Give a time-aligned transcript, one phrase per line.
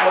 [0.00, 0.08] Всем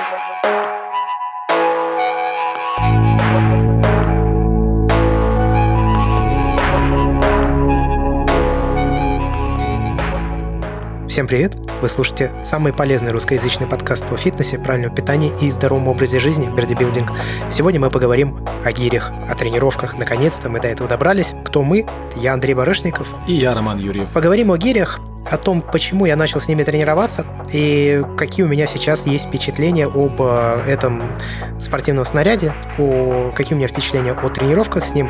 [11.26, 11.56] привет!
[11.82, 17.12] Вы слушаете самый полезный русскоязычный подкаст о фитнесе, правильном питании и здоровом образе жизни «Бердибилдинг».
[17.50, 19.98] Сегодня мы поговорим о гирях, о тренировках.
[19.98, 21.34] Наконец-то мы до этого добрались.
[21.44, 21.88] Кто мы?
[22.16, 23.08] Я, Андрей Барышников.
[23.28, 24.14] И я, Роман Юрьев.
[24.14, 25.00] Поговорим о гирях,
[25.30, 29.86] о том, почему я начал с ними тренироваться и какие у меня сейчас есть впечатления
[29.86, 31.18] об э, этом
[31.60, 35.10] спортивном снаряде, о какие у меня впечатления о тренировках с ним.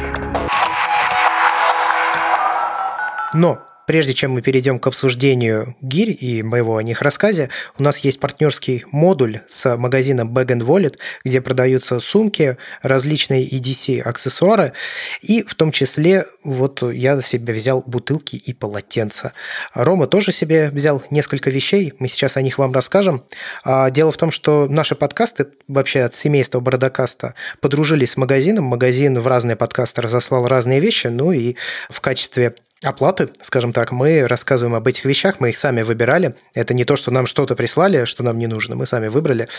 [3.33, 7.97] Но Прежде чем мы перейдем к обсуждению гирь и моего о них рассказе, у нас
[7.97, 14.73] есть партнерский модуль с магазином Bag Wallet, где продаются сумки, различные EDC-аксессуары,
[15.21, 19.33] и в том числе вот я себе взял бутылки и полотенца.
[19.73, 23.23] Рома тоже себе взял несколько вещей, мы сейчас о них вам расскажем.
[23.63, 29.19] А дело в том, что наши подкасты, вообще от семейства Бородокаста, подружились с магазином, магазин
[29.19, 31.55] в разные подкасты разослал разные вещи, ну и
[31.89, 36.35] в качестве оплаты, скажем так, мы рассказываем об этих вещах, мы их сами выбирали.
[36.53, 39.49] Это не то, что нам что-то прислали, что нам не нужно, мы сами выбрали.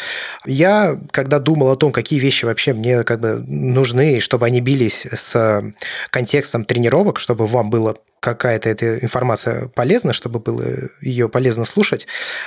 [0.46, 5.06] Я, когда думал о том, какие вещи вообще мне как бы нужны, чтобы они бились
[5.06, 5.62] с
[6.10, 10.64] контекстом тренировок, чтобы вам было какая-то эта информация полезна, чтобы было
[11.00, 12.06] ее полезно слушать,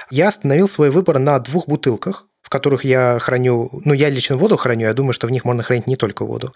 [0.10, 4.88] я остановил свой выбор на двух бутылках, которых я храню, ну, я лично воду храню,
[4.88, 6.54] я думаю, что в них можно хранить не только воду.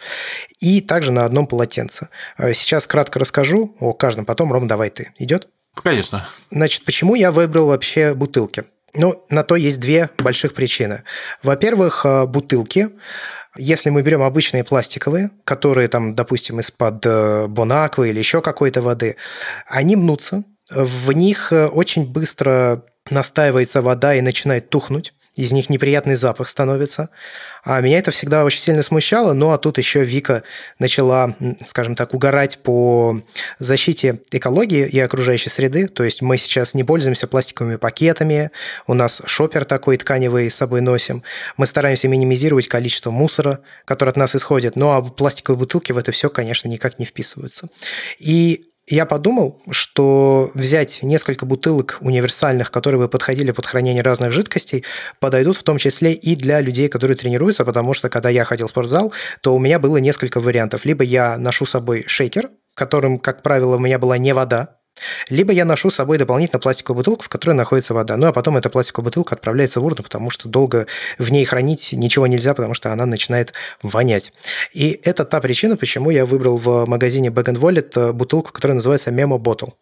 [0.60, 2.10] И также на одном полотенце.
[2.38, 5.12] Э, сейчас кратко расскажу о каждом, потом, Ром, давай ты.
[5.18, 5.50] Идет?
[5.76, 6.28] Конечно.
[6.52, 8.66] Значит, почему я выбрал вообще бутылки?
[8.94, 11.04] Ну, на то есть две больших причины.
[11.44, 12.90] Во-первых, э, бутылки
[13.60, 19.16] если мы берем обычные пластиковые, которые там, допустим, из-под э, бонаквы или еще какой-то воды,
[19.68, 26.50] они мнутся, в них очень быстро настаивается вода и начинает тухнуть из них неприятный запах
[26.50, 27.10] становится.
[27.64, 30.44] А меня это всегда очень сильно смущало, ну а тут еще Вика
[30.80, 31.36] начала,
[31.66, 33.22] скажем так, угорать по
[33.60, 35.88] защите экологии и окружающей среды.
[35.88, 38.52] То есть мы сейчас не пользуемся пластиковыми пакетами,
[38.88, 41.24] у нас шопер такой тканевый с собой носим.
[41.56, 44.76] Мы стараемся минимизировать количество мусора, который от нас исходит.
[44.76, 47.70] Ну а пластиковые бутылки в это все, конечно, никак не вписываются.
[48.18, 54.86] И я подумал, что взять несколько бутылок универсальных, которые бы подходили под хранение разных жидкостей,
[55.20, 58.70] подойдут в том числе и для людей, которые тренируются, потому что когда я ходил в
[58.70, 59.12] спортзал,
[59.42, 60.86] то у меня было несколько вариантов.
[60.86, 64.77] Либо я ношу с собой шейкер, которым, как правило, у меня была не вода,
[65.30, 68.18] либо я ношу с собой дополнительно пластиковую бутылку, в которой находится вода.
[68.18, 70.88] Ну, а потом эта пластиковая бутылка отправляется в урну, потому что долго
[71.18, 74.34] в ней хранить ничего нельзя, потому что она начинает вонять.
[74.74, 79.12] И это та причина, почему я выбрал в магазине Bag Wallet э, бутылку, которая называется
[79.12, 79.74] Memo Bottle.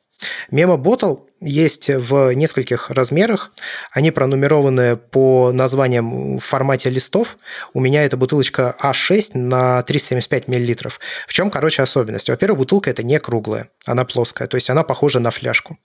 [0.52, 3.52] Memo Bottle есть в нескольких размерах.
[3.92, 7.38] Они пронумерованы по названиям в формате листов.
[7.74, 10.90] У меня это бутылочка А6 на 375 мл.
[11.28, 12.30] В чем, короче, особенность?
[12.30, 15.78] Во-первых, бутылка это не круглая, она плоская, то есть она похожа на фляжку.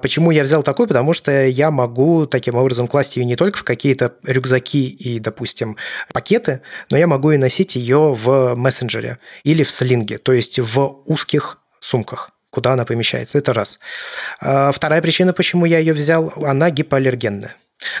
[0.00, 0.86] Почему я взял такой?
[0.86, 5.76] Потому что я могу таким образом класть ее не только в какие-то рюкзаки и, допустим,
[6.12, 11.02] пакеты, но я могу и носить ее в мессенджере или в слинге, то есть в
[11.06, 13.36] узких сумках куда она помещается.
[13.36, 13.78] Это раз.
[14.40, 17.54] А вторая причина, почему я ее взял, она гипоаллергенная.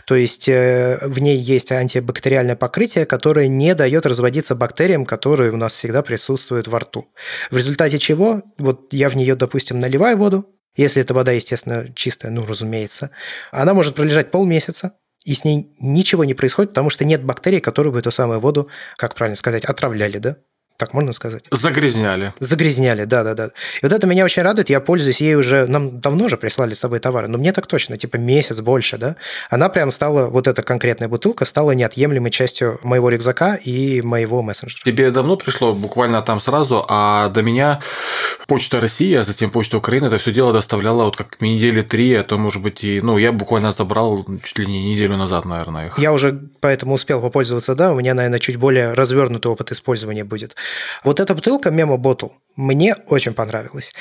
[0.06, 5.58] То есть э, в ней есть антибактериальное покрытие, которое не дает разводиться бактериям, которые у
[5.58, 7.06] нас всегда присутствуют во рту.
[7.50, 12.32] В результате чего, вот я в нее, допустим, наливаю воду, если эта вода, естественно, чистая,
[12.32, 13.10] ну, разумеется,
[13.52, 14.92] она может пролежать полмесяца,
[15.26, 18.70] и с ней ничего не происходит, потому что нет бактерий, которые бы эту самую воду,
[18.96, 20.36] как правильно сказать, отравляли, да?
[20.76, 21.44] Так можно сказать?
[21.50, 22.32] Загрязняли.
[22.38, 23.46] Загрязняли, да-да-да.
[23.46, 23.50] И
[23.82, 24.68] вот это меня очень радует.
[24.68, 25.66] Я пользуюсь ей уже...
[25.66, 29.16] Нам давно же прислали с тобой товары, но мне так точно, типа месяц больше, да?
[29.48, 34.82] Она прям стала, вот эта конкретная бутылка стала неотъемлемой частью моего рюкзака и моего мессенджера.
[34.84, 37.80] Тебе давно пришло, буквально там сразу, а до меня
[38.46, 42.22] Почта России, а затем Почта Украины это все дело доставляла вот как недели три, а
[42.22, 43.00] то, может быть, и...
[43.00, 45.98] Ну, я буквально забрал чуть ли не неделю назад, наверное, их.
[45.98, 50.54] Я уже поэтому успел попользоваться, да, у меня, наверное, чуть более развернутый опыт использования будет.
[51.04, 53.92] Вот эта бутылка Memo Bottle мне очень понравилась.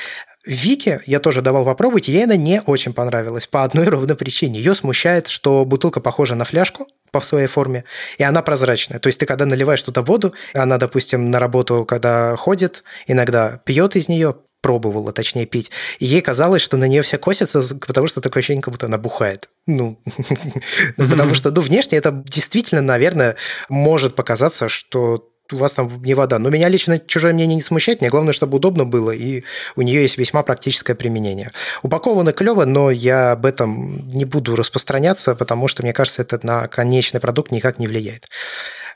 [0.46, 4.60] Вике я тоже давал попробовать, ей она не очень понравилась по одной ровной причине.
[4.60, 7.84] Ее смущает, что бутылка похожа на фляжку по своей форме,
[8.18, 9.00] и она прозрачная.
[9.00, 13.96] То есть ты когда наливаешь туда воду, она, допустим, на работу, когда ходит, иногда пьет
[13.96, 15.70] из нее, пробовала, точнее, пить.
[16.00, 18.98] И ей казалось, что на нее все косятся, потому что такое ощущение, как будто она
[18.98, 19.48] бухает.
[19.68, 20.02] Ну,
[20.98, 23.36] потому что, ну, внешне это действительно, наверное,
[23.70, 26.40] может показаться, что у вас там не вода.
[26.40, 28.02] Но меня лично чужое мнение не смущает.
[28.02, 29.44] Мне главное, чтобы удобно было, и
[29.76, 31.52] у нее есть весьма практическое применение.
[31.84, 36.68] Упаковано клево, но я об этом не буду распространяться, потому что, мне кажется, это на
[36.68, 38.26] конечный продукт никак не влияет.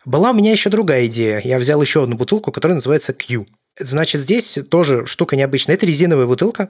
[0.06, 1.42] Была у меня еще другая идея.
[1.44, 3.45] Я взял еще одну бутылку, которая называется Q.
[3.78, 5.75] Значит, здесь тоже штука необычная.
[5.75, 6.69] Это резиновая бутылка,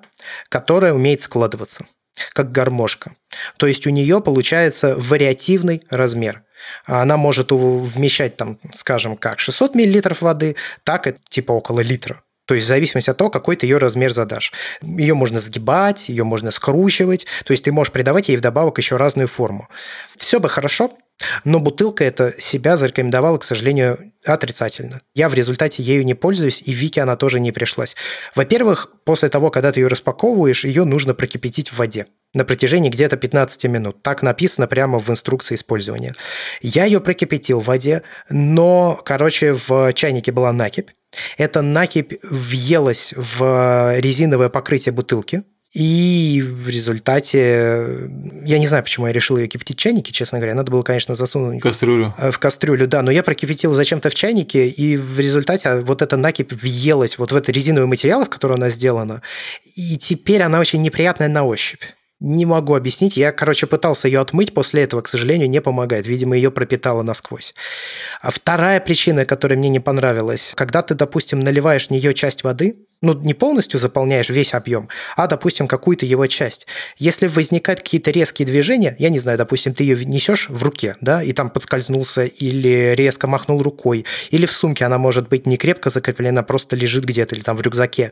[0.50, 1.86] которая умеет складываться
[2.34, 3.16] как гармошка.
[3.58, 6.44] То есть у нее получается вариативный размер.
[6.86, 12.22] Она может вмещать, там, скажем, как 600 мл воды, так и типа около литра.
[12.46, 14.54] То есть в зависимости от того, какой ты ее размер задашь.
[14.82, 17.28] Ее можно сгибать, ее можно скручивать.
[17.46, 19.70] То есть ты можешь придавать ей вдобавок еще разную форму.
[20.18, 20.92] Все бы хорошо,
[21.44, 25.02] но бутылка это себя зарекомендовала, к сожалению, отрицательно.
[25.16, 27.96] Я в результате ею не пользуюсь, и Вике она тоже не пришлась.
[28.36, 33.18] Во-первых, после того, когда ты ее распаковываешь, ее нужно прокипятить в воде на протяжении где-то
[33.18, 34.04] 15 минут.
[34.04, 36.16] Так написано прямо в инструкции использования.
[36.62, 40.92] Я ее прокипятил в воде, но, короче, в чайнике была накипь.
[41.38, 48.10] Эта накипь въелась в резиновое покрытие бутылки, и в результате,
[48.44, 50.56] я не знаю, почему я решил ее кипятить в чайнике, честно говоря.
[50.56, 51.60] Надо было, конечно, засунуть...
[51.60, 52.16] В кастрюлю.
[52.18, 53.04] Э, в кастрюлю, да.
[53.04, 57.36] Но я прокипятил зачем-то в чайнике, и в результате вот эта накипь въелась вот в
[57.36, 59.22] этот резиновый материал, из которого она сделана.
[59.76, 61.84] И теперь она очень неприятная на ощупь.
[62.20, 63.16] Не могу объяснить.
[63.16, 66.08] Я, короче, пытался ее отмыть, после этого, к сожалению, не помогает.
[66.08, 67.54] Видимо, ее пропитало насквозь.
[68.22, 72.76] А вторая причина, которая мне не понравилась, когда ты, допустим, наливаешь в нее часть воды,
[73.02, 76.68] ну, не полностью заполняешь весь объем, а, допустим, какую-то его часть.
[76.98, 81.24] Если возникают какие-то резкие движения, я не знаю, допустим, ты ее несешь в руке, да,
[81.24, 85.90] и там подскользнулся или резко махнул рукой, или в сумке она может быть не крепко
[85.90, 88.12] закреплена, просто лежит где-то или там в рюкзаке,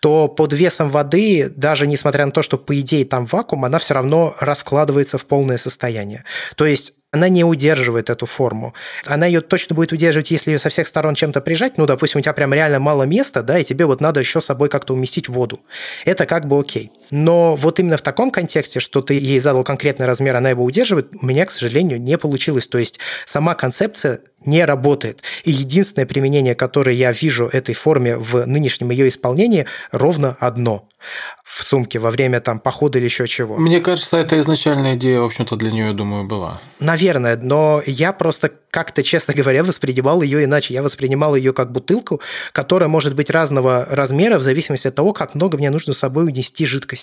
[0.00, 3.94] то под весом воды, даже несмотря на то, что по идее там вакуум, она все
[3.94, 6.24] равно раскладывается в полное состояние.
[6.56, 8.74] То есть она не удерживает эту форму.
[9.06, 11.78] Она ее точно будет удерживать, если ее со всех сторон чем-то прижать.
[11.78, 14.46] Ну, допустим, у тебя прям реально мало места, да, и тебе вот надо еще с
[14.46, 15.60] собой как-то уместить воду.
[16.04, 16.90] Это как бы окей.
[17.10, 21.08] Но вот именно в таком контексте, что ты ей задал конкретный размер, она его удерживает,
[21.20, 22.68] у меня, к сожалению, не получилось.
[22.68, 25.22] То есть сама концепция не работает.
[25.44, 30.88] И единственное применение, которое я вижу этой форме в нынешнем ее исполнении, ровно одно–
[31.44, 33.56] в сумке во время там похода или еще чего.
[33.56, 36.60] Мне кажется, это изначальная идея, в общем-то, для нее, думаю, была.
[36.80, 40.74] Наверное, но я просто как-то, честно говоря, воспринимал ее иначе.
[40.74, 42.20] Я воспринимал ее как бутылку,
[42.52, 46.26] которая может быть разного размера в зависимости от того, как много мне нужно с собой
[46.26, 46.97] унести жидкости.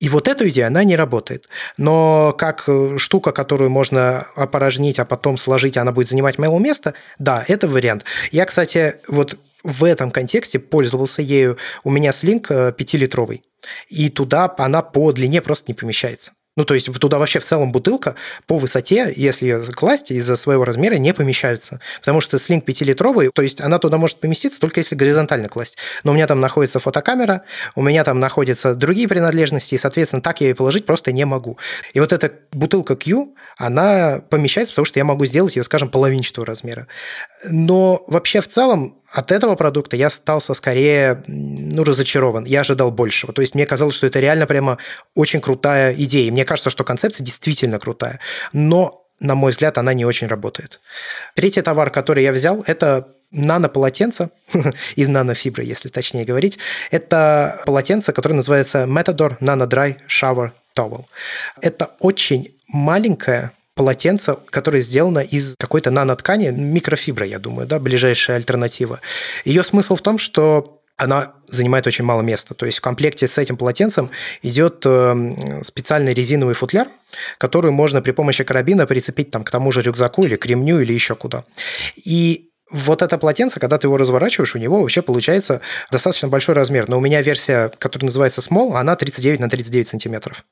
[0.00, 1.48] И вот эта идея, она не работает.
[1.78, 6.94] Но как э, штука, которую можно опорожнить, а потом сложить, она будет занимать мало места,
[7.18, 8.04] да, это вариант.
[8.30, 11.56] Я, кстати, вот в этом контексте пользовался ею.
[11.84, 13.40] У меня слинг 5-литровый, э,
[13.88, 16.32] и туда она по длине просто не помещается.
[16.56, 18.14] Ну, то есть туда вообще в целом бутылка
[18.46, 21.80] по высоте, если ее класть, из-за своего размера не помещаются.
[21.98, 25.76] Потому что слинг 5-литровый, то есть она туда может поместиться только если горизонтально класть.
[26.04, 27.42] Но у меня там находится фотокамера,
[27.74, 31.58] у меня там находятся другие принадлежности, и, соответственно, так я ее положить просто не могу.
[31.92, 36.46] И вот эта бутылка Q, она помещается, потому что я могу сделать ее, скажем, половинчатого
[36.46, 36.86] размера.
[37.50, 42.44] Но вообще в целом от этого продукта я остался скорее ну, разочарован.
[42.44, 43.32] Я ожидал большего.
[43.32, 44.78] То есть мне казалось, что это реально прямо
[45.14, 46.32] очень крутая идея.
[46.32, 48.18] Мне кажется, что концепция действительно крутая.
[48.52, 50.80] Но на мой взгляд, она не очень работает.
[51.34, 54.30] Третий товар, который я взял, это нанополотенце
[54.96, 56.58] из нанофибры, если точнее говорить.
[56.90, 61.04] Это полотенце, которое называется Metador Nano Dry Shower Towel.
[61.60, 69.00] Это очень маленькое полотенце, которое сделано из какой-то наноткани, микрофибра, я думаю, да, ближайшая альтернатива.
[69.44, 72.54] Ее смысл в том, что она занимает очень мало места.
[72.54, 74.10] То есть в комплекте с этим полотенцем
[74.42, 76.88] идет эм, специальный резиновый футляр,
[77.38, 80.92] который можно при помощи карабина прицепить там, к тому же рюкзаку или к ремню или
[80.92, 81.44] еще куда.
[81.96, 86.88] И вот это полотенце, когда ты его разворачиваешь, у него вообще получается достаточно большой размер.
[86.88, 90.44] Но у меня версия, которая называется Small, она 39 на 39 сантиметров.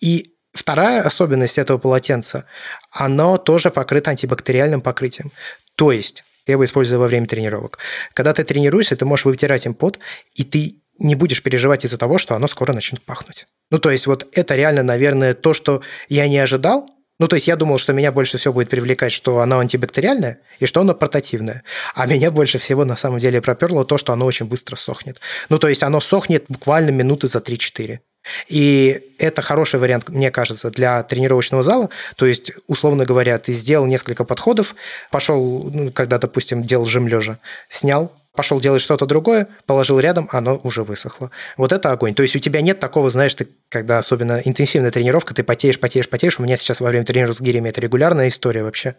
[0.00, 2.44] И Вторая особенность этого полотенца,
[2.92, 5.32] оно тоже покрыто антибактериальным покрытием.
[5.74, 7.78] То есть, я его использую во время тренировок.
[8.14, 9.98] Когда ты тренируешься, ты можешь вытирать им пот,
[10.34, 13.46] и ты не будешь переживать из-за того, что оно скоро начнет пахнуть.
[13.72, 17.48] Ну, то есть, вот это реально, наверное, то, что я не ожидал, ну, то есть
[17.48, 21.62] я думал, что меня больше всего будет привлекать, что оно антибактериальное и что оно портативное.
[21.94, 25.20] А меня больше всего на самом деле проперло то, что оно очень быстро сохнет.
[25.48, 28.00] Ну, то есть оно сохнет буквально минуты за 3-4.
[28.48, 31.90] И это хороший вариант, мне кажется, для тренировочного зала.
[32.16, 34.74] То есть, условно говоря, ты сделал несколько подходов,
[35.10, 37.38] пошел, ну, когда, допустим, делал жим лежа,
[37.68, 41.30] снял, пошел делать что-то другое, положил рядом, оно уже высохло.
[41.56, 42.14] Вот это огонь.
[42.14, 46.08] То есть у тебя нет такого, знаешь, ты, когда особенно интенсивная тренировка, ты потеешь, потеешь,
[46.08, 46.38] потеешь.
[46.38, 48.96] У меня сейчас во время тренировок с гирями это регулярная история вообще.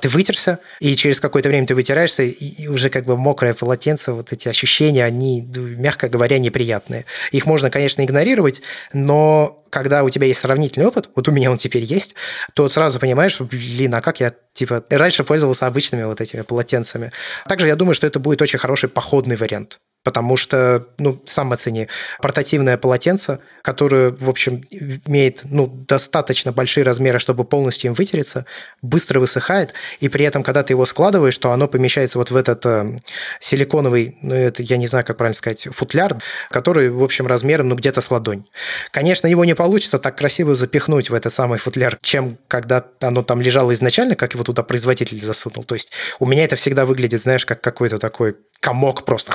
[0.00, 4.32] Ты вытерся, и через какое-то время ты вытираешься, и уже как бы мокрое полотенце, вот
[4.32, 7.06] эти ощущения, они, мягко говоря, неприятные.
[7.32, 8.60] Их можно, конечно, игнорировать,
[8.92, 12.14] но когда у тебя есть сравнительный опыт, вот у меня он теперь есть,
[12.54, 17.10] то сразу понимаешь, блин, а как я, типа, раньше пользовался обычными вот этими полотенцами.
[17.48, 21.88] Также я думаю, что это будет очень хороший походный вариант потому что, ну, сам оцени,
[22.20, 24.62] портативное полотенце, которое, в общем,
[25.06, 28.44] имеет, ну, достаточно большие размеры, чтобы полностью им вытереться,
[28.82, 32.64] быстро высыхает, и при этом, когда ты его складываешь, то оно помещается вот в этот
[32.66, 33.00] э,
[33.40, 36.16] силиконовый, ну, это, я не знаю, как правильно сказать, футляр,
[36.50, 38.44] который, в общем, размером, ну, где-то с ладонь.
[38.90, 43.40] Конечно, его не получится так красиво запихнуть в этот самый футляр, чем когда оно там
[43.40, 45.64] лежало изначально, как его туда производитель засунул.
[45.64, 49.32] То есть у меня это всегда выглядит, знаешь, как какой-то такой комок просто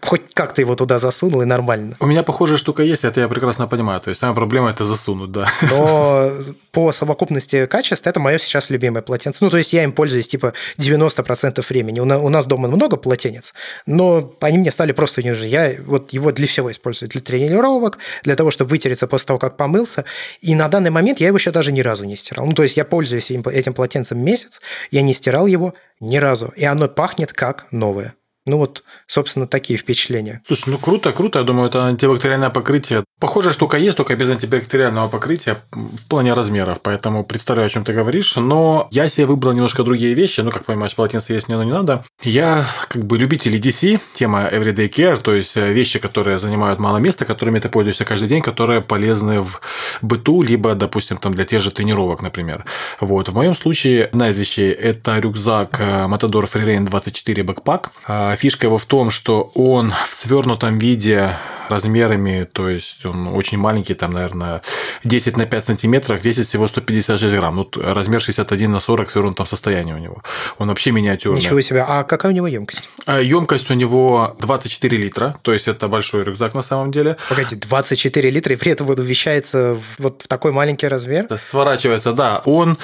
[0.00, 1.96] хоть как-то его туда засунул, и нормально.
[2.00, 4.00] У меня похожая штука есть, это я прекрасно понимаю.
[4.00, 5.46] То есть, самая проблема– это засунуть, да.
[5.70, 6.30] Но
[6.72, 9.44] по совокупности качеств это мое сейчас любимое полотенце.
[9.44, 12.00] Ну, то есть, я им пользуюсь типа 90% времени.
[12.00, 13.54] У нас дома много полотенец,
[13.86, 15.46] но они мне стали просто не нужны.
[15.46, 17.08] Я вот его для всего использую.
[17.08, 20.04] Для тренировок, для того, чтобы вытереться после того, как помылся.
[20.40, 22.46] И на данный момент я его еще даже ни разу не стирал.
[22.46, 26.52] Ну, то есть, я пользуюсь этим полотенцем месяц, я не стирал его ни разу.
[26.56, 28.14] И оно пахнет как новое.
[28.48, 30.40] Ну вот, собственно, такие впечатления.
[30.46, 31.38] Слушай, ну круто, круто.
[31.38, 33.04] Я думаю, это антибактериальное покрытие.
[33.20, 36.78] Похожая штука есть, только без антибактериального покрытия в плане размеров.
[36.82, 38.36] Поэтому представляю, о чем ты говоришь.
[38.36, 40.40] Но я себе выбрал немножко другие вещи.
[40.40, 42.04] Ну, как понимаешь, полотенце есть, мне оно не надо.
[42.22, 46.96] Я как бы любитель EDC, тема Everyday Care, то есть э, вещи, которые занимают мало
[46.96, 49.60] места, которыми ты пользуешься каждый день, которые полезны в
[50.00, 52.64] быту, либо, допустим, там для тех же тренировок, например.
[53.00, 53.28] Вот.
[53.28, 58.68] В моем случае одна из вещей– это рюкзак э, Matador Freerain 24 Backpack а, Фишка
[58.68, 61.36] его в том, что он в свернутом виде
[61.70, 64.62] размерами, то есть он очень маленький, там, наверное,
[65.04, 67.56] 10 на 5 сантиметров, весит всего 156 грамм.
[67.56, 70.22] Ну, размер 61 на 40 в свернутом состоянии у него.
[70.58, 71.40] Он вообще миниатюрный.
[71.40, 71.84] Ничего себе.
[71.86, 72.88] А какая у него емкость?
[73.06, 77.16] Емкость у него 24 литра, то есть это большой рюкзак на самом деле.
[77.28, 81.26] Погодите, 24 литра, и при этом он вмещается вот в такой маленький размер?
[81.38, 82.42] Сворачивается, да.
[82.44, 82.78] Он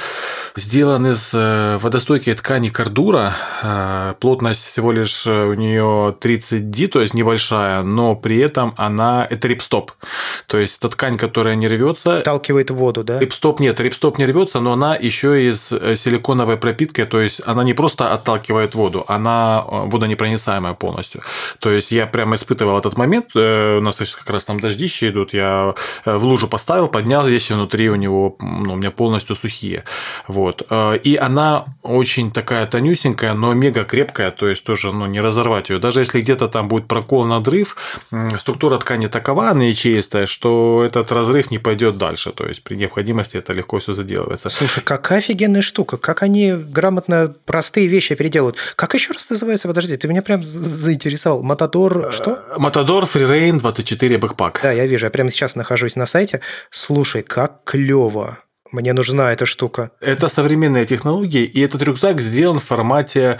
[0.57, 6.89] сделан из э, водостойкой ткани кордура, э, плотность всего лишь э, у нее 30 D,
[6.89, 9.93] то есть небольшая, но при этом она это рипстоп.
[10.47, 12.21] То есть это ткань, которая не рвется.
[12.21, 13.19] Вталкивает воду, да?
[13.19, 17.65] Рипстоп нет, рипстоп не рвется, но она еще из э, силиконовой пропитки, то есть она
[17.65, 21.21] не просто отталкивает воду, она э, водонепроницаемая полностью.
[21.59, 25.35] То есть я прямо испытывал этот момент, э, у нас как раз там дождища идут,
[25.35, 29.85] я в лужу поставил, поднял здесь, и внутри у него, ну, у меня полностью сухие.
[30.29, 30.67] Вот.
[31.03, 35.79] И она очень такая тонюсенькая, но мега крепкая, то есть тоже ну, не разорвать ее.
[35.79, 37.77] Даже если где-то там будет прокол, надрыв,
[38.39, 42.33] структура ткани такова, она ячеистая, что этот разрыв не пойдет дальше.
[42.33, 44.49] То есть при необходимости это легко все заделывается.
[44.49, 45.97] Слушай, какая офигенная штука.
[45.97, 48.57] Как они грамотно простые вещи переделывают.
[48.77, 49.69] Как еще раз называется?
[49.69, 51.43] Подожди, ты меня прям заинтересовал.
[51.43, 52.43] Матадор что?
[52.57, 54.59] Матадор Freerain 24 Backpack.
[54.63, 55.07] Да, я вижу.
[55.07, 56.41] Я прямо сейчас нахожусь на сайте.
[56.71, 58.39] Слушай, как клево.
[58.75, 59.93] Мне нужна эта штука.
[60.01, 63.39] Это современные технологии, и этот рюкзак сделан в формате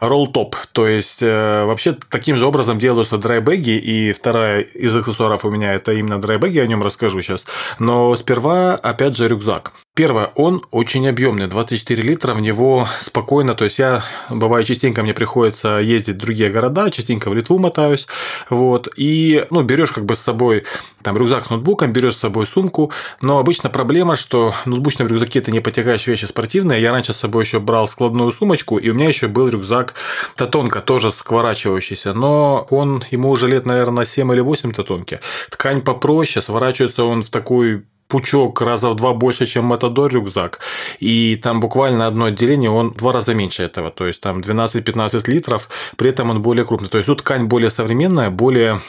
[0.00, 0.54] roll-top.
[0.70, 5.74] То есть, э, вообще, таким же образом делаются драйбеги, и вторая из аксессуаров у меня
[5.74, 7.46] это именно драйбеги, о нем расскажу сейчас.
[7.80, 9.72] Но сперва, опять же, рюкзак.
[9.96, 15.14] Первое, он очень объемный, 24 литра, в него спокойно, то есть я, бываю, частенько мне
[15.14, 18.06] приходится ездить в другие города, частенько в Литву мотаюсь,
[18.50, 20.64] вот, и, ну, берешь как бы с собой
[21.06, 25.40] там рюкзак с ноутбуком, берешь с собой сумку, но обычно проблема, что в ноутбучном рюкзаке
[25.40, 28.94] ты не потягаешь вещи спортивные, я раньше с собой еще брал складную сумочку, и у
[28.94, 29.94] меня еще был рюкзак
[30.34, 36.42] Татонка, тоже скворачивающийся, но он, ему уже лет, наверное, 7 или 8 Татонки, ткань попроще,
[36.42, 40.58] сворачивается он в такой пучок раза в два больше, чем Матадор рюкзак.
[40.98, 43.90] И там буквально одно отделение, он в два раза меньше этого.
[43.90, 46.88] То есть там 12-15 литров, при этом он более крупный.
[46.88, 48.80] То есть тут ткань более современная, более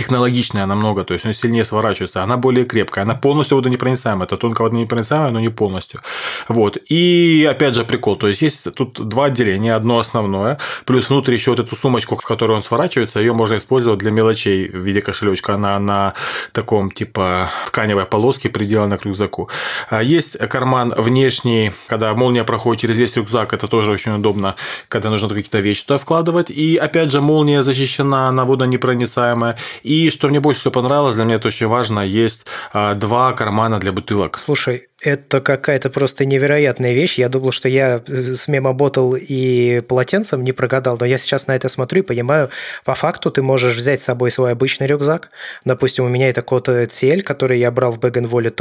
[0.00, 4.62] технологичная намного, то есть он сильнее сворачивается, она более крепкая, она полностью водонепроницаемая, это тонко
[4.62, 6.00] водонепроницаемая, но не полностью.
[6.48, 6.78] Вот.
[6.88, 11.50] И опять же прикол, то есть есть тут два отделения, одно основное, плюс внутри еще
[11.50, 15.54] вот эту сумочку, в которую он сворачивается, ее можно использовать для мелочей в виде кошелечка,
[15.54, 16.14] она на
[16.52, 19.50] таком типа тканевой полоске приделана к рюкзаку.
[19.90, 24.54] А есть карман внешний, когда молния проходит через весь рюкзак, это тоже очень удобно,
[24.88, 26.50] когда нужно какие-то вещи туда вкладывать.
[26.50, 29.58] И опять же молния защищена, она водонепроницаемая.
[29.90, 33.80] И что мне больше всего понравилось, для меня это очень важно, есть а, два кармана
[33.80, 34.38] для бутылок.
[34.38, 37.18] Слушай, Это какая-то просто невероятная вещь.
[37.18, 41.70] Я думал, что я с мемоботал и полотенцем не прогадал, но я сейчас на это
[41.70, 42.50] смотрю и понимаю,
[42.84, 45.30] по факту ты можешь взять с собой свой обычный рюкзак.
[45.64, 48.52] Допустим, у меня это код CL, который я брал в Бэг Воле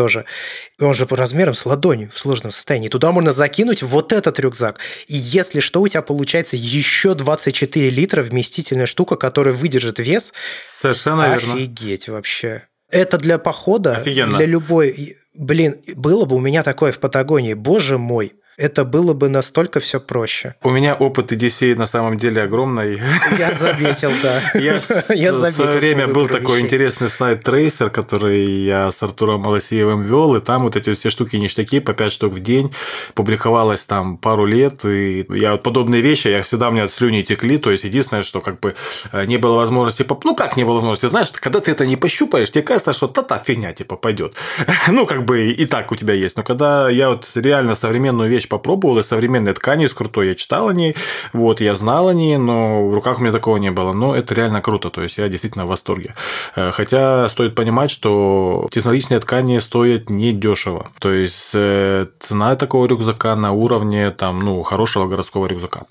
[0.80, 2.88] Он же по размерам с ладонью в сложном состоянии.
[2.88, 4.80] Туда можно закинуть вот этот рюкзак.
[5.08, 10.34] И если что, у тебя получается еще 24 литра вместительная штука, которая выдержит вес.
[10.66, 11.64] Совершенно Офигеть верно.
[11.64, 12.64] Офигеть вообще.
[12.92, 14.38] Это для похода, Офигенно.
[14.38, 15.18] для любой...
[15.40, 20.00] Блин, было бы у меня такое в Патагонии, боже мой это было бы настолько все
[20.00, 20.56] проще.
[20.64, 23.02] У меня опыт EDC на самом деле огромный.
[23.38, 24.42] Я заметил, да.
[24.60, 24.80] Я,
[25.16, 26.66] я в свое время был такой вещей.
[26.66, 31.38] интересный сайт Tracer, который я с Артуром Малосеевым вел, и там вот эти все штуки
[31.38, 32.72] ништяки по 5 штук в день
[33.14, 37.58] публиковалось там пару лет, и я вот подобные вещи, я всегда у меня слюни текли,
[37.58, 38.76] то есть единственное, что как бы
[39.12, 42.52] э, не было возможности, ну как не было возможности, знаешь, когда ты это не пощупаешь,
[42.52, 44.36] тебе кажется, что та-та фигня типа пойдет.
[44.88, 48.49] ну как бы и так у тебя есть, но когда я вот реально современную вещь
[48.50, 50.96] попробовал, и современные ткани из крутой, я читал о ней,
[51.34, 53.94] вот, я знал о ней, но в руках у меня такого не было.
[53.94, 56.16] Но это реально круто, то есть я действительно в восторге.
[56.56, 60.90] Э, хотя стоит понимать, что технологичные ткани стоят недешево.
[61.00, 65.84] То есть э, цена такого рюкзака на уровне там, ну, хорошего городского рюкзака.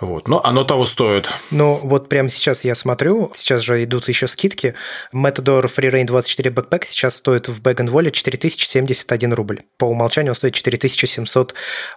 [0.00, 0.28] Вот.
[0.28, 1.28] Но оно того стоит.
[1.50, 4.74] Ну, вот прямо сейчас я смотрю, сейчас же идут еще скидки.
[5.12, 9.62] Matador Free Rain 24 Backpack сейчас стоит в Bag Wallet 4071 рубль.
[9.76, 10.54] По умолчанию он стоит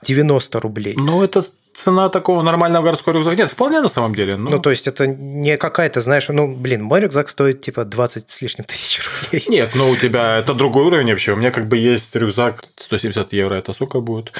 [0.01, 0.95] 4790 рублей.
[0.97, 3.35] Ну, это цена такого нормального городского рюкзака.
[3.35, 4.35] Нет, вполне на самом деле.
[4.35, 4.49] Но...
[4.49, 8.41] Ну, то есть, это не какая-то, знаешь, ну, блин, мой рюкзак стоит типа 20 с
[8.41, 9.45] лишним тысяч рублей.
[9.47, 11.33] Нет, ну, у тебя это другой уровень вообще.
[11.33, 14.33] У меня как бы есть рюкзак 170 евро, это сколько будет?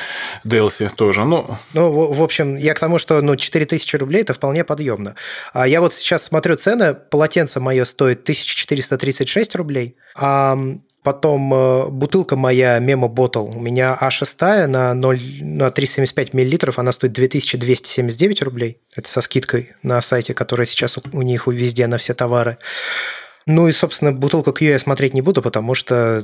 [0.45, 1.57] DLC тоже, ну...
[1.73, 5.15] Ну, в, общем, я к тому, что, ну, 4000 рублей– это вполне подъемно.
[5.53, 10.57] А я вот сейчас смотрю цены, полотенце мое стоит 1436 рублей, а
[11.03, 16.91] Потом э, бутылка моя Memo Bottle, у меня А6 на, 0, на 3,75 миллилитров, она
[16.91, 18.77] стоит 2279 рублей.
[18.95, 22.57] Это со скидкой на сайте, которая сейчас у них везде на все товары.
[23.51, 26.23] Ну и, собственно, бутылку Q я смотреть не буду, потому что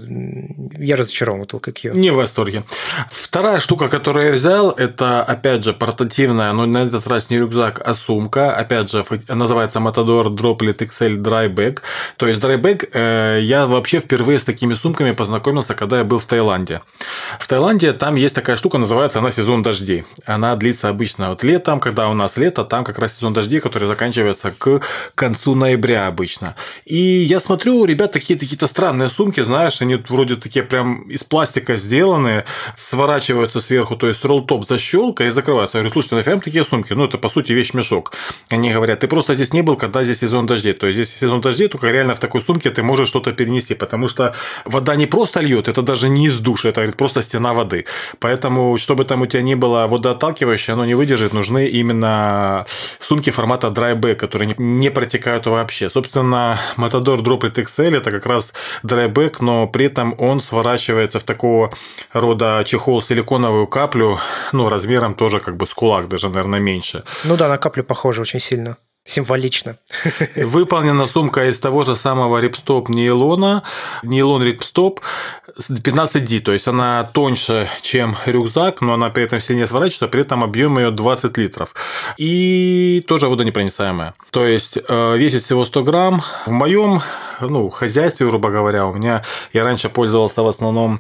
[0.77, 1.93] я разочарован бутылкой Q.
[1.93, 2.63] Не в восторге.
[3.12, 7.81] Вторая штука, которую я взял, это, опять же, портативная, но на этот раз не рюкзак,
[7.86, 8.55] а сумка.
[8.55, 11.79] Опять же, называется Matador Droplet XL Dry Bag.
[12.15, 16.19] То есть Dry Bag э, я вообще впервые с такими сумками познакомился, когда я был
[16.19, 16.81] в Таиланде.
[17.39, 20.05] В Таиланде там есть такая штука, называется она сезон дождей.
[20.25, 23.88] Она длится обычно вот летом, когда у нас лето, там как раз сезон дождей, который
[23.88, 24.81] заканчивается к
[25.16, 26.55] концу ноября обычно.
[26.85, 31.75] И я смотрю, ребят такие какие-то странные сумки, знаешь, они вроде такие прям из пластика
[31.75, 35.77] сделанные, сворачиваются сверху, то есть ролл-топ защелка и закрываются.
[35.77, 36.94] Я говорю, слушайте, нафиг такие сумки?
[36.94, 38.14] Ну, это по сути вещь-мешок.
[38.50, 40.74] Они говорят, ты просто здесь не был, когда здесь сезон дождей.
[40.74, 44.08] То есть, здесь сезон дождей, только реально в такой сумке ты можешь что-то перенести, потому
[44.08, 47.86] что вода не просто льет, это даже не из душа, это говорит, просто стена воды.
[48.20, 52.66] Поэтому, чтобы там у тебя не было водоотталкивающее, оно не выдержит, нужны именно
[53.00, 55.90] сумки формата bag, которые не протекают вообще.
[55.90, 61.24] Собственно, мотор Matador Droplet XL это как раз драйбэк, но при этом он сворачивается в
[61.24, 61.72] такого
[62.14, 64.20] рода чехол силиконовую каплю,
[64.51, 67.03] ну, размером тоже как бы с кулак, даже, наверное, меньше.
[67.24, 69.77] Ну да, на каплю похоже очень сильно символично.
[70.35, 73.63] Выполнена сумка из того же самого рипстоп нейлона,
[74.03, 75.00] нейлон рипстоп
[75.57, 80.43] 15D, то есть она тоньше, чем рюкзак, но она при этом сильнее сворачивается, при этом
[80.43, 81.74] объем ее 20 литров.
[82.17, 84.13] И тоже водонепроницаемая.
[84.31, 86.22] То есть э, весит всего 100 грамм.
[86.46, 87.01] В моем
[87.41, 89.23] ну, хозяйстве, грубо говоря, у меня
[89.53, 91.00] я раньше пользовался в основном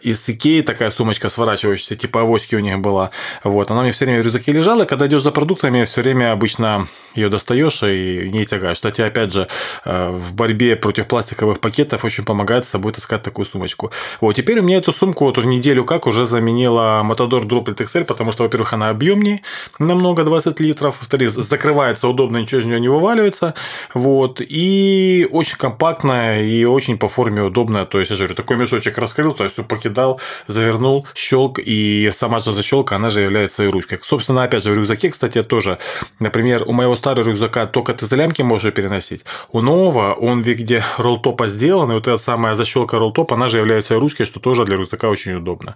[0.00, 3.10] из Икеи, такая сумочка сворачивающаяся, типа авоськи у них была.
[3.44, 6.88] Вот, она мне все время в рюкзаке лежала, когда идешь за продуктами, все время обычно
[7.14, 8.76] ее достаешь и не тягаешь.
[8.76, 9.48] Кстати, опять же,
[9.84, 13.92] э, в борьбе против пластиковых пакетов очень помогает с собой таскать такую сумочку.
[14.20, 18.04] Вот, теперь у меня эту сумку вот уже неделю как уже заменила Matador Droplet XL,
[18.04, 19.42] потому что, во-первых, она объемнее
[19.78, 23.54] намного 20 литров, во-вторых, закрывается удобно, ничего из нее не вываливается,
[23.92, 27.84] вот, и очень комфортно компактная и очень по форме удобная.
[27.84, 32.38] То есть, я же говорю, такой мешочек раскрыл, то есть, покидал, завернул, щелк, и сама
[32.38, 33.98] же защелка, она же является и ручкой.
[34.02, 35.78] Собственно, опять же, в рюкзаке, кстати, тоже,
[36.20, 39.24] например, у моего старого рюкзака только ты за лямки можешь переносить.
[39.52, 43.58] У нового он в виде роллтопа сделан, и вот эта самая защелка роллтопа, она же
[43.58, 45.74] является и ручкой, что тоже для рюкзака очень удобно.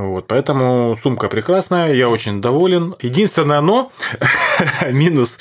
[0.00, 2.94] Вот, поэтому сумка прекрасная, я очень доволен.
[3.02, 3.92] Единственное но,
[4.90, 5.38] минус,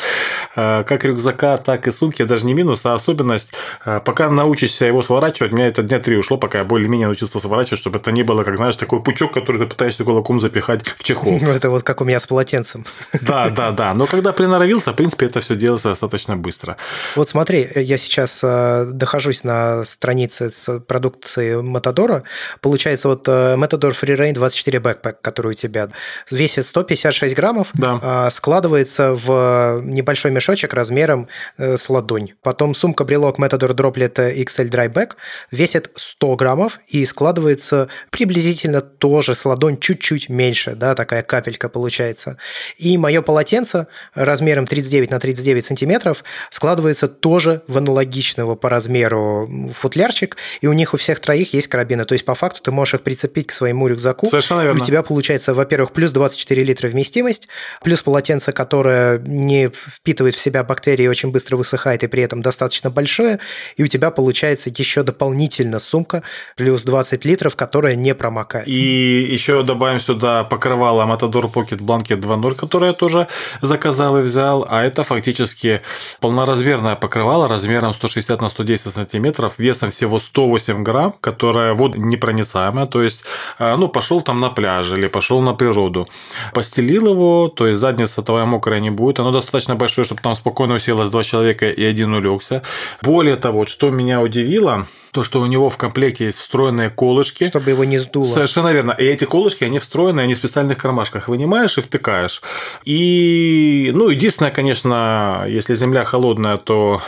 [0.55, 3.53] э, как рюкзака, так и сумки, даже не минус, а особенность.
[3.85, 7.39] Э, пока научишься его сворачивать, у меня это дня три ушло, пока я более-менее научился
[7.39, 11.03] сворачивать, чтобы это не было, как знаешь, такой пучок, который ты пытаешься кулаком запихать в
[11.03, 11.37] чехол.
[11.37, 12.85] Это вот как у меня с полотенцем.
[13.21, 13.93] Да, да, да.
[13.93, 16.77] Но когда приноровился, в принципе, это все делается достаточно быстро.
[17.15, 22.23] Вот смотри, я сейчас э, дохожусь на странице с продукцией Matador.
[22.61, 25.89] Получается, вот Matador Free Rain 24 Backpack, который у тебя
[26.31, 27.99] весит 156 граммов, да.
[28.01, 32.33] А, складывается в небольшой мешочек размером э, с ладонь.
[32.41, 35.11] Потом сумка-брелок Matador Droplet XL Dryback
[35.51, 42.37] весит 100 граммов и складывается приблизительно тоже с ладонь чуть-чуть меньше, да, такая капелька получается.
[42.77, 50.37] И мое полотенце размером 39 на 39 сантиметров складывается тоже в аналогичного по размеру футлярчик,
[50.61, 52.05] и у них у всех троих есть карабины.
[52.05, 54.28] То есть, по факту, ты можешь их прицепить к своему рюкзаку.
[54.29, 54.81] Совершенно верно.
[54.81, 57.47] У тебя получается, во-первых, плюс 24 литра вместимость,
[57.83, 62.89] плюс полотенце, которое не впитывает в себя бактерии, очень быстро высыхает и при этом достаточно
[62.89, 63.39] большое,
[63.77, 66.23] и у тебя получается еще дополнительно сумка
[66.55, 68.67] плюс 20 литров, которая не промокает.
[68.67, 73.27] И еще добавим сюда покрывало Matador Pocket Blanket 2.0, которое я тоже
[73.61, 75.81] заказал и взял, а это фактически
[76.19, 83.23] полноразмерное покрывало размером 160 на 110 сантиметров, весом всего 108 грамм, которое водонепроницаемое, то есть,
[83.57, 86.07] а, ну, пошел там на пляж или пошел на природу,
[86.53, 90.75] постелил его, то есть задница твоя мокрая не будет, оно достаточно большое, чтобы там спокойно
[90.75, 92.61] уселось два человека и один улегся.
[93.01, 97.47] Более того, что меня удивило, то, что у него в комплекте есть встроенные колышки.
[97.47, 98.33] Чтобы его не сдуло.
[98.33, 98.91] Совершенно верно.
[98.91, 101.27] И эти колышки, они встроены, они в специальных кармашках.
[101.27, 102.41] Вынимаешь и втыкаешь.
[102.85, 107.01] И, ну, единственное, конечно, если земля холодная, то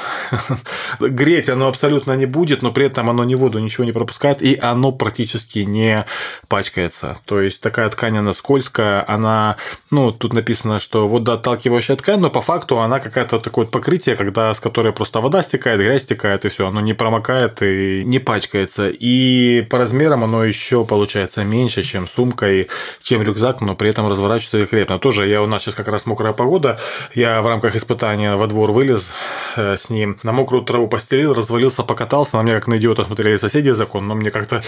[0.99, 4.57] греть оно абсолютно не будет, но при этом оно ни воду, ничего не пропускает, и
[4.59, 6.05] оно практически не
[6.47, 7.17] пачкается.
[7.25, 9.57] То есть, такая ткань, она скользкая, она,
[9.91, 14.59] ну, тут написано, что водоотталкивающая ткань, но по факту она какая-то такое покрытие, когда, с
[14.59, 18.89] которой просто вода стекает, грязь стекает, и все, оно не промокает и не пачкается.
[18.89, 22.67] И по размерам оно еще получается меньше, чем сумка и
[23.03, 24.99] чем рюкзак, но при этом разворачивается великолепно.
[24.99, 26.79] Тоже я у нас сейчас как раз мокрая погода.
[27.13, 29.11] Я в рамках испытания во двор вылез
[29.55, 32.37] э, с ним, на мокрую траву постелил, развалился, покатался.
[32.37, 34.61] На меня как на идиота смотрели соседи закон, но мне как-то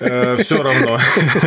[0.00, 0.98] э, все равно.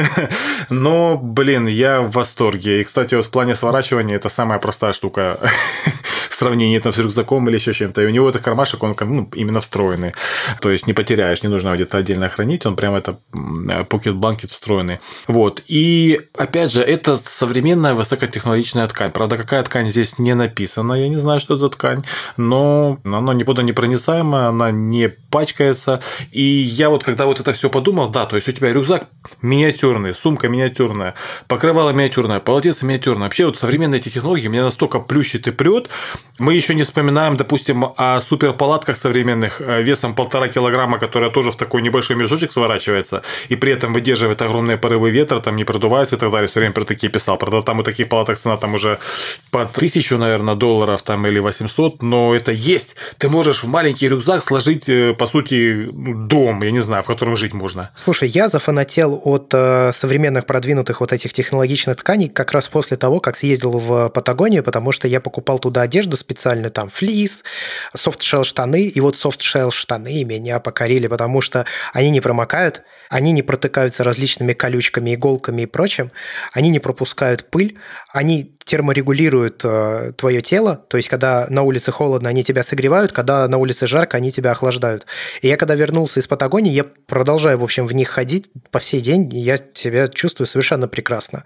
[0.69, 2.81] Но, блин, я в восторге.
[2.81, 5.39] И, кстати, вот в плане сворачивания это самая простая штука
[6.29, 8.01] в сравнении там, с рюкзаком или еще чем-то.
[8.01, 10.13] И у него этот кармашек, он ну, именно встроенный.
[10.61, 14.99] То есть не потеряешь, не нужно где-то отдельно хранить, он прям это Pocket Blanket встроенный.
[15.27, 15.61] Вот.
[15.67, 19.11] И опять же, это современная высокотехнологичная ткань.
[19.11, 22.01] Правда, какая ткань здесь не написана, я не знаю, что это ткань,
[22.35, 26.01] но она не водонепроницаемая, она не пачкается.
[26.31, 29.07] И я вот когда вот это все подумал, да, то есть у тебя рюкзак
[29.41, 31.13] миниатюрный, сумка миниатюрная,
[31.47, 33.27] покрывало миниатюрное, полотенце миниатюрное.
[33.27, 35.89] Вообще вот современные эти технологии меня настолько плющит и прет,
[36.39, 41.55] мы еще не вспоминаем, допустим, о суперпалатках современных э, весом полтора килограмма, которая тоже в
[41.55, 46.19] такой небольшой мешочек сворачивается, и при этом выдерживает огромные порывы ветра, там не продувается и
[46.19, 46.47] так далее.
[46.47, 47.37] Все время про такие писал.
[47.37, 48.97] Правда, там у таких палаток цена там уже
[49.51, 52.95] по тысячу, наверное, долларов там или 800, но это есть.
[53.17, 57.07] Ты можешь в маленький рюкзак сложить, э, по сути, ну, дом, я не знаю, в
[57.07, 57.91] котором жить можно.
[57.95, 63.19] Слушай, я зафанател от э, современных продвинутых вот этих технологичных тканей как раз после того,
[63.19, 67.43] как съездил в Патагонию, потому что я покупал туда одежду специальную, там, флис,
[67.95, 73.41] софт-шелл штаны, и вот софт-шелл штаны меня покорили, потому что они не промокают, они не
[73.41, 76.11] протыкаются различными колючками, иголками и прочим,
[76.53, 77.77] они не пропускают пыль,
[78.11, 83.47] они терморегулируют э, твое тело, то есть когда на улице холодно, они тебя согревают, когда
[83.47, 85.05] на улице жарко, они тебя охлаждают.
[85.41, 89.01] И я когда вернулся из Патагонии, я продолжаю, в общем, в них ходить по всей
[89.01, 91.43] день, я себя чувствую совершенно прекрасно.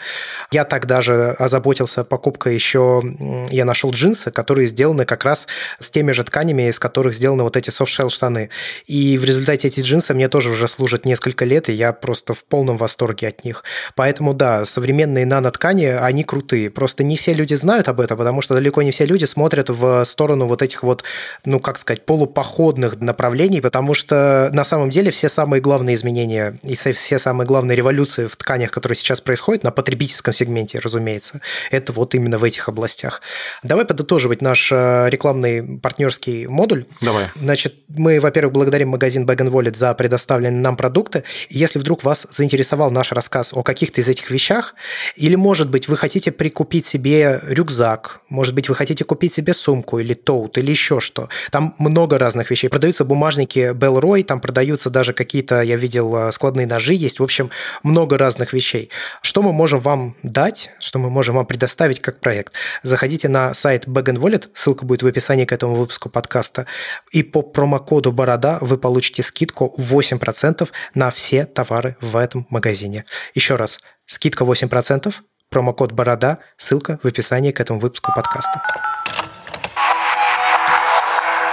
[0.52, 3.04] Я так даже озаботился покупкой еще,
[3.50, 7.58] я нашел джинсы, которые сделаны как раз с теми же тканями, из которых сделаны вот
[7.58, 8.50] эти софт-шелл штаны.
[8.86, 12.44] И в результате эти джинсы мне тоже уже служат несколько лет, и я просто в
[12.46, 13.64] полном восторге от них.
[13.96, 16.70] Поэтому да, современные наноткани, они крутые.
[16.70, 20.04] Просто не все люди знают об этом, потому что далеко не все люди смотрят в
[20.06, 21.04] сторону вот этих вот,
[21.46, 26.76] ну, как сказать, полупоходных направлений, потому что на самом деле все самые главные изменения и
[26.76, 32.16] все самые главные революции в тканях, которые сейчас происходят на потребительском сегменте, разумеется, это вот
[32.16, 33.22] именно в этих областях.
[33.64, 36.86] Давай подытоживать наш э, рекламный партнерский модуль.
[37.02, 37.28] Давай.
[37.36, 41.24] Значит, мы, во-первых, благодарим магазин Bag Wallet за предоставленные нам продукты.
[41.50, 44.76] Если вдруг вас заинтересовал наш рассказ о каких-то из этих вещах,
[45.16, 50.00] или, может быть, вы хотите прикупить себе рюкзак, может быть, вы хотите купить себе сумку
[50.00, 51.30] или тоут, или еще что.
[51.52, 52.70] Там много разных вещей.
[52.70, 57.20] Продаются бумажники Белрой, там продаются даже какие-то, я видел, э, складные ножи есть.
[57.20, 57.50] В общем,
[57.84, 58.90] много разных вещей.
[59.22, 62.54] Что мы можем вам дать, что мы можем вам предоставить как проект?
[62.84, 66.66] Заходите на сайт Bag Wallet, ссылка будет в описании к этому выпуску подкаста,
[67.12, 73.06] и по промокоду «Борода» вы получите скидку 8% на все товары в этом магазине.
[73.34, 75.14] Еще раз, скидка 8%,
[75.50, 78.62] промокод «Борода», ссылка в описании к этому выпуску подкаста.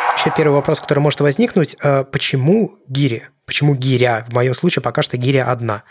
[0.08, 3.28] Вообще первый вопрос, который может возникнуть, а почему гири?
[3.44, 4.24] Почему гиря?
[4.28, 5.82] В моем случае пока что гиря одна.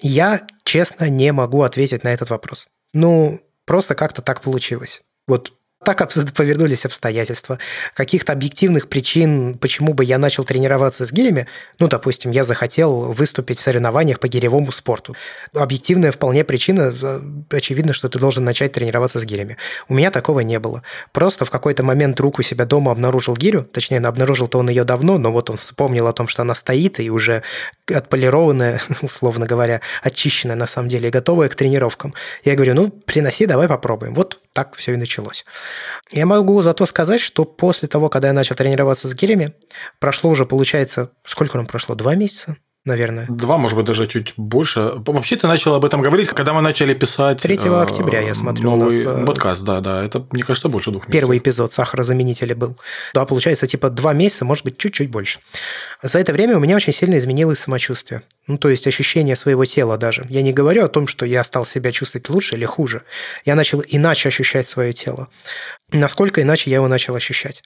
[0.00, 2.68] Я, честно, не могу ответить на этот вопрос.
[2.92, 5.02] Ну, просто как-то так получилось.
[5.26, 5.52] Вот
[5.84, 7.58] так повернулись обстоятельства.
[7.94, 11.46] Каких-то объективных причин, почему бы я начал тренироваться с гирями,
[11.78, 15.16] ну, допустим, я захотел выступить в соревнованиях по гиревому спорту.
[15.54, 19.56] Объективная вполне причина, э, очевидно, что ты должен начать тренироваться с гирями.
[19.88, 20.82] У меня такого не было.
[21.12, 25.18] Просто в какой-то момент друг у себя дома обнаружил гирю, точнее, обнаружил-то он ее давно,
[25.18, 27.42] но вот он вспомнил о том, что она стоит и уже
[27.92, 32.14] отполированная, условно говоря, очищенная на самом деле и готовая к тренировкам.
[32.44, 34.14] Я говорю, ну, приноси, давай попробуем.
[34.14, 35.44] Вот так все и началось.
[36.10, 39.54] Я могу зато сказать, что после того, когда я начал тренироваться с гирями,
[39.98, 41.94] прошло уже, получается, сколько нам прошло?
[41.94, 42.56] Два месяца?
[42.84, 43.26] Наверное.
[43.28, 44.92] Два, может быть, даже чуть больше.
[45.06, 47.40] Вообще ты начал об этом говорить, когда мы начали писать...
[47.40, 49.04] 3 э, октября, я смотрю, новый у нас...
[49.04, 50.04] Э, подкаст, да, да.
[50.04, 51.20] Это, мне кажется, больше двух месяцев.
[51.20, 52.76] Первый эпизод сахарозаменителя был.
[53.14, 55.38] Да, получается, типа два месяца, может быть, чуть-чуть больше.
[56.02, 58.22] За это время у меня очень сильно изменилось самочувствие.
[58.48, 60.26] Ну, то есть ощущение своего тела даже.
[60.28, 63.02] Я не говорю о том, что я стал себя чувствовать лучше или хуже.
[63.44, 65.28] Я начал иначе ощущать свое тело.
[65.92, 67.62] Насколько иначе я его начал ощущать?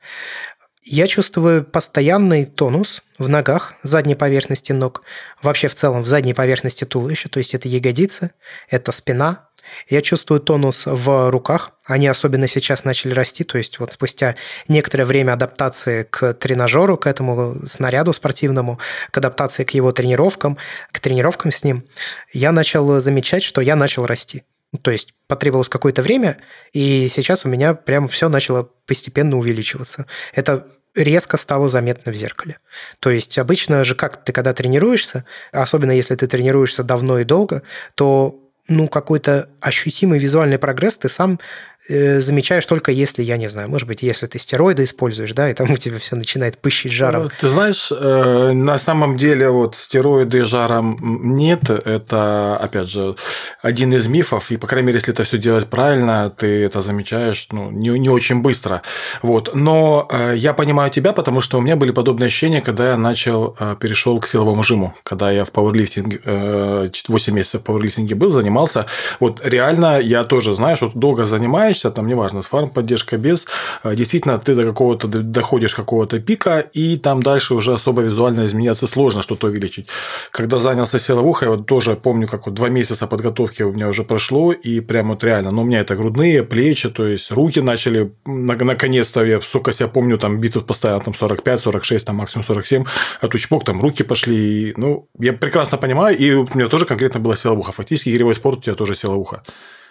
[0.88, 5.02] Я чувствую постоянный тонус в ногах, задней поверхности ног,
[5.42, 8.30] вообще в целом в задней поверхности туловища, то есть это ягодицы,
[8.70, 9.48] это спина.
[9.88, 14.36] Я чувствую тонус в руках, они особенно сейчас начали расти, то есть вот спустя
[14.68, 18.78] некоторое время адаптации к тренажеру, к этому снаряду спортивному,
[19.10, 20.56] к адаптации к его тренировкам,
[20.92, 21.84] к тренировкам с ним,
[22.32, 24.44] я начал замечать, что я начал расти.
[24.82, 26.36] То есть потребовалось какое-то время,
[26.72, 30.06] и сейчас у меня прям все начало постепенно увеличиваться.
[30.32, 30.66] Это
[30.96, 32.58] резко стало заметно в зеркале.
[33.00, 37.62] То есть обычно же как ты когда тренируешься, особенно если ты тренируешься давно и долго,
[37.94, 41.38] то ну, какой-то ощутимый визуальный прогресс ты сам
[41.88, 45.70] замечаешь только если, я не знаю, может быть, если ты стероиды используешь, да, и там
[45.72, 47.24] у тебя все начинает пыщить жаром.
[47.24, 53.16] Ну, ты знаешь, э, на самом деле вот стероиды жаром нет, это, опять же,
[53.62, 57.48] один из мифов, и, по крайней мере, если это все делать правильно, ты это замечаешь,
[57.52, 58.82] ну, не, не очень быстро.
[59.22, 59.50] Вот.
[59.54, 63.56] Но э, я понимаю тебя, потому что у меня были подобные ощущения, когда я начал,
[63.58, 68.30] э, перешел к силовому жиму, когда я в пауэрлифтинге, э, 8 месяцев в пауэрлифтинге был,
[68.30, 68.86] занимался.
[69.20, 73.46] Вот реально я тоже, знаешь, вот долго занимаюсь, занимаешься, там неважно, с фарм поддержка без,
[73.82, 78.86] а, действительно ты до какого-то доходишь какого-то пика, и там дальше уже особо визуально изменяться
[78.86, 79.88] сложно что-то увеличить.
[80.30, 84.52] Когда занялся силовухой, вот тоже помню, как вот два месяца подготовки у меня уже прошло,
[84.52, 89.24] и прям вот реально, ну, у меня это грудные, плечи, то есть руки начали, наконец-то,
[89.24, 92.84] я, сука, себя помню, там бицепс постоянно там 45, 46, там максимум 47,
[93.20, 97.20] а тучпок там руки пошли, и, ну, я прекрасно понимаю, и у меня тоже конкретно
[97.20, 97.72] была силовуха.
[97.72, 99.42] Фактически, гиревой спорт у тебя тоже силовуха.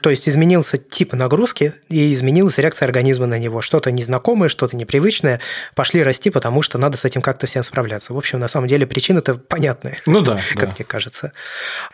[0.06, 3.62] То есть изменился тип нагрузки и изменилась реакция организма на него.
[3.62, 5.42] Что-то незнакомое, что-то непривычное
[5.74, 8.14] пошли расти, потому что надо с этим как-то всем справляться.
[8.14, 9.98] В общем, на самом деле причина-то понятная.
[10.06, 10.40] Ну да.
[10.54, 10.76] Как да.
[10.78, 11.34] мне кажется.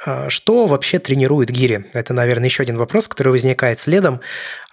[0.06, 1.86] А, что вообще тренирует гири?
[1.94, 4.20] Это, наверное, еще один вопрос, который возникает следом.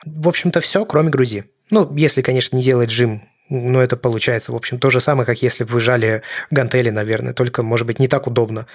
[0.05, 1.45] В общем-то, все, кроме грузи.
[1.71, 5.41] Ну, если, конечно, не делать жим но это получается, в общем, то же самое, как
[5.41, 8.67] если бы вы жали гантели, наверное, только, может быть, не так удобно.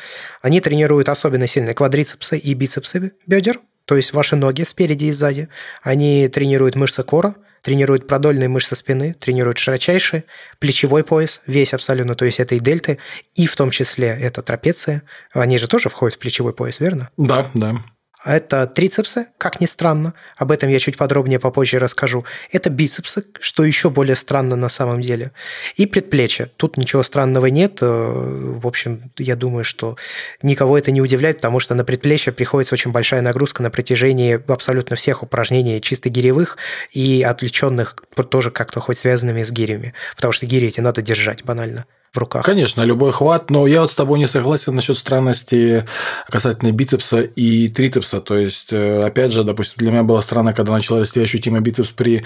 [0.42, 5.50] Они тренируют особенно сильные квадрицепсы и бицепсы бедер, то есть ваши ноги спереди и сзади,
[5.82, 10.26] они тренируют мышцы кора, тренируют продольные мышцы спины, тренируют широчайший,
[10.60, 13.00] плечевой пояс, весь абсолютно, то есть это и дельты,
[13.36, 15.04] и в том числе это трапеция.
[15.32, 17.10] Они же тоже входят в плечевой пояс, верно?
[17.18, 17.82] Да, да.
[18.26, 22.24] Это трицепсы, как ни странно, об этом я чуть подробнее попозже расскажу.
[22.52, 25.32] Это бицепсы, что еще более странно на самом деле.
[25.76, 26.50] И предплечья.
[26.56, 27.80] Тут ничего странного нет.
[27.82, 29.98] Э, в общем, я думаю, что
[30.42, 34.96] никого это не удивляет, потому что на предплечье приходится очень большая нагрузка на протяжении абсолютно
[34.96, 36.58] всех упражнений, чисто гиревых
[36.92, 37.96] и отвлеченных,
[38.30, 39.94] тоже как-то хоть связанными с гирями.
[40.16, 42.46] Потому что гири эти надо держать банально в руках.
[42.46, 45.86] Конечно, любой хват, но я вот с тобой не согласен насчет странности
[46.30, 48.22] касательно бицепса и трицепса.
[48.22, 51.90] То есть, э, опять же, допустим, для меня было странно, когда начал расти ощутимо бицепс
[51.90, 52.24] при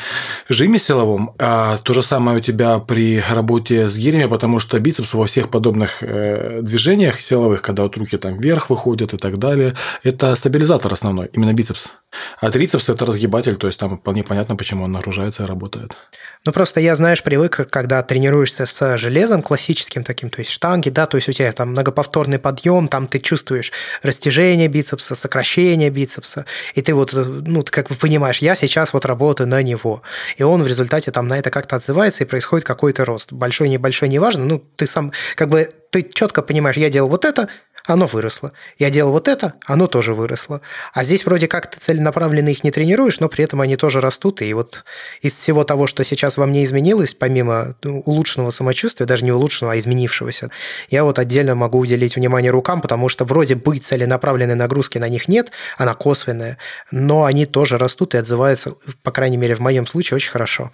[0.50, 5.14] жиме силовом, а то же самое у тебя при работе с гирями, потому что бицепс
[5.14, 9.76] во всех подобных э, движениях силовых, когда вот руки там вверх выходят и так далее,
[10.04, 11.94] это стабилизатор основной, именно бицепс.
[12.42, 15.98] А трицепс– это разгибатель, то есть там вполне понятно, почему он нагружается и работает.
[16.46, 20.90] Ну, просто я, знаешь, привык, когда тренируешься с железом классическим, классическим таким, то есть штанги,
[20.90, 26.46] да, то есть у тебя там многоповторный подъем, там ты чувствуешь растяжение бицепса, сокращение бицепса,
[26.74, 30.02] и ты вот, ну, ты как бы понимаешь, я сейчас вот работаю на него,
[30.38, 33.32] и он в результате там на это как-то отзывается, и происходит какой-то рост.
[33.32, 37.48] Большой, небольшой, неважно, ну, ты сам, как бы, ты четко понимаешь, я делал вот это,
[37.88, 38.52] оно выросло.
[38.78, 40.62] Я делал вот это, оно тоже выросло.
[40.94, 44.42] А здесь вроде как ты целенаправленно их не тренируешь, но при этом они тоже растут.
[44.42, 44.84] И вот
[45.22, 49.74] из всего того, что сейчас во мне изменилось, помимо ну, улучшенного самочувствия, даже не улучшенного,
[49.74, 50.52] а изменившегося,
[50.90, 55.30] я вот отдельно могу уделить внимание рукам, потому что вроде бы целенаправленной нагрузки на них
[55.30, 56.58] нет, она косвенная,
[56.92, 60.72] но они тоже растут и отзываются, по крайней мере, в моем случае, очень хорошо.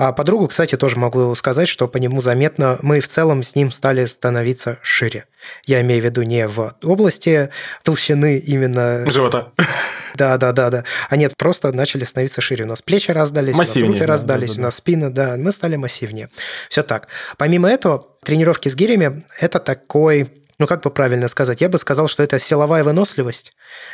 [0.00, 3.70] А подругу, кстати, тоже могу сказать, что по нему заметно, мы в целом с ним
[3.70, 5.26] стали становиться шире.
[5.66, 7.50] Я имею в виду не в области
[7.82, 9.10] толщины именно...
[9.10, 9.52] Живота.
[10.14, 10.84] Да, да, да, да.
[11.10, 12.64] А нет, просто начали становиться шире.
[12.64, 15.10] У нас плечи раздались, массивнее, у нас руки да, раздались, да, да, у нас спина,
[15.10, 16.30] да, мы стали массивнее.
[16.70, 17.08] Все так.
[17.36, 22.06] Помимо этого, тренировки с гирями– это такой ну как бы правильно сказать, я бы сказал,
[22.06, 23.52] что это силовая выносливость,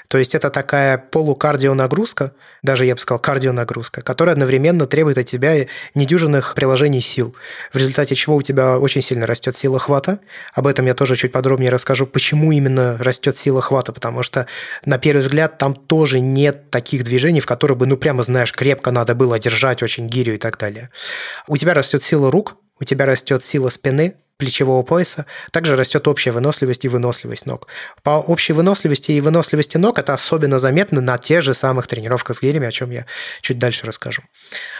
[0.09, 5.66] то есть это такая полукардионагрузка, даже я бы сказал кардионагрузка, которая одновременно требует от тебя
[5.94, 7.37] недюжинных приложений сил,
[7.72, 10.18] в результате чего у тебя очень сильно растет сила хвата.
[10.55, 14.48] Об этом я тоже чуть подробнее расскажу, почему именно растет сила хвата, потому что
[14.85, 18.90] на первый взгляд там тоже нет таких движений, в которых бы, ну прямо знаешь, крепко
[18.90, 20.90] надо было держать очень гирю и так далее.
[21.46, 26.30] У тебя растет сила рук, у тебя растет сила спины, плечевого пояса, также растет общая
[26.30, 27.68] выносливость и выносливость ног.
[28.02, 32.42] По общей выносливости и выносливости ног это особенно заметно на тех же самых тренировках с
[32.42, 33.06] гирями, о чем я
[33.40, 34.22] чуть дальше расскажу.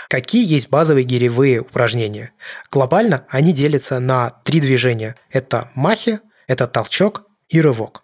[0.09, 2.33] Какие есть базовые гиревые упражнения?
[2.71, 5.17] Глобально они делятся на три движения.
[5.31, 8.03] Это махи, это толчок и рывок.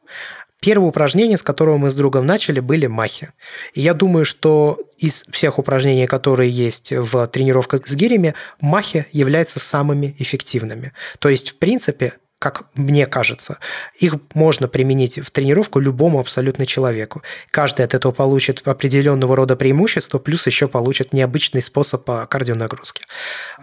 [0.62, 3.31] Первое упражнение, с которого мы с другом начали, были махи.
[3.75, 9.59] И я думаю, что из всех упражнений, которые есть в тренировках с гирями, махи являются
[9.59, 10.92] самыми эффективными.
[11.18, 13.59] То есть, в принципе, как мне кажется,
[13.98, 17.22] их можно применить в тренировку любому абсолютно человеку.
[17.51, 23.03] Каждый от этого получит определенного рода преимущества, плюс еще получит необычный способ кардионагрузки.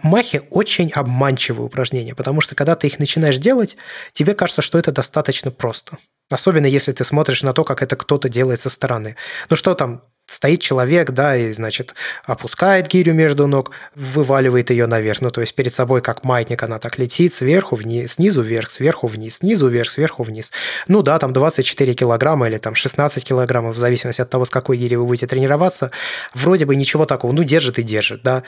[0.02, 3.78] Махи очень обманчивые упражнения, потому что когда ты их начинаешь делать,
[4.12, 5.96] тебе кажется, что это достаточно просто.
[6.30, 9.16] Особенно если ты смотришь на то, как это кто-то делает со стороны.
[9.50, 15.20] Ну что там, стоит человек, да, и, значит, опускает гирю между ног, вываливает ее наверх.
[15.20, 19.08] Ну, то есть перед собой, как маятник, она так летит сверху вниз, снизу вверх, сверху
[19.08, 20.52] вниз, снизу вверх, сверху вниз.
[20.86, 24.76] Ну да, там 24 килограмма или там 16 килограммов, в зависимости от того, с какой
[24.76, 25.90] гири вы будете тренироваться.
[26.32, 28.44] Вроде бы ничего такого, ну, держит и держит, да.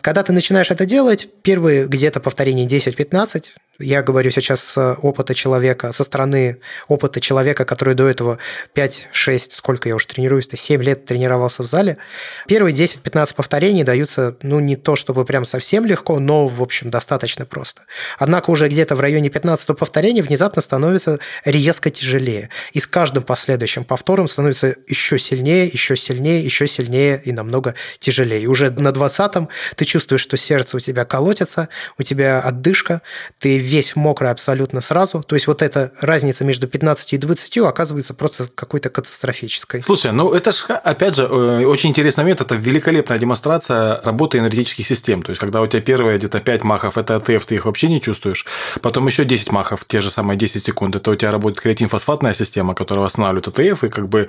[0.00, 3.44] Когда ты начинаешь это делать, первые где-то повторений 10-15,
[3.78, 6.58] я говорю сейчас с опыта человека, со стороны
[6.88, 8.38] опыта человека, который до этого
[8.74, 11.98] 5-6, сколько я уже тренируюсь-то, 7 лет тренировался в зале.
[12.46, 17.44] Первые 10-15 повторений даются, ну, не то чтобы прям совсем легко, но, в общем, достаточно
[17.44, 17.82] просто.
[18.18, 22.50] Однако уже где-то в районе 15 повторения внезапно становится резко тяжелее.
[22.72, 28.46] И с каждым последующим повтором становится еще сильнее, еще сильнее, еще сильнее и намного тяжелее.
[28.48, 33.02] Уже на 20-м ты чувствуешь, что сердце у тебя колотится, у тебя отдышка,
[33.38, 35.22] ты весь мокрый абсолютно сразу.
[35.22, 39.82] То есть вот эта разница между 15 и 20 оказывается просто какой-то катастрофической.
[39.82, 42.40] Слушай, ну это же, опять же, э, очень интересный момент.
[42.40, 45.22] Это великолепная демонстрация работы энергетических систем.
[45.22, 48.00] То есть, когда у тебя первые где-то 5 махов– это АТФ, ты их вообще не
[48.00, 48.46] чувствуешь.
[48.80, 52.74] Потом еще 10 махов, те же самые 10 секунд, это у тебя работает креатин-фосфатная система,
[52.74, 54.28] которая восстанавливает АТФ, и как бы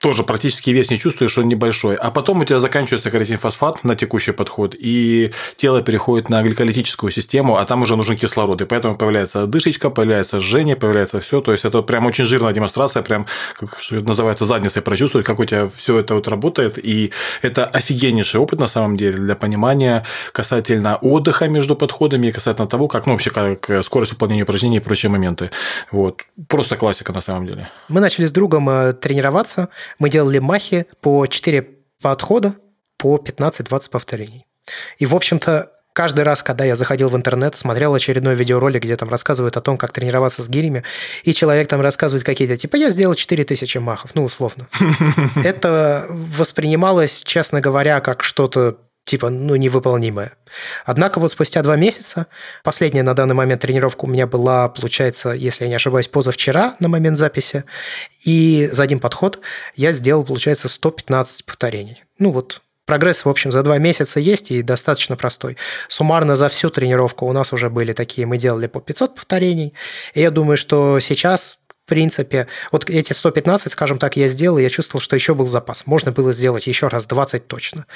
[0.00, 1.96] тоже практически вес не чувствуешь, он небольшой.
[1.96, 7.56] А потом у тебя заканчивается креатин-фосфат на текущий подход, и тело переходит на гликолитическую систему,
[7.56, 8.60] а там уже нужен кислород.
[8.62, 11.40] И поэтому появляется дышечка, появляется жжение, появляется все.
[11.40, 13.26] То есть это прям очень жирная демонстрация, прям,
[13.58, 16.78] как что называется, задницей прочувствовать, как у тебя все это вот работает.
[16.78, 17.12] И
[17.42, 22.88] это офигеннейший опыт на самом деле для понимания касательно отдыха между подходами и касательно того,
[22.88, 25.50] как, ну, вообще, как скорость выполнения упражнений и прочие моменты.
[25.90, 26.22] Вот.
[26.48, 27.70] Просто классика на самом деле.
[27.88, 29.68] Мы начали с другом э, тренироваться.
[29.98, 31.68] Мы делали махи по 4
[32.00, 32.54] подхода
[32.96, 34.46] по 15-20 повторений.
[34.98, 39.10] И, в общем-то, каждый раз, когда я заходил в интернет, смотрел очередной видеоролик, где там
[39.10, 40.84] рассказывают о том, как тренироваться с гирями,
[41.24, 44.68] и человек там рассказывает какие-то, типа, я сделал 4000 махов, ну, условно.
[45.44, 50.34] Это воспринималось, честно говоря, как что-то типа, ну, невыполнимое.
[50.84, 52.26] Однако вот спустя два месяца,
[52.62, 56.88] последняя на данный момент тренировка у меня была, получается, если я не ошибаюсь, позавчера на
[56.88, 57.64] момент записи,
[58.24, 59.40] и за один подход
[59.74, 62.04] я сделал, получается, 115 повторений.
[62.18, 65.58] Ну, вот Прогресс, в общем, за два месяца есть и достаточно простой.
[65.88, 69.74] Суммарно за всю тренировку у нас уже были такие, мы делали по 500 повторений.
[70.14, 75.00] И я думаю, что сейчас принципе, вот эти 115, скажем так, я сделал, я чувствовал,
[75.00, 75.86] что еще был запас.
[75.86, 77.86] Можно было сделать еще раз 20 точно.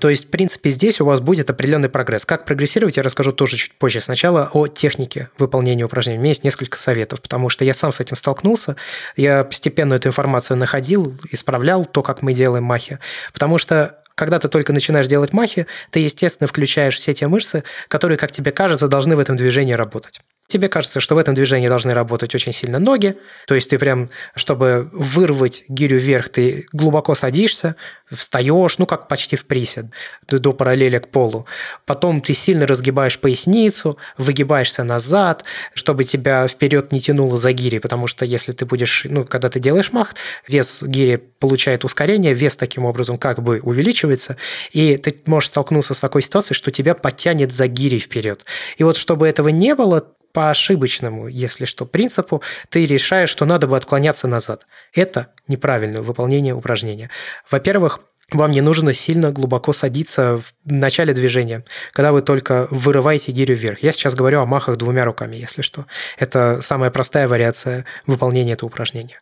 [0.00, 2.26] То есть, в принципе, здесь у вас будет определенный прогресс.
[2.26, 4.00] Как прогрессировать, я расскажу тоже чуть позже.
[4.00, 6.18] Сначала о технике выполнения упражнений.
[6.18, 8.76] У меня есть несколько советов, потому что я сам с этим столкнулся.
[9.16, 12.98] Я постепенно эту информацию находил, исправлял то, как мы делаем махи.
[13.32, 18.18] Потому что когда ты только начинаешь делать махи, ты, естественно, включаешь все те мышцы, которые,
[18.18, 20.20] как тебе кажется, должны в этом движении работать.
[20.48, 24.08] Тебе кажется, что в этом движении должны работать очень сильно ноги, то есть ты прям,
[24.34, 27.76] чтобы вырвать гирю вверх, ты глубоко садишься,
[28.10, 29.84] встаешь, ну как почти в присед,
[30.26, 31.44] до параллели к полу.
[31.84, 35.44] Потом ты сильно разгибаешь поясницу, выгибаешься назад,
[35.74, 39.60] чтобы тебя вперед не тянуло за гири, потому что если ты будешь, ну когда ты
[39.60, 40.14] делаешь мах,
[40.46, 44.38] вес гири получает ускорение, вес таким образом как бы увеличивается,
[44.70, 48.46] и ты можешь столкнуться с такой ситуацией, что тебя подтянет за гири вперед.
[48.78, 50.06] И вот чтобы этого не было,
[50.38, 54.68] по ошибочному, если что, принципу, ты решаешь, что надо бы отклоняться назад.
[54.94, 57.10] Это неправильное выполнение упражнения.
[57.50, 57.98] Во-первых,
[58.30, 63.82] вам не нужно сильно глубоко садиться в начале движения, когда вы только вырываете гирю вверх.
[63.82, 65.86] Я сейчас говорю о махах двумя руками, если что.
[66.20, 69.18] Это самая простая вариация выполнения этого упражнения.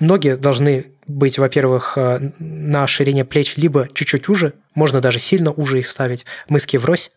[0.00, 5.78] Ноги должны быть, во-первых, э, на ширине плеч либо чуть-чуть уже, можно даже сильно уже
[5.78, 7.12] их ставить, мыски врозь,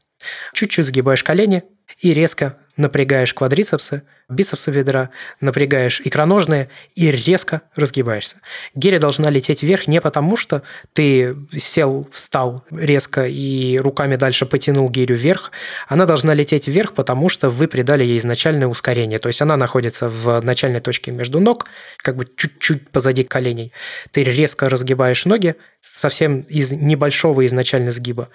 [0.54, 1.64] чуть-чуть сгибаешь колени
[1.98, 5.10] и резко напрягаешь квадрицепсы, бицепсы бедра,
[5.42, 8.38] напрягаешь икроножные и резко разгибаешься.
[8.76, 10.62] Гиря должна лететь вверх не потому, что
[10.94, 15.52] ты сел, встал резко и руками дальше потянул гирю вверх.
[15.88, 19.20] Она должна лететь вверх, потому что вы придали ей изначальное ускорение.
[19.20, 21.66] То есть она находится в начальной точке между ног,
[21.98, 23.72] как бы чуть-чуть позади коленей.
[24.12, 28.30] Ты резко разгибаешь ноги совсем из небольшого изначально сгиба.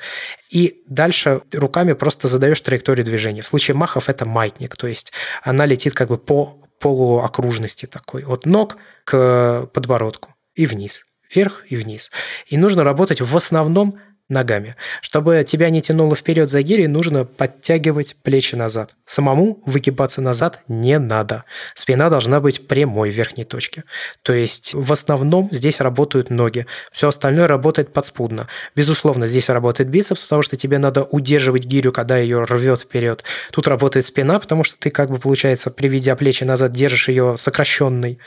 [0.50, 3.42] И дальше руками просто задаешь траекторию движения.
[3.42, 8.46] В случае махов это маятник, то есть она летит как бы по полуокружности такой, от
[8.46, 11.04] ног к подбородку и вниз,
[11.34, 12.10] вверх и вниз.
[12.46, 13.98] И нужно работать в основном
[14.28, 14.74] ногами.
[15.02, 18.94] Чтобы тебя не тянуло вперед за гири, нужно подтягивать плечи назад.
[19.04, 21.44] Самому выгибаться назад не надо.
[21.74, 23.84] Спина должна быть прямой в верхней точке.
[24.22, 26.66] То есть в основном здесь работают ноги.
[26.90, 28.48] Все остальное работает подспудно.
[28.74, 33.24] Безусловно, здесь работает бицепс, потому что тебе надо удерживать гирю, когда ее рвет вперед.
[33.52, 38.18] Тут работает спина, потому что ты как бы, получается, приведя плечи назад, держишь ее сокращенной,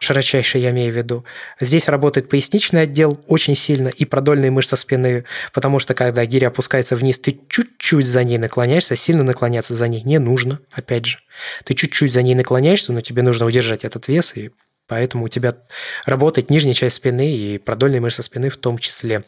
[0.00, 1.24] широчайшей я имею в виду.
[1.60, 6.96] Здесь работает поясничный отдел очень сильно и продольные мышцы спины потому что когда гиря опускается
[6.96, 11.18] вниз, ты чуть-чуть за ней наклоняешься, сильно наклоняться за ней не нужно, опять же.
[11.64, 14.50] Ты чуть-чуть за ней наклоняешься, но тебе нужно удержать этот вес, и
[14.88, 15.56] Поэтому у тебя
[16.04, 19.24] работает нижняя часть спины и продольные мышцы спины в том числе.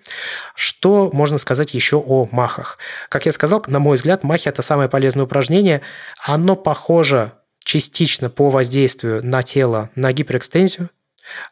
[0.54, 2.78] Что можно сказать еще о махах?
[3.08, 5.80] Как я сказал, на мой взгляд, махи– это самое полезное упражнение.
[6.24, 7.32] Оно похоже
[7.64, 10.90] частично по воздействию на тело на гиперэкстензию.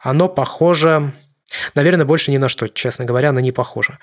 [0.00, 1.12] Оно похоже
[1.74, 3.98] Наверное, больше ни на что, честно говоря, она не похожа.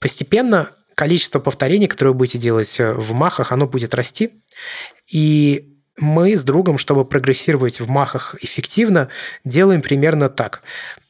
[0.00, 4.40] Постепенно количество повторений, которые вы будете делать э, в махах, оно будет расти.
[5.10, 9.08] И мы с другом, чтобы прогрессировать в махах эффективно,
[9.44, 10.62] делаем примерно так.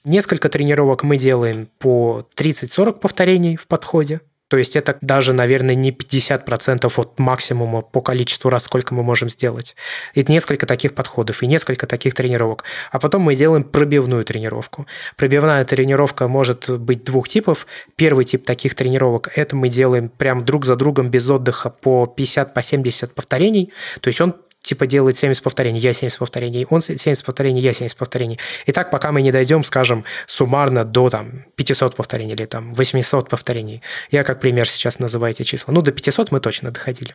[0.05, 4.21] Несколько тренировок мы делаем по 30-40 повторений в подходе.
[4.49, 9.29] То есть это даже, наверное, не 50% от максимума по количеству раз, сколько мы можем
[9.29, 9.77] сделать.
[10.15, 12.65] И несколько таких подходов, и несколько таких тренировок.
[12.91, 14.87] А потом мы делаем пробивную тренировку.
[15.17, 17.67] Пробивная тренировка может быть двух типов.
[17.97, 22.55] Первый тип таких тренировок– это мы делаем прям друг за другом без отдыха по 50,
[22.55, 23.73] по 70 повторений.
[24.01, 24.35] То есть он
[24.69, 28.39] типа делает 70 повторений, я 70 повторений, он 70 повторений, я 70 повторений.
[28.67, 33.29] И так, пока мы не дойдем, скажем, суммарно до там 500 повторений или там 800
[33.29, 33.83] повторений.
[34.11, 35.73] Я как пример сейчас называю эти числа.
[35.73, 37.15] Ну, до 500 мы точно доходили.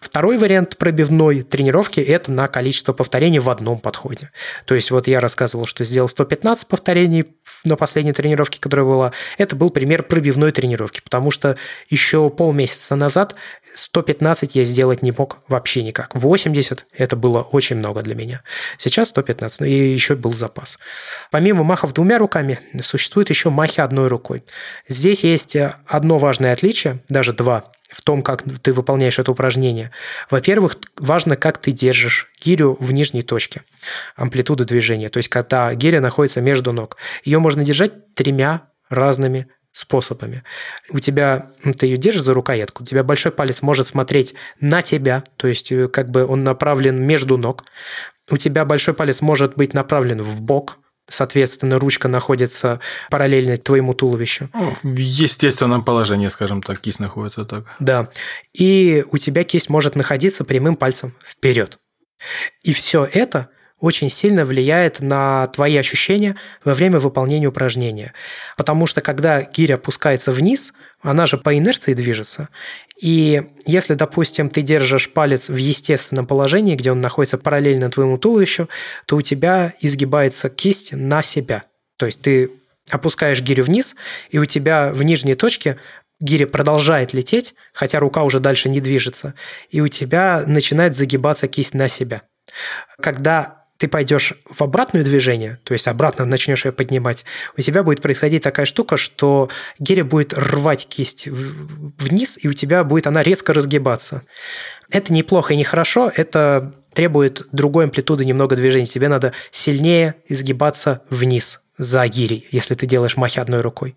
[0.00, 4.30] Второй вариант пробивной тренировки– это на количество повторений в одном подходе.
[4.64, 7.24] То есть вот я рассказывал, что сделал 115 повторений
[7.64, 9.12] на последней тренировке, которая была.
[9.38, 11.56] Это был пример пробивной тренировки, потому что
[11.88, 13.36] еще полмесяца назад
[13.74, 16.14] 115 я сделать не мог вообще никак.
[16.14, 18.42] 80 это было очень много для меня.
[18.78, 20.78] Сейчас 115, и еще был запас.
[21.30, 24.44] Помимо махов двумя руками, существует еще махи одной рукой.
[24.88, 29.90] Здесь есть э, одно важное отличие, даже два, в том, как ты выполняешь это упражнение.
[30.30, 33.62] Во-первых, важно, как ты держишь гирю в нижней точке,
[34.16, 36.96] амплитуда движения, то есть когда гиря находится между ног.
[37.24, 40.42] Ее можно держать тремя разными способами.
[40.90, 45.22] У тебя, ты ее держишь за рукоятку, у тебя большой палец может смотреть на тебя,
[45.36, 47.64] то есть э, как бы он направлен между ног.
[48.30, 54.48] У тебя большой палец может быть направлен в бок, соответственно, ручка находится параллельно твоему туловищу.
[54.54, 57.64] Ну, в естественном положении, скажем так, кисть находится так.
[57.78, 58.08] Да.
[58.52, 61.78] И у тебя кисть может находиться прямым пальцем вперед.
[62.62, 63.48] И все это
[63.80, 68.12] очень сильно влияет на твои ощущения во время выполнения упражнения.
[68.56, 72.50] Потому что когда гиря опускается вниз, она же по инерции движется.
[73.00, 78.68] И если, допустим, ты держишь палец в естественном положении, где он находится параллельно твоему туловищу,
[79.06, 81.64] то у тебя изгибается кисть на себя.
[81.96, 82.50] То есть ты
[82.90, 83.96] опускаешь гирю вниз,
[84.30, 85.78] и у тебя в нижней точке
[86.20, 89.34] гиря продолжает лететь, хотя рука уже дальше не движется,
[89.70, 92.22] и у тебя начинает загибаться кисть на себя.
[93.00, 97.24] Когда ты пойдешь в обратное движение, то есть обратно начнешь ее поднимать,
[97.56, 102.84] у тебя будет происходить такая штука, что гиря будет рвать кисть вниз, и у тебя
[102.84, 104.22] будет она резко разгибаться.
[104.90, 108.84] Это неплохо и нехорошо, это требует другой амплитуды немного движения.
[108.84, 113.96] Тебе надо сильнее изгибаться вниз за гирей, если ты делаешь махи одной рукой.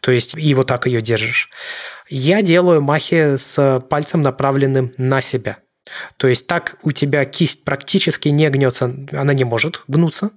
[0.00, 1.50] То есть и вот так ее держишь.
[2.08, 5.58] Я делаю махи с пальцем, направленным на себя–
[6.16, 10.30] то есть так у тебя кисть практически не гнется, она не может гнуться,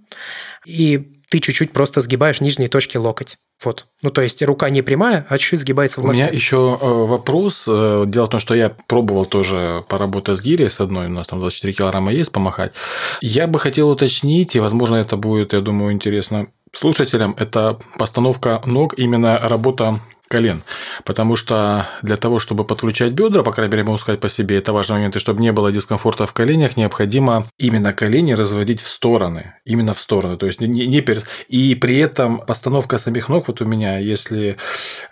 [0.65, 3.37] и ты чуть-чуть просто сгибаешь нижние точки локоть.
[3.63, 3.87] Вот.
[4.01, 6.21] Ну, то есть рука не прямая, а чуть сгибается в локте.
[6.21, 7.63] У меня еще э, вопрос.
[7.65, 11.27] Э, дело в том, что я пробовал тоже поработать с гирей с одной, у нас
[11.27, 12.73] там 24 килограмма есть, помахать.
[13.21, 18.93] Я бы хотел уточнить, и, возможно, это будет, я думаю, интересно слушателям, это постановка ног,
[18.97, 20.01] именно работа
[20.33, 20.63] колен.
[21.05, 24.73] Потому что для того, чтобы подключать бедра, по крайней мере, могу сказать по себе, это
[24.73, 29.53] важный момент, и чтобы не было дискомфорта в коленях, необходимо именно колени разводить в стороны.
[29.63, 30.37] Именно в стороны.
[30.37, 31.25] То есть не, не перед...
[31.49, 34.57] И при этом постановка самих ног, вот у меня, если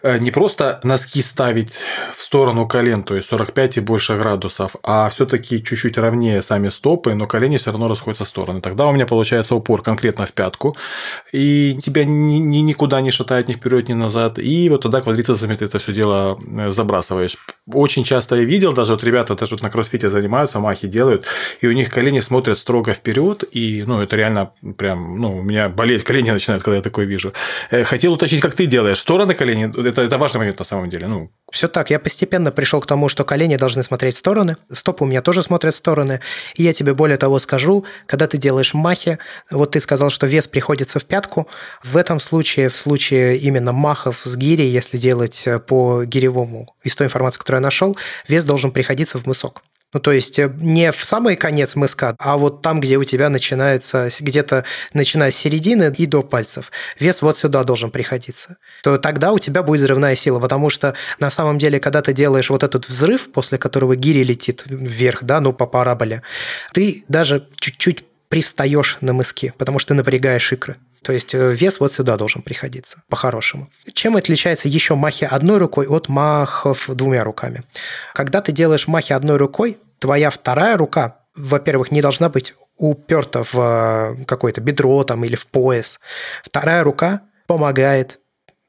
[0.01, 1.73] э, не просто носки ставить
[2.15, 7.13] в сторону колен, то есть 45 и больше градусов, а все-таки чуть-чуть ровнее сами стопы,
[7.13, 8.61] но колени все равно расходятся в стороны.
[8.61, 10.75] Тогда у меня получается упор конкретно в пятку,
[11.31, 14.39] и тебя ни, ни, никуда не шатает ни вперед, ни назад.
[14.39, 17.37] И вот тогда квадрицепсами ты это все дело э, забрасываешь.
[17.71, 21.25] Очень часто я видел, даже вот ребята даже вот на кроссфите занимаются, махи делают,
[21.61, 25.69] и у них колени смотрят строго вперед, и ну, это реально прям, ну, у меня
[25.69, 27.33] болеть колени начинают, когда я такое вижу.
[27.69, 28.99] Э, хотел уточнить, как ты делаешь.
[28.99, 31.07] Стороны колени, это, это важный момент на самом деле.
[31.07, 31.31] Ну.
[31.51, 35.07] Все так, я постепенно пришел к тому, что колени должны смотреть в стороны, стопы у
[35.07, 36.19] меня тоже смотрят в стороны,
[36.55, 39.17] и я тебе более того скажу, когда ты делаешь махи,
[39.51, 41.47] вот ты сказал, что вес приходится в пятку,
[41.83, 46.95] в этом случае, в случае именно махов с гири, если делать э, по гиревому, из
[46.95, 49.61] той информации, которую я нашел, вес должен приходиться в мысок.
[49.93, 53.29] Ну, то есть э, не в самый конец мыска, а вот там, где у тебя
[53.29, 54.63] начинается, где-то
[54.93, 56.71] начиная с середины и до пальцев.
[56.99, 58.57] Вес вот сюда должен приходиться.
[58.83, 62.49] То тогда у тебя будет взрывная сила, потому что на самом деле, когда ты делаешь
[62.49, 66.21] вот этот взрыв, после которого гири летит вверх, да, ну, по параболе,
[66.71, 70.77] ты даже чуть-чуть привстаешь на мыски, потому что ты напрягаешь икры.
[71.03, 73.69] То есть э, вес вот сюда должен приходиться, по-хорошему.
[73.93, 77.63] Чем отличается еще махи одной рукой от махов двумя руками?
[78.13, 83.55] Когда ты делаешь махи одной рукой, твоя вторая рука, во-первых, не должна быть уперта в
[83.55, 85.99] э, какое-то бедро там, или в пояс.
[86.43, 88.19] Вторая рука помогает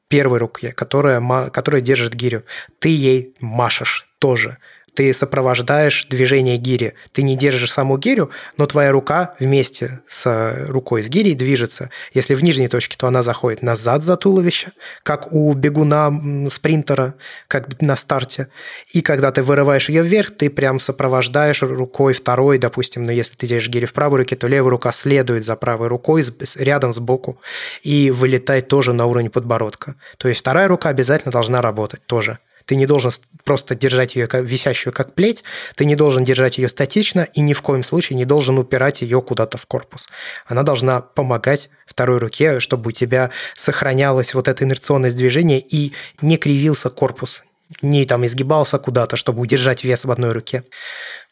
[0.07, 2.43] первой руке, которая, которая держит гирю.
[2.79, 4.57] Ты ей машешь тоже
[4.93, 6.93] ты сопровождаешь движение гири.
[7.11, 11.89] Ты не держишь саму гирю, но твоя рука вместе с рукой с гирей движется.
[12.13, 14.71] Если в нижней точке, то она заходит назад за туловище,
[15.03, 17.15] как у бегуна спринтера,
[17.47, 18.49] как на старте.
[18.91, 23.47] И когда ты вырываешь ее вверх, ты прям сопровождаешь рукой второй, допустим, но если ты
[23.47, 26.23] держишь гири в правой руке, то левая рука следует за правой рукой
[26.57, 27.39] рядом сбоку
[27.81, 29.95] и вылетает тоже на уровень подбородка.
[30.17, 32.39] То есть вторая рука обязательно должна работать тоже.
[32.65, 33.11] Ты не должен
[33.43, 35.43] просто держать ее висящую как плеть,
[35.75, 39.21] ты не должен держать ее статично и ни в коем случае не должен упирать ее
[39.21, 40.07] куда-то в корпус.
[40.45, 46.37] Она должна помогать второй руке, чтобы у тебя сохранялась вот эта инерционность движения и не
[46.37, 47.43] кривился корпус,
[47.81, 50.63] не там изгибался куда-то, чтобы удержать вес в одной руке.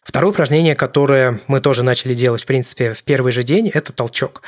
[0.04, 4.42] Второе упражнение, которое мы тоже начали делать, в принципе, в первый же день, это толчок.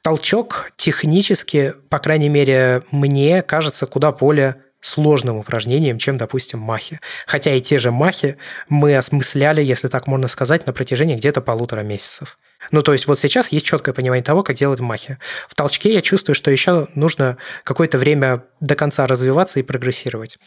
[0.00, 7.00] Толчок технически, по крайней мере, мне кажется куда более сложным упражнением, чем, допустим, махи.
[7.26, 8.36] Хотя и те же махи
[8.68, 12.38] мы осмысляли, если так можно сказать, на протяжении где-то полутора месяцев.
[12.70, 15.18] Ну, то есть вот сейчас есть четкое понимание того, как делать махи.
[15.48, 20.38] В толчке я чувствую, что еще нужно какое-то время до конца развиваться и прогрессировать.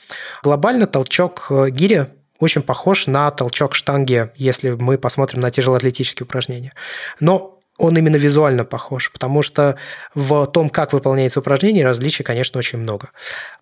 [0.44, 2.08] Глобально толчок э, гири
[2.40, 6.74] очень похож на толчок штанги, если мы посмотрим на тяжелоатлетические упражнения.
[7.20, 9.76] Но он именно визуально похож, потому что
[10.14, 13.10] в том, как выполняется упражнение, различий, конечно, очень много.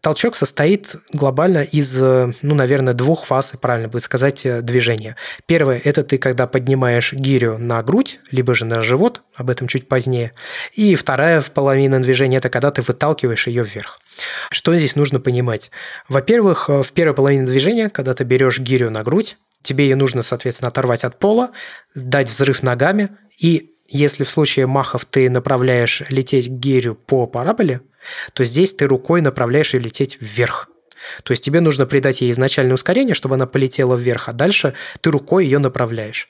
[0.02, 5.16] Толчок состоит глобально из, ну, наверное, двух фаз, правильно будет сказать, э, движения.
[5.48, 9.88] Первое– это ты, когда поднимаешь гирю на грудь, либо же на живот, об этом чуть
[9.88, 10.32] позднее.
[10.74, 14.00] И вторая половина движения– это когда ты выталкиваешь ее вверх.
[14.52, 15.72] Что здесь нужно понимать?
[16.08, 20.22] Во-первых, э, в первой половине движения, когда ты берешь гирю на грудь, тебе ее нужно,
[20.22, 21.52] соответственно, оторвать от пола,
[21.96, 23.10] дать взрыв ногами
[23.40, 27.82] и если в случае махов ты направляешь лететь гирю по параболе,
[28.34, 30.70] то здесь ты рукой направляешь ее лететь вверх.
[31.24, 35.12] То есть тебе нужно придать ей изначальное ускорение, чтобы она полетела вверх, а дальше ты
[35.12, 36.30] рукой ее направляешь.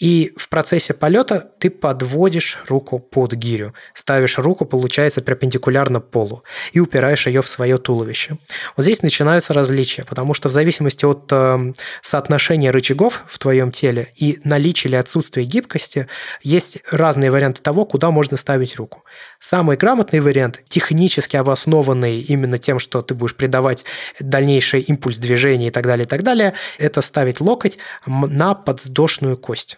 [0.00, 6.42] И в процессе полета ты подводишь руку под гирю, ставишь руку, получается, перпендикулярно полу
[6.72, 8.38] и упираешь ее в свое туловище.
[8.76, 14.08] Вот здесь начинаются различия, потому что в зависимости от э, соотношения рычагов в твоем теле
[14.16, 16.08] и наличия или отсутствия гибкости
[16.42, 19.04] есть разные варианты того, куда можно ставить руку.
[19.38, 23.84] Самый грамотный вариант, технически обоснованный именно тем, что ты будешь придавать
[24.18, 27.76] дальнейший импульс движения и так далее, и так далее, это ставить локоть
[28.06, 29.76] на подвздошную кость.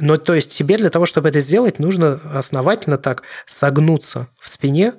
[0.00, 4.92] Но то есть тебе для того, чтобы это сделать, нужно основательно так согнуться в спине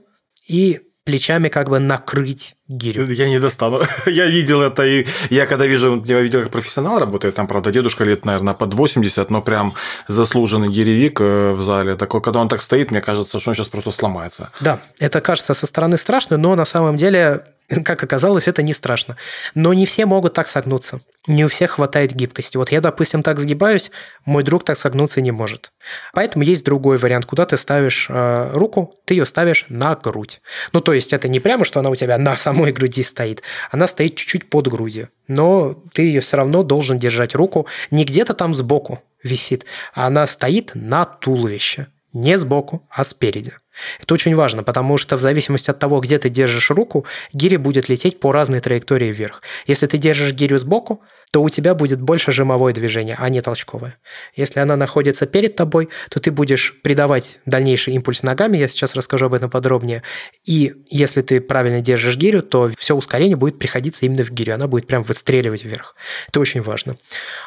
[0.48, 3.10] и плечами как бы накрыть гирю.
[3.10, 3.82] Я не достану.
[4.06, 8.04] я видел это, и я когда вижу, я видел, как профессионал работает, там, правда, дедушка
[8.04, 9.74] лет, наверное, под 80, но прям
[10.10, 11.96] заслуженный гиревик э, в зале.
[11.96, 14.50] Такой, когда он так стоит, мне кажется, что он сейчас просто сломается.
[14.60, 17.42] Да, это кажется со стороны страшно, но на самом деле
[17.84, 19.18] как оказалось, это не страшно.
[19.54, 21.02] Но не все могут так согнуться.
[21.28, 22.56] Не у всех хватает гибкости.
[22.56, 23.92] Вот я, допустим, так сгибаюсь,
[24.26, 25.72] мой друг так согнуться не может.
[26.14, 30.40] Поэтому есть другой вариант, куда ты ставишь э, руку, ты ее ставишь на грудь.
[30.72, 33.44] Ну, то есть это не прямо, что она у тебя на самой груди стоит.
[33.72, 35.10] Она стоит чуть-чуть под грудью.
[35.28, 40.26] Но ты ее все равно должен держать руку не где-то там сбоку висит, а она
[40.28, 41.88] стоит на туловище.
[42.14, 43.54] Не сбоку, а спереди.
[44.02, 47.90] Это очень важно, потому что в зависимости от того, где ты держишь руку, гиря будет
[47.90, 49.42] лететь по разной траектории вверх.
[49.66, 51.02] Если ты держишь гирю сбоку,
[51.32, 53.98] то у тебя будет больше жимовое движение, а не толчковое.
[54.36, 59.26] Если она находится перед тобой, то ты будешь придавать дальнейший импульс ногами, я сейчас расскажу
[59.26, 60.04] об этом подробнее.
[60.46, 64.68] И если ты правильно держишь гирю, то все ускорение будет приходиться именно в гирю, она
[64.68, 65.96] будет прям выстреливать вверх.
[66.30, 66.96] Это очень важно.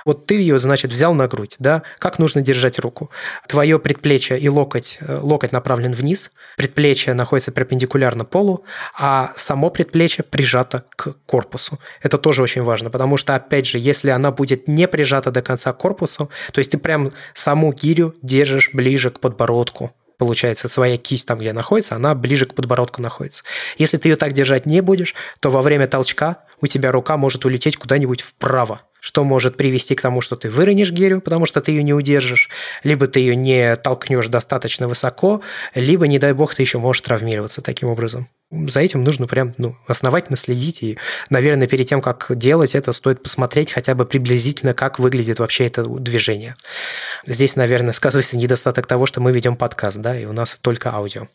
[0.05, 1.83] Вот ты ее, значит, взял на грудь, да?
[1.99, 3.11] Как нужно держать руку?
[3.49, 8.65] Твое предплечье и локоть, э, локоть направлен вниз, предплечье находится перпендикулярно полу,
[8.99, 11.79] а само предплечье прижато к корпусу.
[12.03, 15.79] Это тоже очень важно, потому что, опять если она будет не прижата до конца к
[15.79, 21.39] корпусу, то есть ты прям саму гирю держишь ближе к подбородку, получается, своя кисть там,
[21.39, 23.43] где находится, она ближе к подбородку находится.
[23.79, 27.45] Если ты ее так держать не будешь, то во время толчка у тебя рука может
[27.45, 31.73] улететь куда-нибудь вправо что может привести к тому, что ты выронишь гирю, потому что ты
[31.73, 32.51] ее не удержишь,
[32.85, 35.41] либо ты ее не толкнешь достаточно высоко,
[35.75, 38.29] либо, не дай бог, ты еще можешь травмироваться таким образом.
[38.51, 40.99] За этим нужно прям ну, основательно следить, и,
[41.29, 45.85] наверное, перед тем, как делать это, стоит посмотреть хотя бы приблизительно, как выглядит вообще это
[45.85, 46.57] движение.
[47.27, 51.29] Здесь, наверное, сказывается недостаток того, что мы ведем подкаст, да, и у нас только аудио.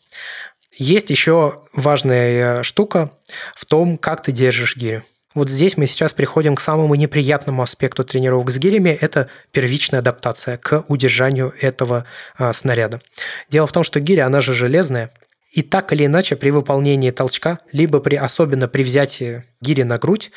[0.72, 3.10] Есть еще важная штука
[3.54, 5.02] в том, как ты держишь гирю.
[5.34, 10.56] Вот здесь мы сейчас приходим к самому неприятному аспекту тренировок с гирями– это первичная адаптация
[10.56, 12.06] к удержанию этого
[12.38, 13.02] а, снаряда.
[13.50, 15.12] Дело в том, что гиря, она же железная,
[15.56, 20.30] и так или иначе при выполнении толчка, либо при, особенно при взятии гири на грудь,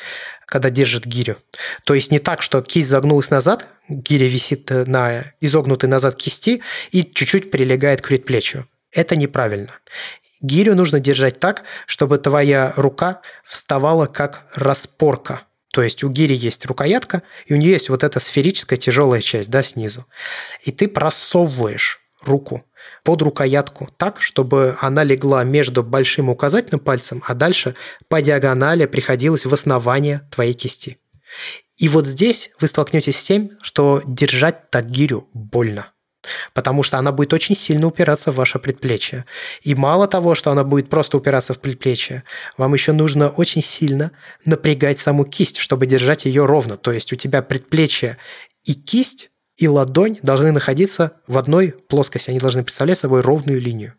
[0.46, 1.36] когда держит гирю,
[1.84, 7.04] то есть не так, что кисть загнулась назад, гиря висит на изогнутой назад кисти и
[7.04, 8.66] чуть-чуть прилегает к предплечью.
[8.92, 9.76] Это неправильно.
[10.40, 15.42] Гирю нужно держать так, чтобы твоя рука вставала как распорка.
[15.70, 19.50] То есть у гири есть рукоятка, и у нее есть вот эта сферическая тяжелая часть,
[19.50, 20.06] да, снизу.
[20.62, 22.64] И ты просовываешь руку
[23.04, 27.74] под рукоятку так, чтобы она легла между большим и указательным пальцем, а дальше
[28.08, 30.98] по диагонали приходилось в основание твоей кисти.
[31.76, 35.92] И вот здесь вы столкнетесь с тем, что держать так гирю больно
[36.52, 39.24] потому что она будет очень сильно упираться в ваше предплечье.
[39.62, 42.24] И мало того, что она будет просто упираться в предплечье,
[42.56, 44.12] вам еще нужно очень сильно
[44.44, 46.76] напрягать саму кисть, чтобы держать ее ровно.
[46.76, 48.18] То есть у тебя предплечье
[48.64, 49.30] и кисть,
[49.60, 53.94] и ладонь должны находиться в одной плоскости, они должны представлять собой ровную линию.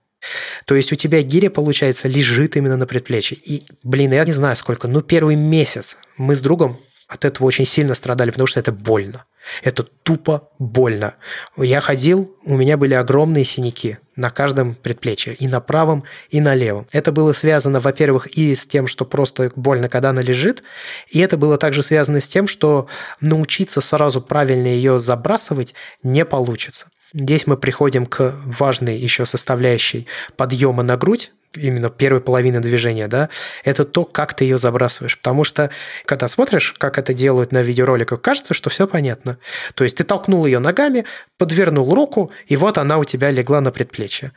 [0.66, 3.38] То есть у тебя гиря, получается, лежит именно на предплечье.
[3.38, 6.78] И, блин, я не знаю сколько, ну первый месяц мы с другом
[7.12, 9.26] от этого очень сильно страдали, потому что это больно.
[9.64, 11.16] Это тупо больно.
[11.58, 16.56] Я ходил, у меня были огромные синяки на каждом предплечье, и на правом, и на
[16.56, 16.88] левом.
[16.94, 20.64] Это было связано, во-первых, и с тем, что просто больно, когда она лежит,
[21.10, 22.88] и это было также связано с тем, что
[23.20, 26.92] научиться сразу правильно ее забрасывать не получится.
[27.14, 30.08] Здесь мы приходим к важной еще составляющей
[30.38, 33.30] подъема на грудь, именно первой половины движения, да,
[33.64, 35.18] это то, как ты ее забрасываешь.
[35.18, 35.70] Потому что,
[36.06, 39.38] когда смотришь, как это делают на видеороликах, кажется, что все понятно.
[39.76, 41.06] То есть ты толкнул ее ногами,
[41.38, 44.32] подвернул руку, и вот она у тебя легла на предплечье.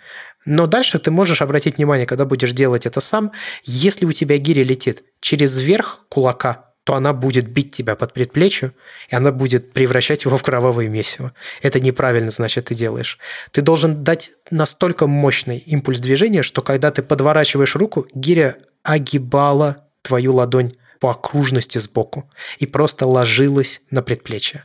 [0.44, 3.32] Но дальше ты можешь обратить внимание, когда будешь делать это сам,
[3.64, 8.72] если у тебя гиря летит через верх кулака, то она будет бить тебя под предплечье,
[9.08, 11.32] и она будет превращать его в кровавое месиво.
[11.62, 13.18] Это неправильно, значит, ты делаешь.
[13.50, 20.34] Ты должен дать настолько мощный импульс движения, что когда ты подворачиваешь руку, гиря огибала твою
[20.34, 24.64] ладонь по окружности сбоку и просто ложилась на предплечье.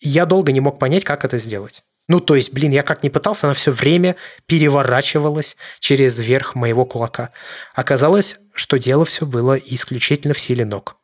[0.00, 1.82] Я долго не мог понять, как это сделать.
[2.08, 4.14] Ну, то есть, блин, я как ни пытался, она все время
[4.46, 7.30] переворачивалась через верх моего кулака.
[7.74, 10.96] Оказалось, что дело все было исключительно в силе ног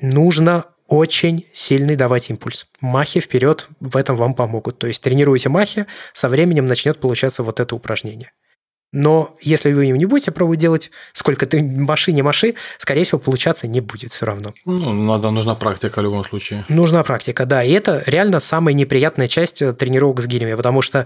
[0.00, 2.66] нужно очень сильный давать импульс.
[2.80, 4.78] Махи вперед в этом вам помогут.
[4.78, 8.32] То есть тренируйте махи, со временем начнет получаться вот это упражнение.
[8.92, 13.18] Но если вы им не будете пробовать делать, сколько ты маши, не маши, скорее всего,
[13.18, 14.54] получаться не будет все равно.
[14.64, 16.64] Ну, надо, нужна практика в любом случае.
[16.68, 17.62] Нужна практика, да.
[17.62, 21.04] И это реально самая неприятная часть э, тренировок с гирями, потому что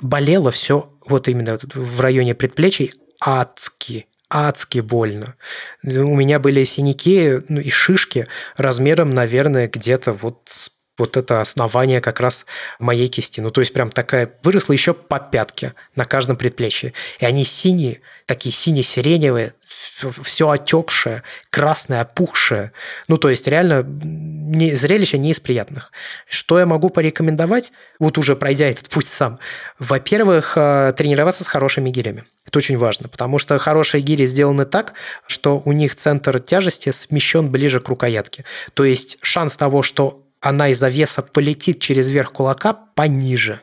[0.00, 5.36] болело все вот именно в районе предплечий адски адски больно.
[5.84, 8.26] У меня были синяки ну, и шишки
[8.56, 12.44] размером, наверное, где-то вот с вот это основание как раз
[12.78, 13.40] моей кисти.
[13.40, 16.92] Ну, то есть прям такая выросла еще по пятке на каждом предплечье.
[17.18, 22.72] И они синие, такие сине-сиреневые, все отекшее, красное, опухшее.
[23.08, 25.92] Ну, то есть реально не, зрелище не из приятных.
[26.28, 29.38] Что я могу порекомендовать, вот уже пройдя этот путь сам?
[29.78, 32.24] Во-первых, э, тренироваться с хорошими гирями.
[32.52, 34.92] Это очень важно, потому что хорошие гири сделаны так,
[35.26, 38.44] что у них центр тяжести смещен ближе к рукоятке.
[38.74, 43.62] То есть шанс того, что она из-за веса полетит через верх кулака пониже.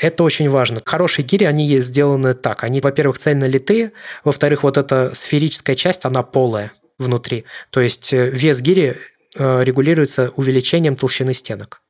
[0.00, 0.80] Это очень важно.
[0.84, 2.62] Хорошие гири, они сделаны так.
[2.62, 3.90] Они, во-первых, цельно литые,
[4.22, 6.70] во-вторых, вот эта сферическая часть, она полая
[7.00, 7.44] внутри.
[7.70, 8.96] То есть э, вес гири
[9.36, 11.82] регулируется увеличением толщины стенок.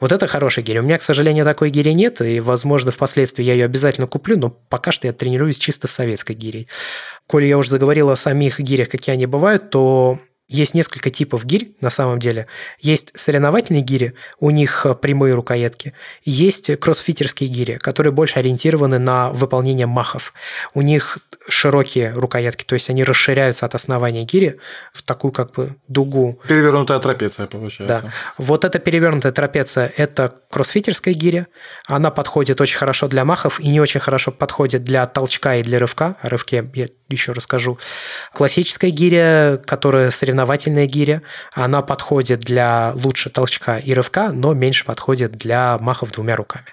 [0.00, 0.80] Вот это хорошая гиря.
[0.80, 4.50] У меня, к сожалению, такой гири нет, и, возможно, впоследствии я ее обязательно куплю, но
[4.50, 6.68] пока что я тренируюсь чисто с советской гирей.
[7.28, 10.18] Коли я уже заговорил о самих гирях, какие они бывают, то
[10.52, 12.46] есть несколько типов гирь на самом деле.
[12.78, 15.94] Есть соревновательные гири, у них э, прямые рукоятки.
[16.24, 20.34] Есть кроссфитерские гири, которые больше ориентированы на выполнение махов.
[20.74, 24.58] У них широкие рукоятки, то есть они расширяются от основания гири
[24.92, 26.38] в такую как бы дугу.
[26.46, 28.02] Перевернутая трапеция получается.
[28.02, 28.10] Да.
[28.38, 31.46] Вот эта перевернутая трапеция– это кроссфитерская гиря.
[31.86, 35.78] Она подходит очень хорошо для махов и не очень хорошо подходит для толчка и для
[35.78, 36.16] рывка.
[36.20, 37.78] О рывке я еще расскажу.
[38.32, 45.32] Классическая гиря, которая соревновательная гиря, она подходит для лучше толчка и рывка, но меньше подходит
[45.32, 46.66] для махов двумя руками.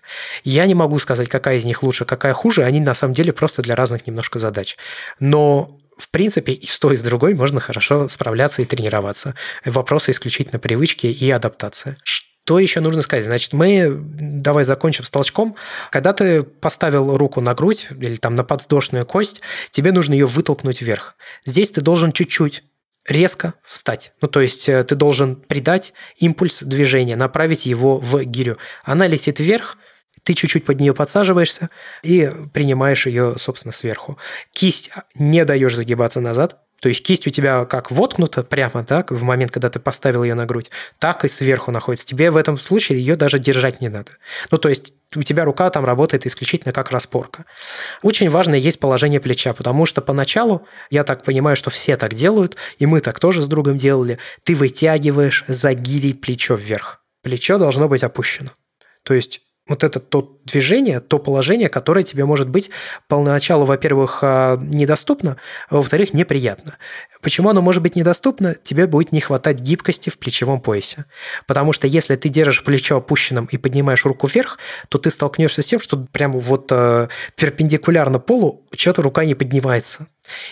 [0.44, 2.64] Я не могу сказать, какая из них лучше, какая хуже.
[2.64, 4.78] Они на самом деле просто для разных немножко задач.
[5.20, 9.36] Но в принципе, и с той, и с другой можно хорошо справляться и тренироваться.
[9.66, 11.98] Вопросы исключительно привычки и адаптации.
[12.04, 13.26] Что еще нужно сказать?
[13.26, 15.56] Значит, мы, давай закончим с толчком.
[15.92, 20.82] Когда ты поставил руку на грудь или там на подвздошную кость, тебе нужно ее вытолкнуть
[20.82, 21.16] вверх.
[21.46, 22.64] Здесь ты должен чуть-чуть
[23.08, 24.14] резко встать.
[24.22, 28.58] Ну, то есть э, ты должен придать импульс движения, направить его в гирю.
[28.84, 29.78] Она летит вверх,
[30.24, 31.70] ты чуть-чуть под нее подсаживаешься
[32.04, 34.18] и принимаешь ее, собственно, сверху.
[34.52, 39.24] Кисть не даешь загибаться назад, то есть кисть у тебя как воткнута прямо, так, в
[39.24, 42.08] момент, когда ты поставил ее на грудь, так и сверху находится.
[42.08, 44.12] Тебе в этом случае ее даже держать не надо.
[44.52, 47.46] Ну, то есть у тебя рука там работает исключительно как распорка.
[48.02, 52.56] Очень важно есть положение плеча, потому что поначалу, я так понимаю, что все так делают,
[52.78, 57.02] и мы так тоже с другом делали, ты вытягиваешь за гирей плечо вверх.
[57.24, 58.50] Плечо должно быть опущено.
[59.04, 62.72] То есть вот это то движение, то положение, которое тебе может быть
[63.08, 65.38] поначалу, во-первых, а, недоступно,
[65.70, 66.78] а во-вторых, неприятно.
[67.22, 68.56] Почему оно может быть недоступно?
[68.56, 71.06] Тебе будет не хватать гибкости в плечевом поясе.
[71.46, 74.58] Потому что если ты держишь плечо опущенным и поднимаешь руку вверх,
[74.90, 80.08] то ты столкнешься с тем, что прямо вот э, перпендикулярно полу что-то рука не поднимается.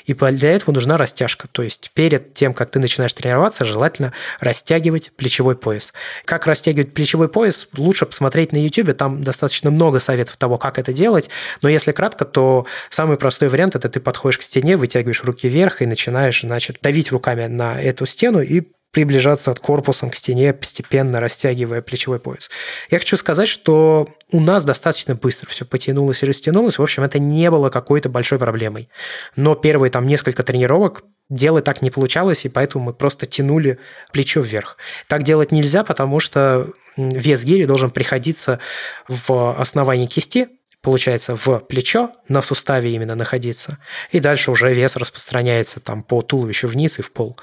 [0.05, 1.47] И для этого нужна растяжка.
[1.51, 5.93] То есть перед тем, как ты начинаешь тренироваться, желательно растягивать плечевой пояс.
[6.25, 8.95] Как растягивать плечевой пояс, лучше посмотреть на YouTube.
[8.95, 11.29] Там достаточно много советов того, как это делать.
[11.61, 15.81] Но если кратко, то самый простой вариант– это ты подходишь к стене, вытягиваешь руки вверх
[15.81, 21.81] и начинаешь, значит, давить руками на эту стену и приближаться корпусом к стене, постепенно растягивая
[21.81, 22.49] плечевой пояс.
[22.89, 26.79] Я хочу сказать, что у нас достаточно быстро все потянулось и растянулось.
[26.79, 28.89] В общем, это не было какой-то большой проблемой.
[29.35, 33.79] Но первые там несколько тренировок делать так не получалось, и поэтому мы просто тянули
[34.11, 34.77] плечо вверх.
[35.07, 38.59] Так делать нельзя, потому что вес гири должен приходиться
[39.07, 40.47] в основании кисти,
[40.81, 43.77] получается, в плечо, на суставе именно находиться,
[44.11, 47.37] и дальше уже вес распространяется там по туловищу вниз и в пол.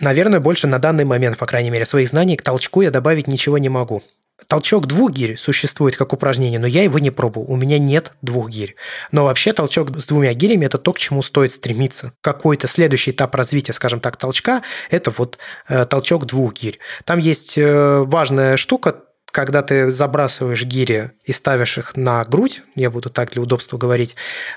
[0.00, 3.58] Наверное, больше на данный момент, по крайней мере, своих знаний к толчку я добавить ничего
[3.58, 4.02] не могу.
[4.48, 7.50] Толчок двух гирь существует как упражнение, но я его не пробовал.
[7.50, 8.76] У меня нет двух гирь.
[9.10, 12.12] Но вообще толчок с двумя гирями– это то, к чему стоит стремиться.
[12.20, 15.38] Какой-то следующий этап развития, скажем так, толчка– это вот
[15.68, 16.78] э, толчок двух гирь.
[17.04, 18.96] Там есть э, важная штука,
[19.36, 24.16] когда ты забрасываешь гири и ставишь их на грудь, я буду так для удобства говорить,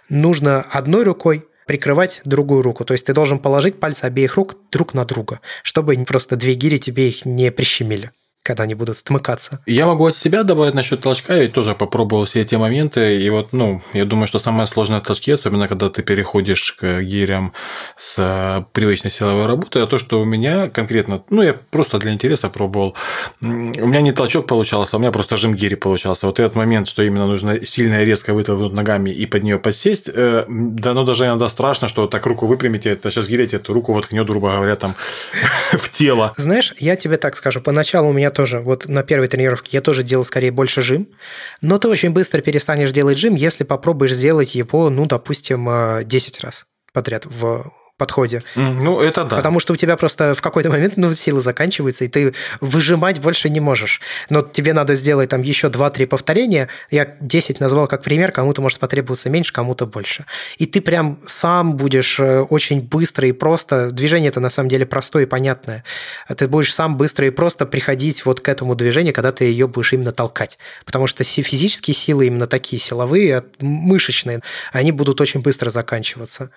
[0.09, 2.83] нужно одной рукой прикрывать другую руку.
[2.83, 6.79] То есть ты должен положить пальцы обеих рук друг на друга, чтобы просто две гири
[6.79, 8.09] тебе их не прищемили
[8.43, 9.59] когда они будут стмыкаться.
[9.65, 13.53] Я могу от себя добавить насчет толчка, я тоже попробовал все эти моменты, и вот,
[13.53, 17.53] ну, я думаю, что самое сложное в толчке, особенно когда ты переходишь к гирям
[17.97, 22.11] с э, привычной силовой работы, это то, что у меня конкретно, ну, я просто для
[22.13, 22.95] интереса пробовал,
[23.41, 26.25] у меня не толчок получался, а у меня просто жим гири получался.
[26.25, 30.09] Вот этот момент, что именно нужно сильно и резко вытолкнуть ногами и под нее подсесть,
[30.11, 33.93] э, да, ну, даже иногда страшно, что так руку выпрямите, это сейчас гирите, эту руку
[33.93, 34.95] воткнет, грубо говоря, там
[35.71, 36.33] в тело.
[36.35, 40.03] Знаешь, я тебе так скажу, поначалу у меня тоже, вот на первой тренировке я тоже
[40.03, 41.07] делал скорее больше жим,
[41.61, 45.67] но ты очень быстро перестанешь делать жим, если попробуешь сделать его, ну, допустим,
[46.05, 48.41] 10 э, раз подряд в подходе.
[48.55, 49.35] Ну, это да.
[49.35, 53.49] Потому что у тебя просто в какой-то момент ну, силы заканчиваются, и ты выжимать больше
[53.49, 54.01] не можешь.
[54.29, 56.69] Но тебе надо сделать там еще 2-3 повторения.
[56.89, 60.25] Я 10 назвал как пример, кому-то может потребоваться меньше, кому-то больше.
[60.57, 63.91] И ты прям сам будешь э, очень быстро и просто...
[63.91, 65.83] Движение это на самом деле простое и понятное.
[66.35, 69.93] Ты будешь сам быстро и просто приходить вот к этому движению, когда ты ее будешь
[69.93, 70.57] именно толкать.
[70.85, 74.41] Потому что физические силы именно такие силовые, мышечные,
[74.71, 76.51] они будут очень быстро заканчиваться.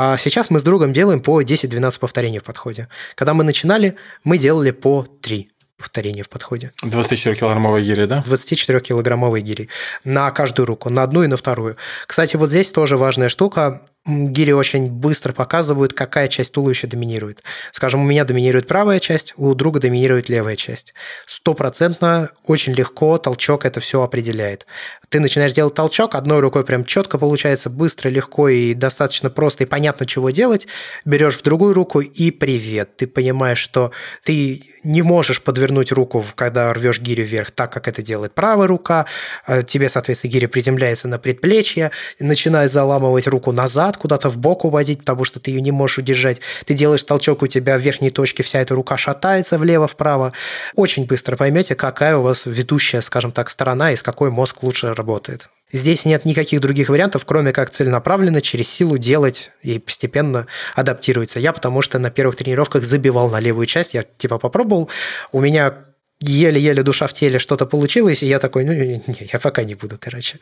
[0.00, 2.86] А сейчас мы с другом делаем по 10-12 повторений в подходе.
[3.16, 6.70] Когда мы начинали, мы делали по 3 повторения в подходе.
[6.84, 8.20] 24-килограммовой гири, да?
[8.20, 9.68] 24-килограммовой гири.
[10.04, 11.76] На каждую руку, на одну и на вторую.
[12.06, 17.42] Кстати, вот здесь тоже важная штука гири очень быстро показывают, какая часть туловища доминирует.
[17.72, 20.94] Скажем, у меня доминирует правая часть, у друга доминирует левая часть.
[21.26, 24.66] Стопроцентно, очень легко толчок это все определяет.
[25.08, 29.66] Ты начинаешь делать толчок, одной рукой прям четко получается, быстро, легко и достаточно просто и
[29.66, 30.66] понятно, чего делать.
[31.06, 32.96] Берешь в другую руку и привет.
[32.96, 33.90] Ты понимаешь, что
[34.22, 39.06] ты не можешь подвернуть руку, когда рвешь гирю вверх, так как это делает правая рука.
[39.46, 41.90] Э, тебе, соответственно, гиря приземляется на предплечье,
[42.20, 46.42] начинает заламывать руку назад, куда-то в бок уводить, потому что ты ее не можешь удержать.
[46.66, 50.34] Ты делаешь толчок, у тебя в верхней точке вся эта рука шатается влево-вправо.
[50.74, 54.97] Очень быстро поймете, какая у вас ведущая, скажем так, сторона и с какой мозг лучше
[54.98, 55.48] работает.
[55.72, 61.40] Здесь нет никаких других вариантов, кроме как целенаправленно через силу делать и постепенно адаптироваться.
[61.40, 64.90] Я потому что на первых тренировках забивал на левую часть, я типа попробовал,
[65.32, 65.74] у меня
[66.20, 69.74] еле-еле душа в теле что-то получилось, и я такой, ну, не, не, я пока не
[69.74, 70.38] буду, короче.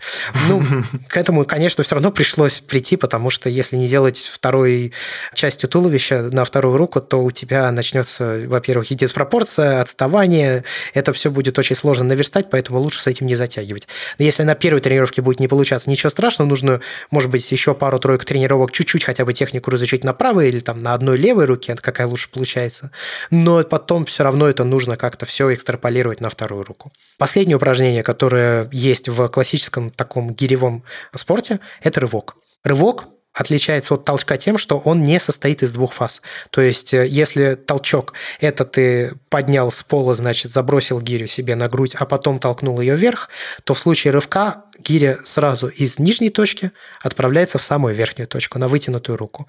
[0.48, 0.62] Ну,
[1.08, 4.92] к этому, конечно, все равно пришлось прийти, потому что если не делать второй
[5.34, 10.64] частью туловища на вторую руку, то у тебя начнется, во-первых, и диспропорция, отставание,
[10.94, 13.86] это все будет очень сложно наверстать, поэтому лучше с этим не затягивать.
[14.18, 18.24] Но если на первой тренировке будет не получаться, ничего страшного, нужно, может быть, еще пару-тройку
[18.24, 22.06] тренировок, чуть-чуть хотя бы технику разучить на правой или там на одной левой руке, какая
[22.06, 22.90] лучше получается.
[23.30, 26.92] Но потом все равно это нужно как-то все экстраполировать на вторую руку.
[27.18, 32.36] Последнее упражнение, которое есть в классическом таком гиревом спорте, это рывок.
[32.62, 36.22] Рывок отличается от толчка тем, что он не состоит из двух фаз.
[36.50, 41.68] То есть, э, если толчок– это ты поднял с пола, значит, забросил гирю себе на
[41.68, 43.28] грудь, а потом толкнул ее вверх,
[43.64, 46.70] то в случае рывка гиря сразу из нижней точки
[47.02, 49.48] отправляется в самую верхнюю точку, на вытянутую руку.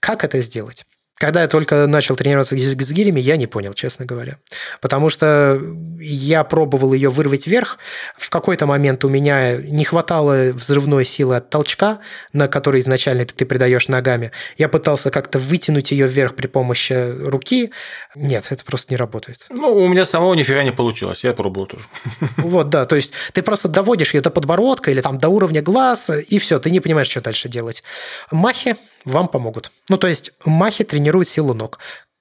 [0.00, 0.84] Как это сделать?
[1.20, 4.38] Когда я только начал тренироваться с гирями, я не понял, честно говоря.
[4.80, 5.60] Потому что
[5.98, 7.76] я пробовал ее вырвать вверх.
[8.16, 11.98] В какой-то момент у меня не хватало взрывной силы от толчка,
[12.32, 14.32] на который изначально ты придаешь ногами.
[14.56, 17.70] Я пытался как-то вытянуть ее вверх при помощи руки.
[18.14, 19.44] Нет, это просто не работает.
[19.50, 21.22] Ну, у меня самого нифига не получилось.
[21.22, 21.84] Я пробовал тоже.
[22.38, 22.86] Вот, да.
[22.86, 26.58] То есть ты просто доводишь ее до подбородка или там до уровня глаз, и все,
[26.58, 27.82] ты не понимаешь, что дальше делать.
[28.30, 29.72] Махи вам помогут.
[29.88, 31.78] Ну, то есть махи тренируют силу ног.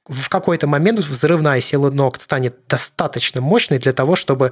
[0.07, 4.51] В какой-то момент взрывная сила ног станет достаточно мощной для того, чтобы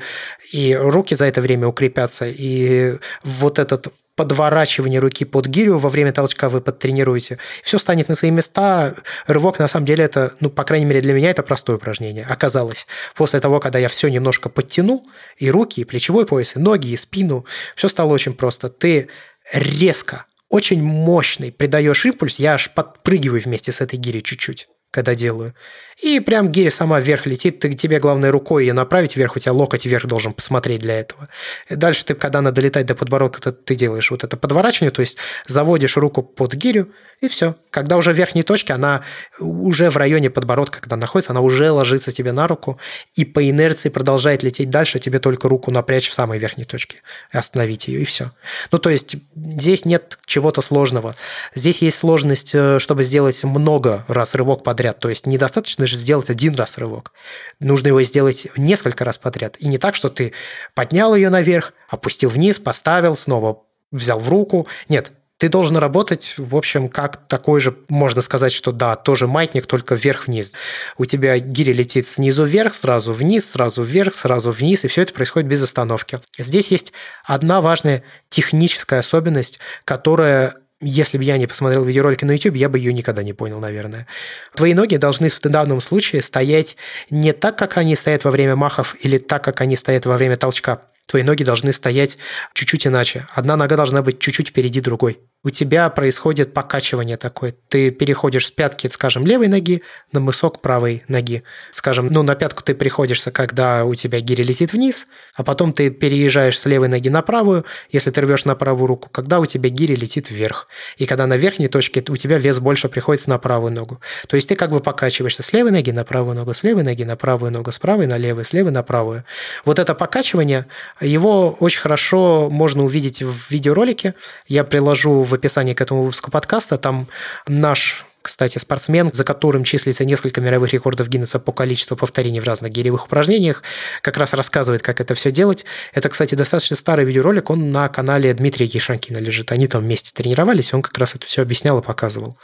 [0.52, 6.12] и руки за это время укрепятся, и вот этот подворачивание руки под гирю во время
[6.12, 7.38] толчка вы подтренируете.
[7.64, 8.96] Все станет на свои места.
[9.28, 12.26] Рывок, на самом деле, это, ну, по крайней мере, для меня это простое упражнение.
[12.28, 15.08] Оказалось, после того, когда я все немножко подтянул,
[15.38, 18.70] и руки, и плечевой пояс, и ноги, и спину, все стало очень просто.
[18.70, 19.08] Ты
[19.54, 24.68] резко очень мощный, придаешь импульс, я аж подпрыгиваю вместе с этой гирей чуть-чуть.
[24.92, 25.54] Когда делаю.
[26.02, 29.52] И прям гиря сама вверх летит, ты, тебе главное рукой ее направить вверх, у тебя
[29.52, 31.28] локоть вверх должен посмотреть для этого.
[31.70, 35.02] И дальше ты, когда надо летать до подбородка, ты, ты делаешь вот это подворачивание, то
[35.02, 35.18] есть
[35.48, 37.56] заводишь руку под гирю, и все.
[37.72, 39.02] Когда уже в верхней точке, она
[39.40, 42.78] уже в районе подбородка, когда находится, она уже ложится тебе на руку,
[43.16, 47.00] и по инерции продолжает лететь дальше, тебе только руку напрячь в самой верхней точке,
[47.32, 48.32] остановить ее, и все.
[48.72, 51.16] Ну, то есть здесь нет чего-то сложного.
[51.56, 55.00] Здесь есть сложность, э, чтобы сделать много раз рывок подряд.
[55.00, 57.12] То есть недостаточно же сделать один раз рывок.
[57.60, 59.58] Нужно его сделать несколько раз подряд.
[59.58, 60.34] И не так, что ты
[60.76, 64.68] поднял ее наверх, опустил вниз, поставил, снова взял в руку.
[64.88, 69.66] Нет, ты должен работать, в общем, как такой же, можно сказать, что да, тоже маятник,
[69.66, 70.54] только вверх-вниз.
[71.00, 75.14] У тебя гиря летит снизу вверх, сразу вниз, сразу вверх, сразу вниз, и все это
[75.14, 76.20] происходит без остановки.
[76.38, 82.56] Здесь есть одна важная техническая особенность, которая если бы я не посмотрел видеоролики на YouTube,
[82.56, 84.08] я бы ее никогда не понял, наверное.
[84.56, 86.78] Твои ноги должны в данном случае стоять
[87.10, 90.38] не так, как они стоят во время махов, или так, как они стоят во время
[90.38, 90.84] толчка.
[91.08, 92.18] Твои ноги должны стоять
[92.54, 93.26] чуть-чуть иначе.
[93.34, 97.56] Одна нога должна быть чуть-чуть впереди другой у тебя происходит покачивание такое.
[97.70, 99.82] Ты переходишь с пятки, скажем, левой ноги
[100.12, 101.44] на мысок правой ноги.
[101.72, 105.90] Скажем, ну, на пятку ты приходишься, когда у тебя гиря летит вниз, а потом ты
[105.90, 109.70] переезжаешь с левой ноги на правую, если ты рвешь на правую руку, когда у тебя
[109.70, 110.68] гиря летит вверх.
[110.98, 114.02] И когда на верхней точке у тебя вес больше приходится на правую ногу.
[114.28, 117.04] То есть ты как бы покачиваешься с левой ноги на правую ногу, с левой ноги
[117.04, 119.24] на правую ногу, с правой на левую, с левой на правую.
[119.64, 120.66] Вот это покачивание,
[121.00, 124.14] его очень хорошо можно увидеть в видеоролике.
[124.46, 126.78] Я приложу в описании к этому выпуску подкаста.
[126.78, 127.08] Там
[127.48, 132.74] наш кстати, спортсмен, за которым числится несколько мировых рекордов Гиннесса по количеству повторений в разных
[132.74, 133.64] гиревых упражнениях,
[134.02, 135.64] как раз рассказывает, как это все делать.
[135.94, 139.54] Это, кстати, достаточно старый видеоролик, он на канале Дмитрия Кишанкина лежит.
[139.54, 142.38] Они там вместе тренировались, он как раз это все объяснял и показывал.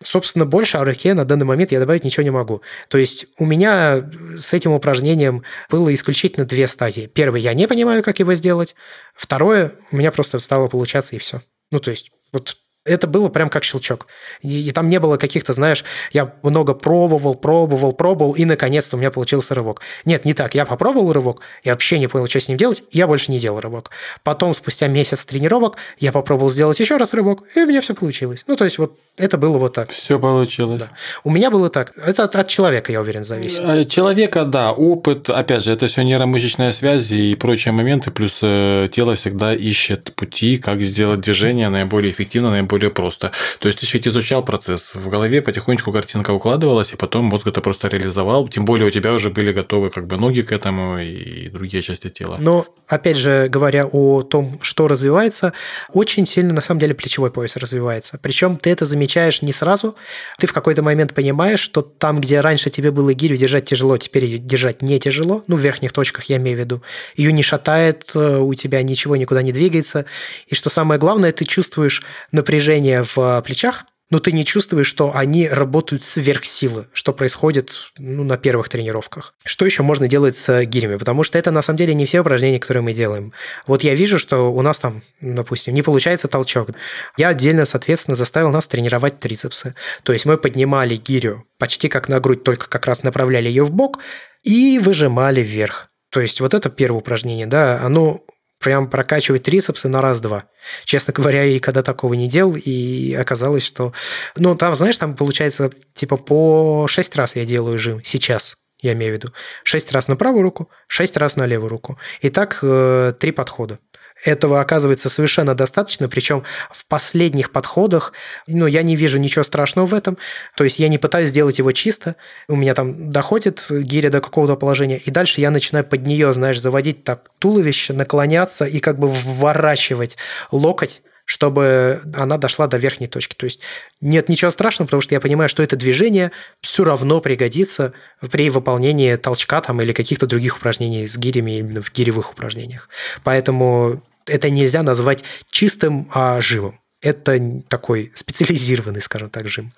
[0.00, 2.62] Собственно, больше о руке на данный момент я добавить ничего не могу.
[2.88, 4.08] То есть у меня
[4.38, 7.10] с этим упражнением было исключительно две стадии.
[7.12, 8.76] Первое, я не понимаю, как его сделать.
[9.12, 11.40] Второе, у меня просто стало получаться и все.
[11.70, 14.06] Ну, то есть, вот это было прям как щелчок.
[14.42, 18.98] И, и там не было каких-то, знаешь, я много пробовал, пробовал, пробовал, и наконец-то у
[18.98, 19.80] меня получился рывок.
[20.04, 20.54] Нет, не так.
[20.54, 23.38] Я попробовал рывок, я вообще не понял, что с ним делать, и я больше не
[23.38, 23.90] делал рывок.
[24.22, 28.44] Потом, спустя месяц тренировок, я попробовал сделать еще раз рывок, и у меня все получилось.
[28.46, 29.90] Ну, то есть, вот это было вот так.
[29.90, 30.80] Все получилось.
[30.80, 30.90] Да.
[31.24, 31.92] У меня было так.
[31.96, 33.60] Это от, от человека, я уверен, зависит.
[33.64, 38.88] Э, человека, да, опыт, опять же, это все нейромышечная связь и прочие моменты, плюс э,
[38.92, 43.32] тело всегда ищет пути, как сделать движение наиболее эффективно, наиболее просто.
[43.58, 47.60] То есть ты ведь изучал процесс, в голове потихонечку картинка укладывалась, и потом мозг это
[47.60, 51.48] просто реализовал, тем более у тебя уже были готовы как бы ноги к этому и
[51.48, 52.36] другие части тела.
[52.40, 55.52] Но, опять же, говоря о том, что развивается,
[55.92, 58.18] очень сильно, на самом деле, плечевой пояс развивается.
[58.22, 59.94] Причем ты это замечаешь замечаешь не сразу.
[60.38, 64.24] Ты в какой-то момент понимаешь, что там, где раньше тебе было гирю держать тяжело, теперь
[64.24, 65.42] ее держать не тяжело.
[65.46, 66.82] Ну, в верхних точках я имею в виду.
[67.16, 70.04] Ее не шатает, э, у тебя ничего никуда не двигается.
[70.48, 72.02] И что самое главное, ты чувствуешь
[72.32, 77.90] напряжение в э, плечах, но ты не чувствуешь, что они работают сверх силы, что происходит
[77.98, 79.34] ну, на первых тренировках.
[79.44, 80.96] Что еще можно делать с гирями?
[80.96, 83.32] Потому что это на самом деле не все упражнения, которые мы делаем.
[83.66, 86.70] Вот я вижу, что у нас там, допустим, не получается толчок.
[87.16, 89.74] Я отдельно, соответственно, заставил нас тренировать трицепсы.
[90.04, 93.72] То есть мы поднимали гирю почти как на грудь, только как раз направляли ее в
[93.72, 93.98] бок
[94.44, 95.88] и выжимали вверх.
[96.10, 98.20] То есть вот это первое упражнение, да, оно
[98.58, 100.44] прям прокачивать трицепсы на раз-два.
[100.84, 103.92] Честно говоря, и когда такого не делал, и оказалось, что...
[104.36, 109.12] Ну, там, знаешь, там получается, типа, по шесть раз я делаю жим сейчас, я имею
[109.12, 109.32] в виду.
[109.62, 111.98] Шесть раз на правую руку, шесть раз на левую руку.
[112.20, 113.78] И так э, три подхода.
[114.24, 118.14] Этого оказывается совершенно достаточно, причем в последних подходах,
[118.46, 120.16] ну, я не вижу ничего страшного в этом,
[120.56, 122.16] то есть я не пытаюсь сделать его чисто,
[122.48, 126.58] у меня там доходит гиря до какого-то положения, и дальше я начинаю под нее, знаешь,
[126.58, 130.16] заводить так туловище, наклоняться и как бы вворачивать
[130.50, 133.34] локоть чтобы она дошла до верхней точки.
[133.34, 133.60] То есть
[134.00, 136.30] нет ничего страшного, потому что я понимаю, что это движение
[136.62, 137.92] все равно пригодится
[138.30, 142.88] при выполнении толчка там, или каких-то других упражнений с гирями именно в гиревых упражнениях.
[143.24, 146.80] Поэтому это нельзя назвать чистым а, живым.
[147.02, 147.38] Это
[147.68, 149.70] такой специализированный, скажем так, жим.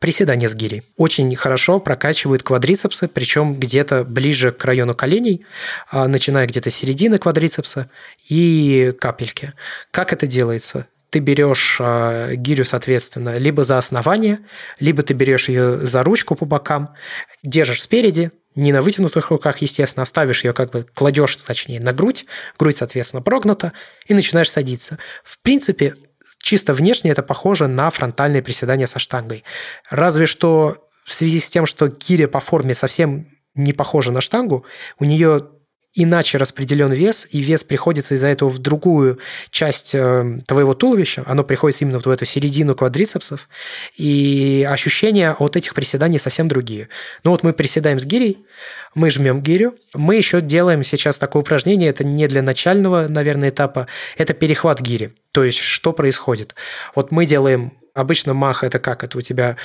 [0.00, 0.82] Приседания с гирей.
[0.96, 5.46] Очень хорошо прокачивают квадрицепсы, причем где-то ближе к району коленей,
[5.90, 7.90] а, начиная где-то с середины квадрицепса
[8.28, 9.52] и капельки.
[9.90, 10.86] Как это делается?
[11.10, 14.40] ты берешь э, гирю, соответственно, либо за основание,
[14.78, 16.94] либо ты берешь ее за ручку по бокам,
[17.42, 22.26] держишь спереди, не на вытянутых руках, естественно, ставишь ее как бы, кладешь, точнее, на грудь,
[22.58, 23.72] грудь, соответственно, прогнута,
[24.06, 24.98] и начинаешь садиться.
[25.22, 25.94] В принципе,
[26.40, 29.44] чисто внешне это похоже на фронтальные приседания со штангой.
[29.90, 30.74] Разве что
[31.04, 34.64] в связи с тем, что гиря по форме совсем не похожа на штангу,
[34.98, 35.48] у нее
[35.94, 39.18] иначе распределен вес, и вес приходится из-за этого в другую
[39.50, 43.48] часть э, твоего туловища, оно приходится именно в эту середину квадрицепсов,
[43.96, 46.88] и ощущения от этих приседаний совсем другие.
[47.24, 48.44] Ну вот мы приседаем с гирей,
[48.94, 53.86] мы жмем гирю, мы еще делаем сейчас такое упражнение, это не для начального, наверное, этапа,
[54.16, 55.14] это перехват гири.
[55.32, 56.54] То есть что происходит?
[56.94, 59.02] Вот мы делаем Обычно мах– это как?
[59.02, 59.56] Это у тебя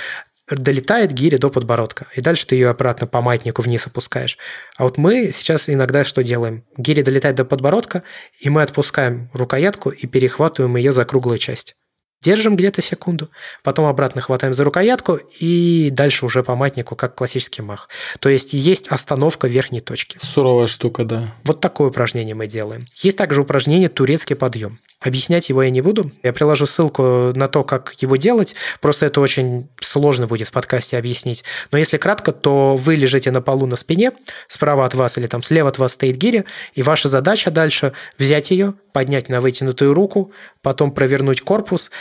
[0.49, 4.37] долетает гиря до подбородка, и дальше ты ее обратно по маятнику вниз опускаешь.
[4.77, 6.65] А вот мы сейчас иногда что делаем?
[6.77, 8.03] Гиря долетает до подбородка,
[8.39, 11.75] и мы отпускаем рукоятку и перехватываем ее за круглую часть.
[12.23, 13.29] Держим где-то секунду,
[13.63, 17.89] потом обратно хватаем за рукоятку и дальше уже по матнику, как классический мах.
[18.19, 20.19] То есть есть остановка верхней точки.
[20.21, 21.35] Суровая штука, да.
[21.43, 22.87] Вот такое упражнение мы делаем.
[22.95, 24.79] Есть также упражнение турецкий подъем.
[25.03, 26.11] Объяснять его я не буду.
[26.23, 28.55] Я приложу ссылку на то, как его делать.
[28.79, 31.43] Просто это очень сложно будет в подкасте объяснить.
[31.71, 34.13] Но если кратко, то вы лежите на полу на спине,
[34.47, 38.51] справа от вас или там слева от вас стоит гиря, и ваша задача дальше взять
[38.51, 40.31] ее, поднять на вытянутую руку,
[40.61, 41.91] потом провернуть корпус,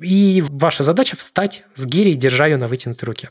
[0.00, 3.30] и ваша задача встать с гирей, держа ее на вытянутой руке.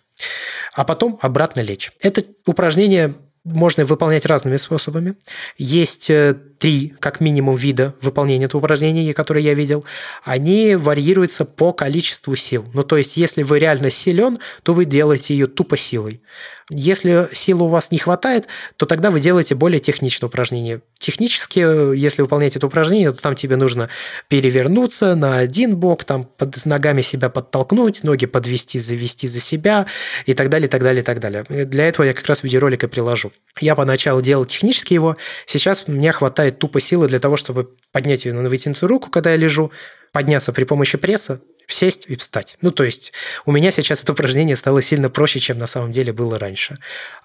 [0.74, 1.92] А потом обратно лечь.
[2.02, 5.16] Это упражнение можно выполнять разными способами.
[5.58, 9.84] Есть э, три, как минимум, вида выполнения этого упражнения, которые я видел.
[10.24, 12.66] Они варьируются по количеству сил.
[12.76, 16.22] Ну, то есть, если вы реально силен, то вы делаете ее тупо силой.
[16.70, 18.48] Если силы у вас не хватает,
[18.78, 20.82] то тогда вы делаете более техничное упражнение.
[20.98, 21.60] Технически,
[21.96, 23.90] если выполнять это упражнение, то там тебе нужно
[24.30, 29.88] перевернуться на один бок, там под ногами себя подтолкнуть, ноги подвести, завести за себя
[30.26, 31.44] и так далее, и так далее, и так далее.
[31.50, 33.34] Для этого я как раз видеоролик и приложу.
[33.60, 38.34] Я поначалу делал технически его, сейчас мне хватает тупо силы для того, чтобы поднять ее
[38.34, 39.72] на вытянутую руку, когда я лежу,
[40.12, 42.58] подняться при помощи пресса, сесть и встать.
[42.62, 43.14] Ну, то есть
[43.46, 46.78] у меня сейчас это упражнение стало сильно проще, чем на самом деле было раньше.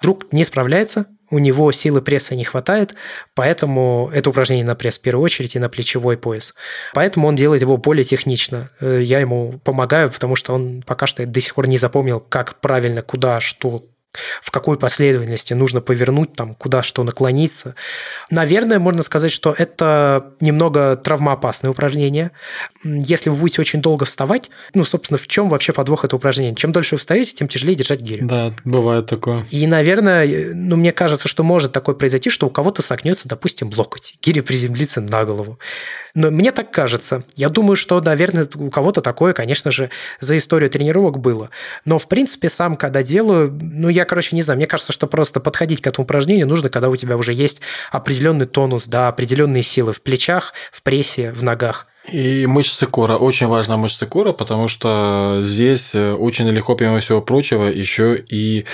[0.03, 2.95] Друг не справляется, у него силы пресса не хватает,
[3.35, 6.55] поэтому это упражнение на пресс в первую очередь и на плечевой пояс.
[6.95, 8.71] Поэтому он делает его более технично.
[8.81, 12.61] Э, я ему помогаю, потому что он пока что до сих пор не запомнил, как
[12.61, 13.85] правильно, куда, что,
[14.43, 17.75] в какой последовательности нужно повернуть, там, куда что наклониться.
[18.31, 22.31] Наверное, можно сказать, что это немного травмоопасное упражнение.
[22.85, 26.55] Если вы будете очень долго вставать, ну, собственно, в чем вообще подвох этого упражнения?
[26.55, 28.27] Чем дольше вы встаете, тем тяжелее держать гирю.
[28.27, 29.47] Да, бывает такое.
[29.51, 34.17] И, наверное, ну, мне кажется, что может такое произойти, что у кого-то согнется, допустим, локоть.
[34.23, 35.59] Гиря приземлится на голову.
[36.17, 37.25] Но мне так кажется.
[37.35, 41.51] Я думаю, что, наверное, у кого-то такое, конечно же, за историю тренировок было.
[41.85, 45.41] Но, в принципе, сам, когда делаю, ну, я, короче, не знаю, мне кажется, что просто
[45.41, 49.93] подходить к этому упражнению нужно, когда у тебя уже есть определенный тонус, да, определенные силы
[49.93, 51.87] в плечах, в прессе, в ногах.
[52.11, 53.17] И мышцы кора.
[53.17, 58.65] Очень важна мышцы кора, потому что здесь э, очень легко, помимо всего прочего, еще и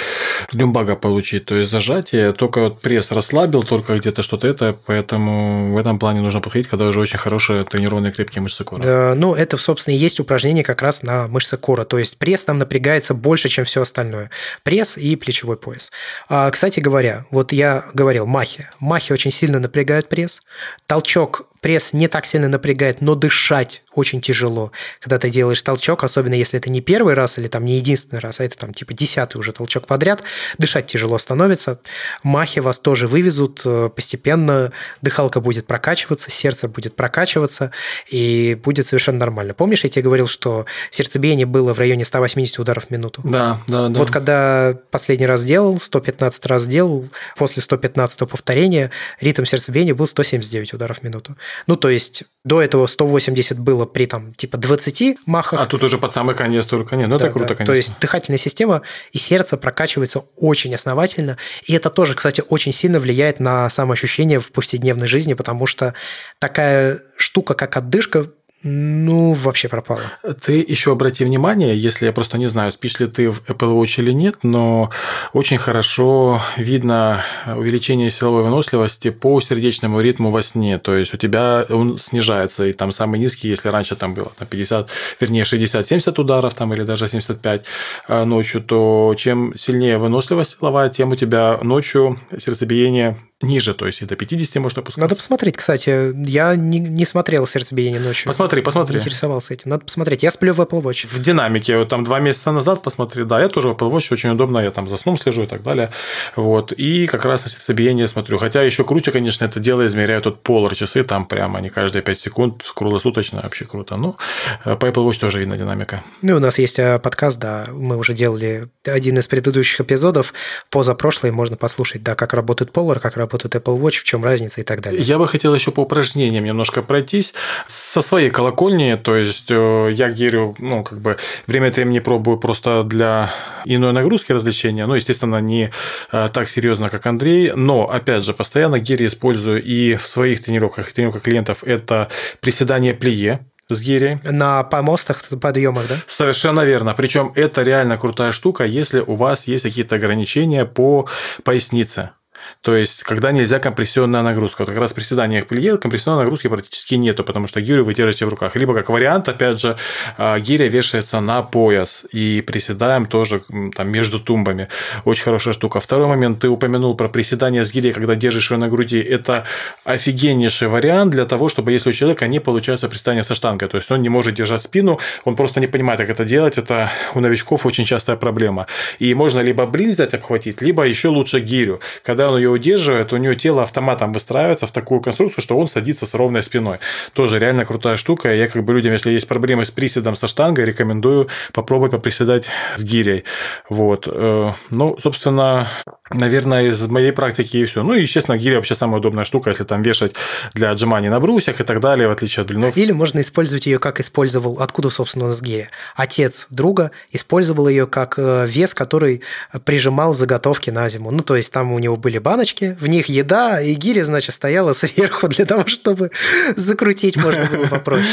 [0.53, 1.47] люмбага получить.
[1.47, 6.20] То есть зажатие, только вот пресс расслабил, только где-то что-то это, поэтому в этом плане
[6.20, 8.83] нужно подходить, когда уже очень хорошие тренированные крепкие мышцы кора.
[8.83, 11.85] Да, ну, это, собственно, и есть упражнение как раз на мышцы кора.
[11.85, 14.30] То есть пресс там напрягается больше, чем все остальное.
[14.62, 15.91] Пресс и плечевой пояс.
[16.28, 18.68] А, кстати говоря, вот я говорил, махи.
[18.78, 20.43] Махи очень сильно напрягают пресс.
[20.87, 26.34] Толчок пресс не так сильно напрягает, но дышать очень тяжело, когда ты делаешь толчок, особенно
[26.34, 29.38] если это не первый раз или там не единственный раз, а это там типа десятый
[29.38, 30.22] уже толчок подряд,
[30.58, 31.80] дышать тяжело становится.
[32.24, 37.70] Махи вас тоже вывезут э, постепенно, дыхалка будет прокачиваться, сердце будет прокачиваться,
[38.10, 39.54] и будет совершенно нормально.
[39.54, 43.22] Помнишь, я тебе говорил, что сердцебиение было в районе 180 ударов в минуту?
[43.24, 43.98] Да, да, да.
[43.98, 48.90] Вот когда последний раз делал, 115 раз делал, после 115 повторения
[49.20, 51.36] ритм сердцебиения был 179 ударов в минуту.
[51.66, 55.61] Ну, то есть до этого 180 было при там типа 20 махах.
[55.61, 57.09] А тут уже под самый конец только нет.
[57.09, 57.55] Ну, да, это круто, да.
[57.55, 57.72] конечно.
[57.72, 58.82] То есть дыхательная система
[59.12, 61.36] и сердце прокачивается очень основательно.
[61.64, 65.94] И это тоже, кстати, очень сильно влияет на самоощущение в повседневной жизни, потому что
[66.38, 68.27] такая штука, как отдышка,
[68.64, 70.01] ну, вообще пропало.
[70.41, 74.01] Ты еще обрати внимание, если я просто не знаю, спишь ли ты в Apple Watch
[74.01, 74.91] или нет, но
[75.33, 77.25] очень хорошо видно
[77.57, 80.79] увеличение силовой выносливости по сердечному ритму во сне.
[80.79, 84.47] То есть у тебя он снижается, и там самый низкий, если раньше там было там
[84.47, 84.89] 50,
[85.20, 87.64] вернее 60-70 ударов там, или даже 75
[88.07, 94.03] э, ночью, то чем сильнее выносливость силовая, тем у тебя ночью сердцебиение ниже, то есть
[94.03, 95.01] и до 50 может опускаться.
[95.01, 96.12] Надо посмотреть, кстати.
[96.28, 98.26] Я не, не смотрел сердцебиение ночью.
[98.26, 98.97] Посмотри, посмотри.
[98.97, 99.70] Интересовался этим.
[99.70, 100.22] Надо посмотреть.
[100.22, 101.07] Я сплю в Apple Watch.
[101.09, 104.30] В динамике, вот там два месяца назад посмотри, да, я тоже в Apple Watch, очень
[104.30, 105.90] удобно, я там за сном слежу и так далее.
[106.36, 106.72] Вот.
[106.72, 108.38] И как раз на сердцебиение смотрю.
[108.38, 112.18] Хотя еще круче, конечно, это дело измеряют от Polar часы, там прямо не каждые 5
[112.18, 113.97] секунд, круглосуточно, вообще круто.
[113.97, 114.16] Ну,
[114.64, 116.03] по Apple Watch тоже видно динамика.
[116.22, 120.32] Ну, у нас есть э, подкаст, да, мы уже делали один из предыдущих эпизодов,
[120.70, 124.64] позапрошлый, можно послушать, да, как работает Polar, как работает Apple Watch, в чем разница и
[124.64, 125.03] так далее.
[125.03, 127.35] Я бы хотел еще по упражнениям немножко пройтись
[127.66, 131.16] со своей колокольни, то есть э, я гирю, ну, как бы
[131.47, 133.30] время от времени пробую просто для
[133.64, 135.70] иной нагрузки развлечения, ну, естественно, не
[136.12, 140.90] э, так серьезно, как Андрей, но, опять же, постоянно гири использую и в своих тренировках,
[140.90, 142.09] и тренировках клиентов это
[142.40, 144.19] приседание плие, с гирей.
[144.24, 145.97] На помостах, подъемах, да?
[146.06, 146.94] Совершенно верно.
[146.94, 151.09] Причем это реально крутая штука, если у вас есть какие-то ограничения по
[151.44, 152.11] пояснице.
[152.60, 154.62] То есть, когда нельзя компрессионная нагрузка.
[154.62, 158.27] Вот как раз в приседаниях плие компрессионной нагрузки практически нету, потому что гирю вы держите
[158.27, 158.56] в руках.
[158.56, 159.77] Либо, как вариант, опять же,
[160.19, 163.43] а, гиря вешается на пояс, и приседаем тоже
[163.74, 164.69] там между тумбами.
[165.05, 165.81] Очень хорошая штука.
[165.81, 169.01] Второй момент, ты упомянул про приседание с гирей, когда держишь ее на груди.
[169.01, 169.44] Это
[169.85, 173.90] офигеннейший вариант для того, чтобы если у человека не получается приседание со штангой, то есть
[173.90, 176.59] он не может держать спину, он просто не понимает, как это делать.
[176.59, 178.66] Это у новичков очень частая проблема.
[178.98, 181.81] И можно либо блин взять, обхватить, либо еще лучше гирю.
[182.05, 186.06] Когда он ее удерживает, у него тело автоматом выстраивается в такую конструкцию, что он садится
[186.06, 186.78] с ровной спиной.
[187.12, 188.34] Тоже реально крутая штука.
[188.34, 192.82] Я как бы людям, если есть проблемы с приседом со штангой, рекомендую попробовать поприседать с
[192.82, 193.24] гирей.
[193.68, 194.09] Вот.
[194.10, 195.68] Э, ну, собственно,
[196.10, 197.82] наверное, из моей практики и все.
[197.82, 200.14] Ну, и, естественно, гиря вообще самая удобная штука, если там вешать
[200.54, 202.76] для отжиманий на брусьях и так далее, в отличие от блинов.
[202.76, 205.68] Или можно использовать ее как использовал, откуда, собственно, у нас гиря.
[205.94, 209.22] Отец друга использовал ее как э, вес, который
[209.64, 211.10] прижимал заготовки на зиму.
[211.10, 214.73] Ну, то есть там у него были баночки, в них еда, и гиря, значит, стояла
[214.73, 216.11] сверху для того, чтобы
[216.57, 218.07] закрутить можно было попроще.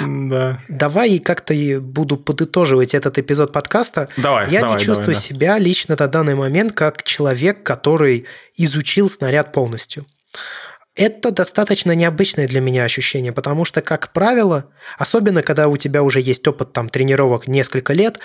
[0.28, 0.60] Да.
[0.68, 4.08] Давай как-то буду подытоживать этот эпизод подкаста.
[4.16, 5.20] Давай, Я давай, не чувствую давай, да.
[5.20, 8.26] себя лично на данный момент как человек, который
[8.56, 10.06] изучил снаряд полностью.
[10.98, 14.64] Это достаточно необычное для меня ощущение, потому что, как правило,
[14.98, 18.18] особенно когда у тебя уже есть опыт там, тренировок несколько лет,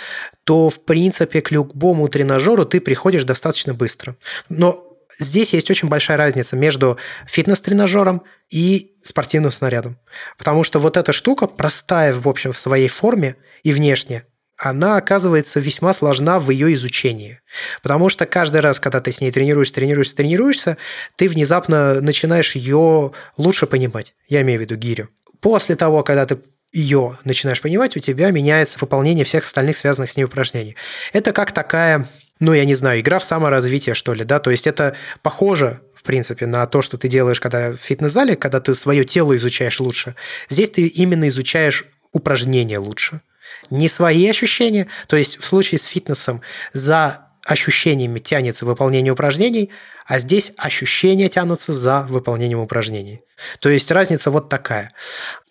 [0.43, 4.15] то, в принципе, к любому тренажеру ты приходишь достаточно быстро.
[4.49, 9.99] Но здесь есть очень большая разница между фитнес-тренажером и спортивным снарядом.
[10.38, 14.23] Потому что вот эта штука, простая, в общем, в своей форме и внешне,
[14.57, 17.40] она оказывается весьма сложна в ее изучении.
[17.81, 20.77] Потому что каждый раз, когда ты с ней тренируешься, тренируешься, тренируешься,
[21.15, 24.14] ты внезапно начинаешь ее лучше понимать.
[24.27, 25.10] Я имею в виду гирю.
[25.41, 26.40] После того, когда ты
[26.72, 30.76] ее начинаешь понимать, у тебя меняется выполнение всех остальных связанных с ней упражнений.
[31.11, 32.07] Это как такая,
[32.43, 36.05] ну, я не знаю, игра в саморазвитие, что ли, да, то есть это похоже в
[36.05, 40.15] принципе, на то, что ты делаешь, когда в фитнес-зале, когда ты свое тело изучаешь лучше.
[40.49, 43.21] Здесь ты именно изучаешь упражнения лучше.
[43.69, 46.41] Не свои ощущения, то есть в случае с фитнесом
[46.73, 49.69] за ощущениями тянется выполнение упражнений,
[50.05, 53.21] а здесь ощущения тянутся за выполнением упражнений.
[53.59, 54.89] То есть разница вот такая.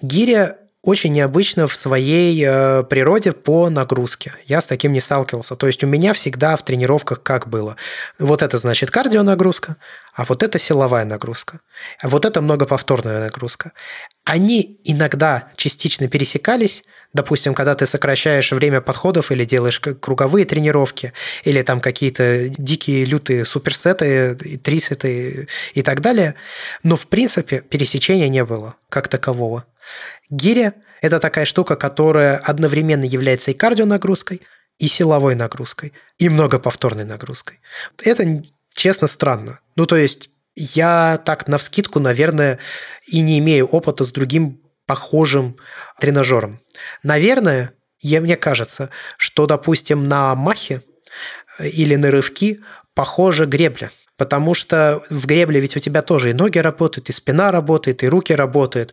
[0.02, 4.34] Гиря очень необычно в своей э, природе по нагрузке.
[4.44, 5.54] Я с таким не сталкивался.
[5.54, 7.76] То есть у меня всегда в тренировках как было.
[8.18, 9.76] Вот это значит кардионагрузка,
[10.12, 11.60] а вот это силовая нагрузка.
[12.00, 13.72] А вот это многоповторная нагрузка.
[14.24, 16.82] Они иногда частично пересекались,
[17.12, 21.12] допустим, когда ты сокращаешь время подходов или делаешь круговые тренировки,
[21.44, 26.34] или там какие-то дикие лютые суперсеты, трисеты и так далее.
[26.82, 29.64] Но, в принципе, пересечения не было как такового.
[30.30, 34.42] Гиря– это такая штука, которая одновременно является и кардионагрузкой,
[34.78, 37.60] и силовой нагрузкой, и многоповторной нагрузкой.
[38.02, 39.60] Это, честно, странно.
[39.76, 42.58] Ну, то есть, я так навскидку, наверное,
[43.06, 45.56] и не имею опыта с другим похожим
[46.00, 46.60] тренажером.
[47.02, 50.82] Наверное, я, мне кажется, что, допустим, на махе
[51.60, 52.60] или на рывки
[52.94, 53.90] похожа гребля–
[54.22, 58.08] Потому что в гребле ведь у тебя тоже и ноги работают, и спина работает, и
[58.08, 58.92] руки работают.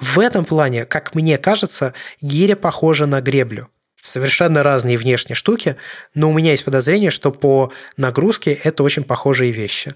[0.00, 3.68] В этом плане, как мне кажется, гиря похожа на греблю.
[4.00, 5.76] Совершенно разные внешние штуки,
[6.14, 9.92] но у меня есть подозрение, что по нагрузке это очень похожие вещи.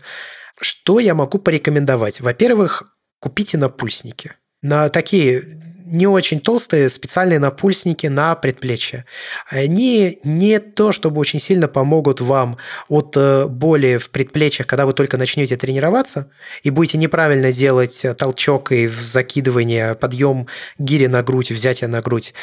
[0.61, 2.21] Что я могу порекомендовать?
[2.21, 2.85] Во-первых,
[3.19, 4.33] купите напульсники.
[4.61, 9.05] На такие не очень толстые специальные напульсники на предплечье.
[9.49, 12.57] Они не то, чтобы очень сильно помогут вам
[12.89, 16.31] от э, боли в предплечьях, когда вы только начнете тренироваться
[16.63, 20.49] и будете неправильно делать толчок и закидывание, подъем
[20.79, 22.35] гири на грудь, взятие на грудь.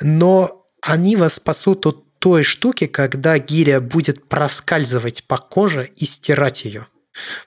[0.00, 6.64] Но они вас спасут от той штуки, когда гиря будет проскальзывать по коже и стирать
[6.64, 6.86] ее.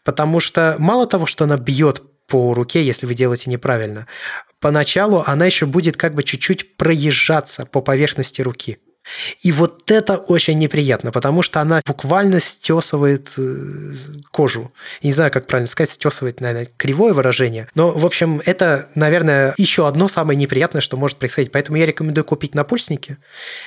[0.03, 4.07] Потому что мало того, что она бьет по руке, если вы делаете неправильно,
[4.65, 8.79] поначалу она еще будет как бы чуть-чуть проезжаться по поверхности руки.
[9.41, 13.43] И вот это очень неприятно, потому что она буквально стесывает э,
[14.31, 14.71] кожу.
[15.03, 17.67] Не знаю, как правильно сказать, стесывает, наверное, кривое выражение.
[17.75, 21.51] Но, в общем, это, наверное, еще одно самое неприятное, что может происходить.
[21.51, 23.17] Поэтому я рекомендую купить напульсники.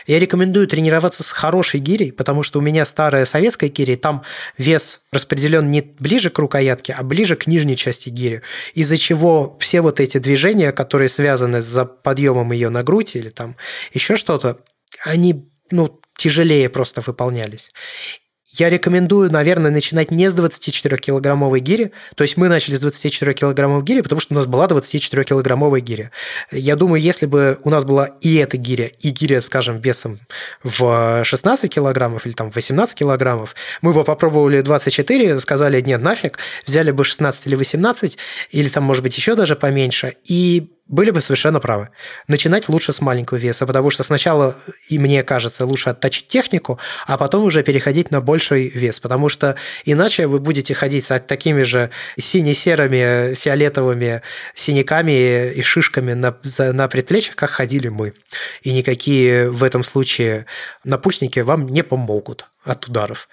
[0.06, 4.22] Я рекомендую тренироваться с хорошей гирей, потому что у меня старая советская гиря, там
[4.56, 8.42] вес распределен не ближе к рукоятке, а ближе к нижней части гири.
[8.74, 13.56] Из-за чего все вот эти движения, которые связаны с подъемом ее на грудь или там
[13.92, 14.58] еще что-то,
[15.04, 17.70] они ну, тяжелее просто выполнялись.
[18.50, 21.92] Я рекомендую, наверное, начинать не с 24-килограммовой гири.
[22.14, 26.10] То есть мы начали с 24-килограммовой гири, потому что у нас была 24-килограммовая гиря.
[26.50, 30.18] Я думаю, если бы у нас была и эта гиря, и гиря, скажем, весом
[30.62, 36.90] в 16 килограммов или там 18 килограммов, мы бы попробовали 24, сказали, нет, нафиг, взяли
[36.90, 38.16] бы 16 или 18,
[38.50, 41.90] или там, может быть, еще даже поменьше, и были бы совершенно правы.
[42.26, 44.56] Начинать лучше с маленького веса, потому что сначала,
[44.88, 49.56] и мне кажется, лучше отточить технику, а потом уже переходить на больший вес, потому что
[49.84, 54.22] иначе вы будете ходить с такими же сине-серыми, фиолетовыми
[54.54, 56.34] синяками и шишками на,
[56.72, 58.14] на предплечьях, как ходили мы.
[58.62, 60.46] И никакие в этом случае
[60.84, 63.28] напульсники вам не помогут от ударов.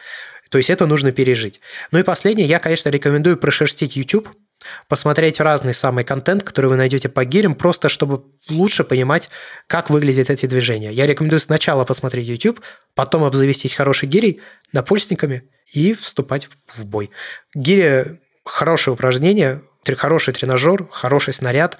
[0.49, 1.61] То есть это нужно пережить.
[1.91, 4.29] Ну и последнее, я, конечно, рекомендую прошерстить YouTube–
[4.87, 9.29] посмотреть разный самый контент, который вы найдете по гирям, просто чтобы лучше понимать,
[9.67, 10.91] как выглядят эти движения.
[10.91, 12.61] Я рекомендую сначала посмотреть YouTube,
[12.93, 15.43] потом обзавестись хорошей гирей, напульсниками
[15.73, 17.11] и вступать в бой.
[17.53, 19.61] Гиря– хорошее упражнение,
[19.93, 21.77] хороший тренажер, хороший снаряд,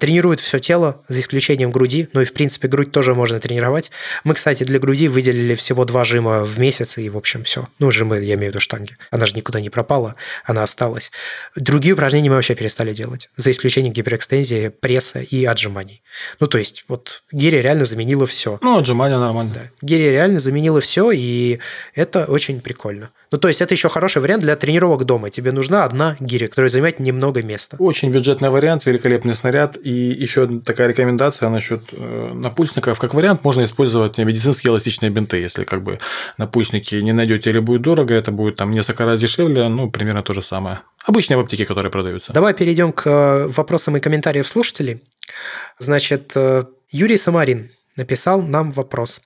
[0.00, 3.92] тренирует все тело, за исключением груди, но и, в принципе, грудь тоже можно тренировать.
[4.24, 7.68] Мы, кстати, для груди выделили всего два жима в месяц, и, в общем, все.
[7.78, 8.96] Ну, жимы, я имею в виду штанги.
[9.12, 11.12] Она же никуда не пропала, она осталась.
[11.54, 16.02] Другие упражнения мы вообще перестали делать, за исключением гиперэкстензии, пресса и отжиманий.
[16.40, 18.58] Ну, то есть, вот гиря реально заменила все.
[18.62, 19.52] Ну, отжимания нормально.
[19.54, 19.60] Да.
[19.80, 21.60] Гиря реально заменила все, и
[21.94, 23.10] это очень прикольно.
[23.30, 25.28] Ну, то есть это еще хороший вариант для тренировок дома.
[25.28, 27.76] Тебе нужна одна гиря, которая займет немного места.
[27.78, 29.76] Очень бюджетный вариант, великолепный снаряд.
[29.82, 32.98] И еще такая рекомендация насчет э, напульсников.
[32.98, 35.38] Как вариант можно использовать медицинские эластичные бинты.
[35.38, 35.98] Если как бы
[36.38, 40.34] напульсники не найдете или будет дорого, это будет там несколько раз дешевле, ну, примерно то
[40.34, 40.80] же самое.
[41.04, 42.32] Обычные в аптеке, которые продаются.
[42.32, 45.02] Давай перейдем к э, вопросам и комментариям слушателей.
[45.78, 49.20] Значит, э, Юрий Самарин написал нам вопрос.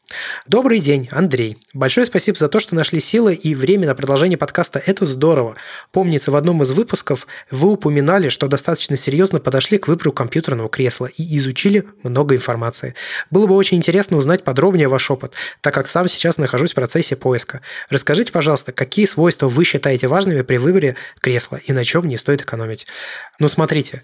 [0.46, 1.58] Добрый день, Андрей.
[1.74, 4.80] Большое спасибо за то, что нашли силы и время на продолжение подкаста.
[4.84, 5.56] Это здорово.
[5.92, 11.06] Помнится, в одном из выпусков вы упоминали, что достаточно серьезно подошли к выбору компьютерного кресла
[11.06, 12.94] и изучили много информации.
[13.30, 17.16] Было бы очень интересно узнать подробнее ваш опыт, так как сам сейчас нахожусь в процессе
[17.16, 17.60] поиска.
[17.90, 22.42] Расскажите, пожалуйста, какие свойства вы считаете важными при выборе кресла и на чем не стоит
[22.42, 22.86] экономить?
[23.39, 24.02] Ну, смотрите,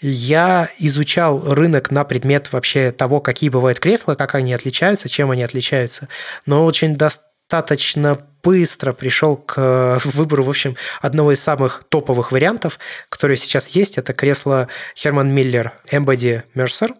[0.00, 5.42] я изучал рынок на предмет вообще того, какие бывают кресла, как они отличаются, чем они
[5.42, 6.08] отличаются,
[6.46, 13.36] но очень достаточно быстро пришел к выбору, в общем, одного из самых топовых вариантов, которые
[13.38, 13.98] сейчас есть.
[13.98, 16.94] Это кресло Herman Miller Embody Mercer.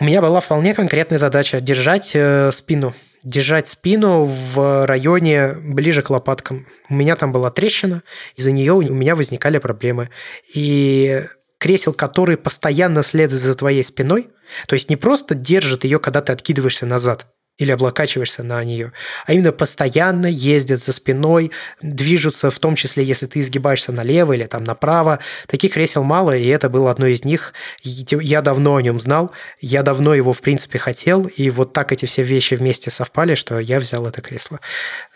[0.00, 6.10] У меня была вполне конкретная задача– держать э, спину держать спину в районе ближе к
[6.10, 6.66] лопаткам.
[6.88, 8.02] У меня там была трещина,
[8.36, 10.10] из-за нее у меня возникали проблемы.
[10.54, 11.20] И
[11.58, 14.28] кресел, который постоянно следует за твоей спиной,
[14.66, 17.26] то есть не просто держит ее, когда ты откидываешься назад,
[17.60, 18.92] или облокачиваешься на нее,
[19.26, 24.44] а именно постоянно ездят за спиной, движутся, в том числе, если ты изгибаешься налево или
[24.44, 25.18] там направо.
[25.46, 27.52] Таких кресел мало, и это было одно из них.
[27.82, 29.30] Я давно о нем знал,
[29.60, 33.58] я давно его, в принципе, хотел, и вот так эти все вещи вместе совпали, что
[33.58, 34.58] я взял это кресло.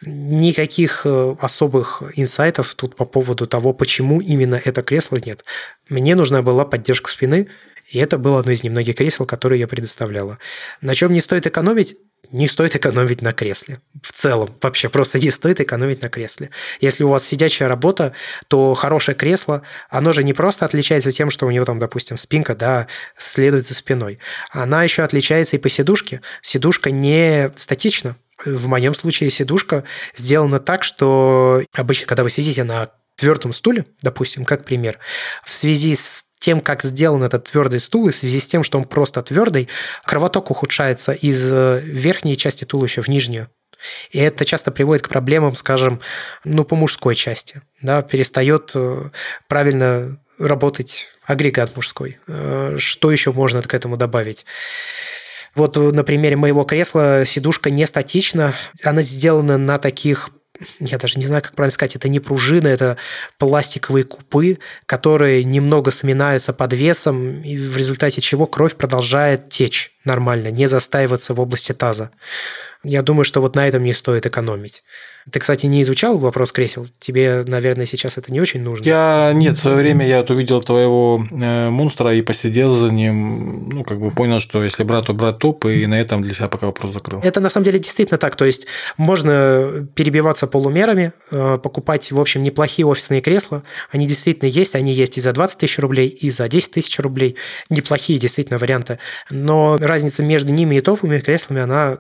[0.03, 5.45] Никаких э, особых инсайтов тут по поводу того, почему именно это кресло нет.
[5.89, 7.49] Мне нужна была поддержка спины,
[7.87, 10.39] и это было одно из немногих кресел, которые я предоставляла.
[10.81, 11.97] На чем не стоит экономить?
[12.35, 13.79] Не стоит экономить на кресле.
[14.03, 16.51] В целом, вообще просто не стоит экономить на кресле.
[16.81, 18.13] Если у вас сидячая работа,
[18.49, 22.57] то хорошее кресло, оно же не просто отличается тем, что у него там, допустим, спинка,
[22.57, 24.19] да, следует за спиной.
[24.51, 26.23] Она еще отличается и по сидушке.
[26.43, 28.17] Сидушка не статична.
[28.45, 29.85] В моем случае сидушка
[30.17, 34.99] сделана так, что обычно, когда вы сидите на твердом стуле, допустим, как пример,
[35.45, 38.77] в связи с тем, как сделан этот твердый стул, и в связи с тем, что
[38.77, 39.69] он просто твердый,
[40.05, 43.49] кровоток ухудшается из э, верхней части туловища в нижнюю.
[44.11, 46.01] И это часто приводит к проблемам, скажем,
[46.45, 47.63] ну, по мужской части.
[47.81, 49.09] Да, перестает э,
[49.49, 52.19] правильно работать агрегат мужской.
[52.29, 54.45] Э, что еще можно к этому добавить?
[55.55, 60.29] Вот на примере моего кресла сидушка не статична, она сделана на таких
[60.81, 62.97] я даже не знаю, как правильно сказать, это не пружины, это
[63.39, 70.49] пластиковые купы, которые немного сминаются под весом, и в результате чего кровь продолжает течь нормально,
[70.49, 72.11] не застаиваться в области таза.
[72.83, 74.83] Я думаю, что вот на этом не стоит экономить.
[75.31, 76.87] Ты, кстати, не изучал вопрос кресел?
[76.99, 78.85] Тебе, наверное, сейчас это не очень нужно.
[78.85, 83.71] Я нет, в свое время я вот увидел твоего э, монстра и посидел за ним,
[83.71, 86.49] ну, как бы понял, что если брать, то брать топ, и на этом для себя
[86.49, 87.21] пока вопрос закрыл.
[87.25, 88.37] Это на самом деле действительно так.
[88.37, 88.67] То есть
[88.99, 93.63] можно перебиваться полумерами, э, покупать, в общем, неплохие офисные кресла.
[93.91, 97.37] Они действительно есть, они есть и за 20 тысяч рублей, и за 10 тысяч рублей.
[97.71, 98.99] Неплохие действительно варианты.
[99.31, 101.99] Но разница между ними и топовыми креслами, она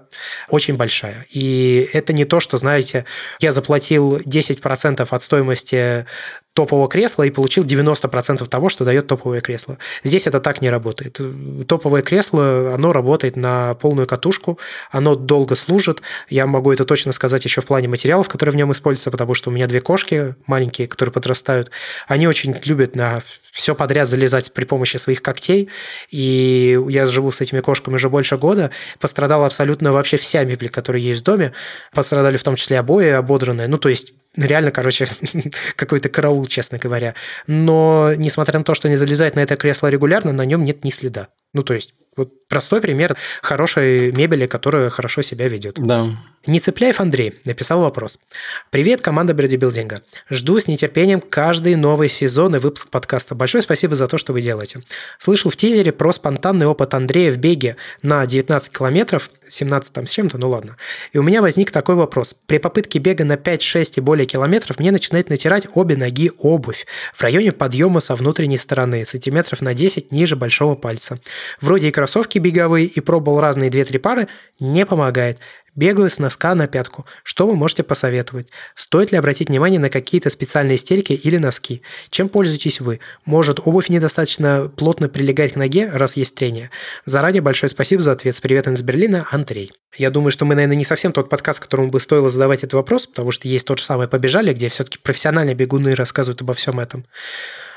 [0.51, 1.24] очень большая.
[1.30, 3.06] И это не то, что, знаете,
[3.40, 6.06] я заплатил 10% от стоимости
[6.55, 9.76] топового кресла и получил 90% того, что дает топовое кресло.
[10.05, 11.20] Здесь это так не работает.
[11.66, 14.59] Топовое кресло, оно работает на полную катушку,
[14.90, 16.01] оно долго служит.
[16.28, 19.51] Я могу это точно сказать еще в плане материалов, которые в нем используются, потому что
[19.51, 21.72] у меня две кошки маленькие, которые подрастают.
[22.06, 25.68] Они очень любят на все подряд залезать при помощи своих когтей.
[26.10, 28.70] И я живу с этими кошками уже больше года.
[29.01, 31.52] Пострадала абсолютно вообще вся мебель, которая есть в доме.
[31.93, 33.66] Пострадали в том числе обои ободранные.
[33.66, 35.06] Ну, то есть реально, короче,
[35.77, 37.15] какой-то караул, честно говоря.
[37.47, 40.90] Но, несмотря на то, что не залезает на это кресло регулярно, на нем нет ни
[40.90, 41.28] следа.
[41.52, 45.77] Ну, то есть, вот простой пример хорошей мебели, которая хорошо себя ведет.
[45.78, 46.06] Да.
[46.46, 48.18] Нецепляев Андрей написал вопрос.
[48.70, 50.02] Привет, команда бодибилдинга.
[50.28, 53.34] Жду с нетерпением каждый новый сезон и выпуск подкаста.
[53.34, 54.82] Большое спасибо за то, что вы делаете.
[55.18, 60.10] Слышал в тизере про спонтанный опыт Андрея в беге на 19 километров, 17 там с
[60.10, 60.76] чем-то, ну ладно.
[61.12, 62.36] И у меня возник такой вопрос.
[62.46, 66.86] При попытке бега на 5, 6 и более километров мне начинает натирать обе ноги обувь
[67.14, 71.18] в районе подъема со внутренней стороны, сантиметров на 10 ниже большого пальца.
[71.62, 74.28] Вроде и кроссовки беговые, и пробовал разные 2-3 пары,
[74.60, 75.38] не помогает.
[75.76, 77.05] Бегаю с носка на пятку.
[77.24, 78.48] Что вы можете посоветовать?
[78.76, 81.82] Стоит ли обратить внимание на какие-то специальные стельки или носки?
[82.10, 83.01] Чем пользуетесь вы?
[83.24, 86.70] Может, обувь недостаточно плотно прилегает к ноге, раз есть трение?
[87.05, 88.36] Заранее большое спасибо за ответ.
[88.36, 89.72] С приветом из Берлина, Андрей.
[89.96, 93.09] Я думаю, что мы, наверное, не совсем тот подкаст, которому бы стоило задавать этот вопрос,
[93.09, 97.05] потому что есть тот же самый «Побежали», где все-таки профессиональные бегуны рассказывают обо всем этом.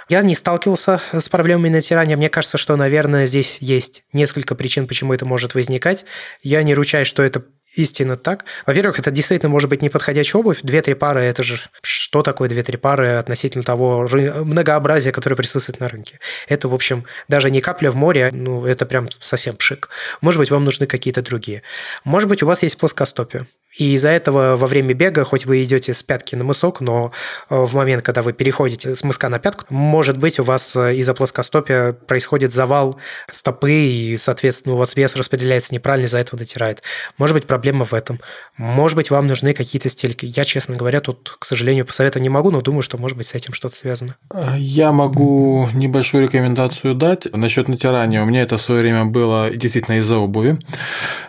[0.09, 2.15] Я не сталкивался с проблемами натирания.
[2.15, 6.05] Мне кажется, что, наверное, здесь есть несколько причин, почему это может возникать.
[6.41, 7.43] Я не ручаюсь, что это
[7.77, 8.45] истинно так.
[8.65, 10.59] Во-первых, это действительно может быть неподходящая обувь.
[10.63, 14.07] Две-три пары– это же что такое две-три пары относительно того
[14.43, 16.19] многообразия, которое присутствует на рынке.
[16.47, 19.89] Это, в общем, даже не капля в море, ну, это прям совсем пшик.
[20.21, 21.63] Может быть, вам нужны какие-то другие.
[22.03, 23.45] Может быть, у вас есть плоскостопие.
[23.77, 27.11] И из-за этого во время бега, хоть вы идете с пятки на мысок, но
[27.49, 30.95] э, в момент, когда вы переходите с мыска на пятку, может быть, у вас э,
[30.95, 32.97] из-за плоскостопия происходит завал
[33.29, 36.81] стопы, и, соответственно, у вас вес распределяется неправильно, из-за этого дотирает.
[37.17, 38.19] Может быть, проблема в этом.
[38.57, 40.25] Может быть, вам нужны какие-то стельки.
[40.25, 43.35] Я, честно говоря, тут, к сожалению, посоветовать не могу, но думаю, что, может быть, с
[43.35, 44.15] этим что-то связано.
[44.57, 48.23] Я могу небольшую рекомендацию дать насчет натирания.
[48.23, 50.57] У меня это в свое время было действительно из-за обуви.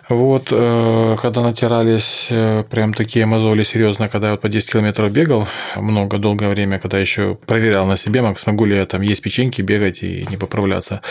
[0.07, 2.27] Вот, э, когда натирались
[2.69, 6.99] прям такие мозоли серьезно, когда я вот по 10 километров бегал, много, долгое время, когда
[6.99, 11.01] еще проверял на себе, смогу ли я там есть печеньки, бегать и не поправляться.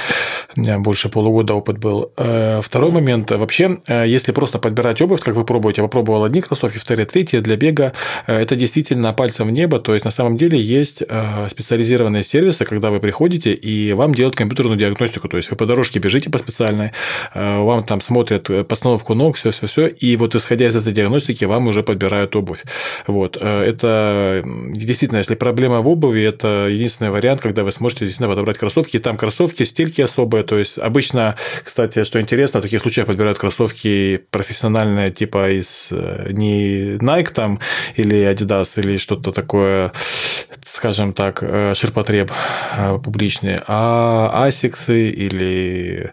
[0.57, 2.13] У меня больше полугода опыт был.
[2.17, 3.31] Э, второй момент.
[3.31, 7.39] Вообще, э, если просто подбирать обувь, как вы пробуете, я попробовал одни кроссовки, вторые, третьи,
[7.39, 7.93] для бега
[8.27, 11.03] это действительно пальцем в небо, то есть на самом деле есть
[11.51, 15.99] специализированные сервисы, когда вы приходите и вам делают компьютерную диагностику, то есть вы по дорожке
[15.99, 16.93] бежите по специальной,
[17.35, 21.45] вам там смотрят постановку ног, все, все, все, и вот исходя из этой диагностики диагностики
[21.45, 22.65] вам уже подбирают обувь.
[23.07, 23.39] Вот.
[23.41, 24.43] Э, это
[24.73, 28.99] действительно, если проблема в обуви, это единственный вариант, когда вы сможете действительно подобрать кроссовки.
[28.99, 30.45] Там кроссовки, стельки особые.
[30.45, 36.31] То есть обычно, кстати, что интересно, в таких случаях подбирают кроссовки профессиональные, типа из э,
[36.33, 37.61] не Nike там
[37.97, 39.93] или Adidas или что-то такое,
[40.79, 42.31] скажем так, э, ширпотреб
[43.03, 46.13] публичный, а Asics или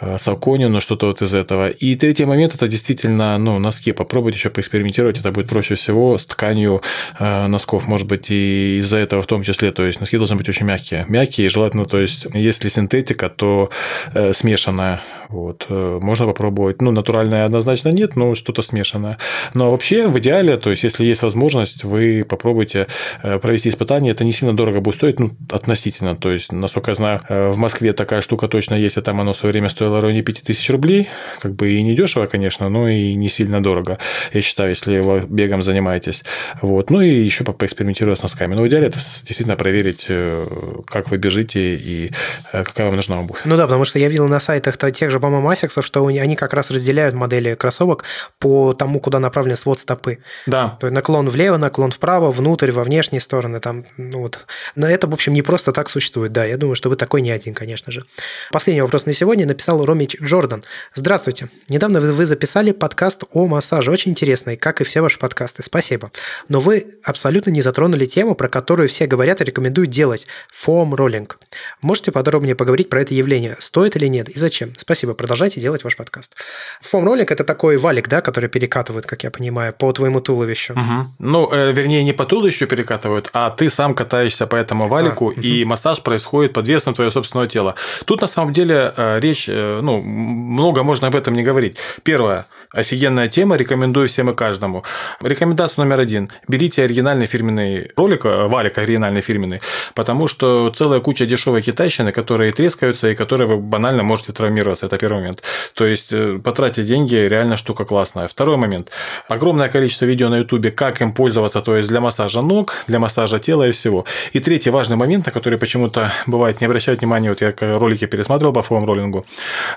[0.00, 1.68] Saucony, ну что-то вот из этого.
[1.68, 3.92] И третий момент– это действительно ну, носки.
[3.92, 6.82] Попробовать еще поэкспериментировать, это будет проще всего с тканью
[7.20, 10.48] э, носков, может быть, и из-за этого в том числе, то есть носки должны быть
[10.48, 11.04] очень мягкие.
[11.08, 13.70] Мягкие, желательно, то есть если синтетика, то
[14.14, 15.00] э, смешанная,
[15.32, 19.18] вот, э, можно попробовать, ну, натуральная однозначно нет, но что-то смешанное.
[19.54, 22.86] Но вообще, в идеале, то есть если есть возможность, вы попробуйте
[23.22, 27.20] провести испытание, это не сильно дорого будет стоить, ну, относительно, то есть, насколько я знаю,
[27.28, 30.22] в Москве такая штука точно есть, а там оно в свое время стоило в районе
[30.22, 31.08] 5000 рублей,
[31.40, 33.98] как бы и не дешево, конечно, но и не сильно дорого
[34.32, 36.24] я считаю, если вы бегом занимаетесь.
[36.60, 36.90] Вот.
[36.90, 38.54] Ну и еще поэкспериментировать с носками.
[38.54, 40.46] Но в идеале это действительно проверить, э,
[40.86, 42.12] как вы бежите и
[42.52, 43.40] э, какая вам нужна обувь.
[43.44, 46.52] Ну да, потому что я видел на сайтах тех же по-моему, асиксов, что они как
[46.52, 48.04] раз разделяют модели кроссовок
[48.38, 50.18] по тому, куда направлен свод стопы.
[50.46, 50.76] Да.
[50.80, 53.60] То есть наклон влево, наклон вправо, внутрь, во внешние стороны.
[53.60, 54.46] Там, ну вот.
[54.74, 56.32] Но это, в общем, не просто так существует.
[56.32, 58.04] Да, я думаю, что вы такой не один, конечно же.
[58.50, 60.64] Последний вопрос на сегодня написал Ромич Джордан.
[60.92, 61.48] Здравствуйте.
[61.68, 63.92] Недавно вы записали подкаст о массаже.
[63.92, 65.62] Очень интересный, как и все ваши подкасты.
[65.62, 66.10] Спасибо.
[66.48, 71.38] Но вы абсолютно не затронули тему, про которую все говорят и рекомендуют делать– фоам-роллинг.
[71.80, 73.54] Можете подробнее поговорить про это явление?
[73.60, 74.28] Стоит или нет?
[74.28, 74.72] И зачем?
[74.76, 75.11] Спасибо.
[75.14, 76.36] Продолжайте делать ваш подкаст.
[76.80, 80.72] Фоам-роллинг– это такой валик, да, который перекатывают, как я понимаю, по твоему туловищу.
[80.74, 81.14] Угу.
[81.18, 85.40] Ну, э, вернее, не по туловищу перекатывают, а ты сам катаешься по этому валику, а,
[85.40, 85.70] и угу.
[85.70, 87.74] массаж происходит под весом твоего собственного тела.
[88.04, 91.76] Тут, на самом деле, э, речь, э, ну, много можно об этом не говорить.
[92.02, 94.82] Первое– Офигенная тема, рекомендую всем и каждому.
[95.20, 96.30] Рекомендация номер один.
[96.48, 99.60] Берите оригинальный фирменный ролик, э, валик оригинальный фирменный,
[99.94, 104.86] потому что целая куча дешевой китайщины, которые трескаются и которые вы банально можете травмироваться.
[104.92, 105.42] Это первый момент.
[105.74, 108.26] То есть, э, потратить деньги, реально штука классная.
[108.26, 108.90] Второй момент.
[109.28, 113.38] Огромное количество видео на ютубе, как им пользоваться, то есть для массажа ног, для массажа
[113.38, 114.04] тела и всего.
[114.32, 118.52] И третий важный момент, на который почему-то бывает не обращают внимания, вот я ролики пересматривал
[118.52, 119.24] по фоам роллингу,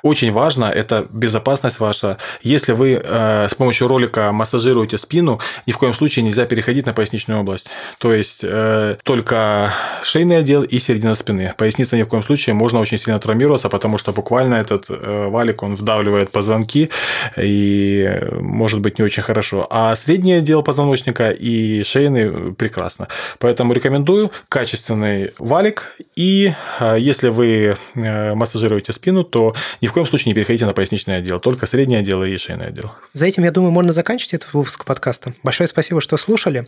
[0.02, 2.18] очень важно, это безопасность ваша.
[2.42, 6.86] Если вы вы э, с помощью ролика массажируете спину, ни в коем случае нельзя переходить
[6.86, 7.68] на поясничную область.
[7.98, 9.74] То есть э, только
[10.04, 11.54] шейный отдел и середина спины.
[11.58, 15.64] Поясница ни в коем случае можно очень сильно травмироваться, потому что буквально этот э, валик
[15.64, 16.90] он вдавливает позвонки
[17.38, 19.68] и может быть не очень хорошо.
[19.70, 23.08] А средний отдел позвоночника и шейный прекрасно.
[23.40, 25.96] Поэтому рекомендую качественный валик.
[26.16, 30.74] И э, если вы э, массажируете спину, то ни в коем случае не переходите на
[30.74, 32.92] поясничный отдел, только средний отдел и шейный отдел.
[33.14, 35.34] За этим, я думаю, можно заканчивать этот выпуск подкаста.
[35.44, 36.68] Большое спасибо, что слушали.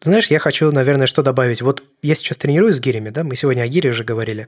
[0.00, 1.62] знаешь, я хочу, наверное, что добавить.
[1.62, 4.46] Вот я сейчас тренируюсь с гирями, да, мы сегодня о гире уже говорили.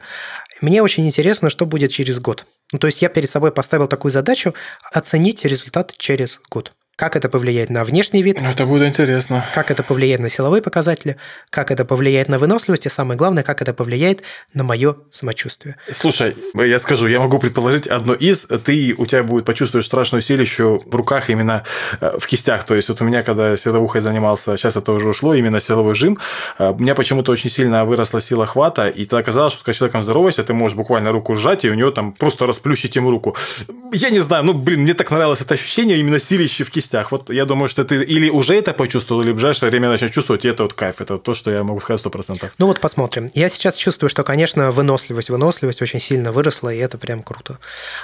[0.61, 2.47] Мне очень интересно, что будет через год.
[2.73, 4.55] Ну, то есть я перед собой поставил такую задачу
[4.93, 8.43] оценить результат через год как это повлияет на внешний вид.
[8.43, 9.43] Это будет интересно.
[9.55, 11.17] Как это повлияет на силовые показатели,
[11.49, 14.23] как это повлияет на выносливость, и самое главное, как это повлияет
[14.53, 15.77] на мое самочувствие.
[15.91, 20.83] Слушай, я скажу, я могу предположить одно из, ты, у тебя будет почувствовать страшную силищу
[20.85, 21.65] в руках именно
[22.03, 22.65] э, в кистях.
[22.65, 26.19] То есть вот у меня, когда силовухой занимался, сейчас это уже ушло, именно силовой жим,
[26.59, 30.03] э, у меня почему-то очень сильно выросла сила хвата, и тогда казалось, что когда человеком
[30.03, 33.35] здороваешься, ты можешь буквально руку сжать, и у него там просто расплющить ему руку.
[33.95, 37.13] Я не знаю, ну, блин, мне так нравилось это ощущение именно силищи в кистях кистях.
[37.13, 40.45] Вот я думаю, что ты или уже это почувствовал, или в ближайшее время начнешь чувствовать,
[40.45, 41.01] и это вот кайф.
[41.01, 42.51] Это то, что я могу сказать 100%.
[42.59, 43.31] Ну вот посмотрим.
[43.35, 47.59] Я сейчас чувствую, что, конечно, выносливость, выносливость очень сильно выросла, и это прям круто.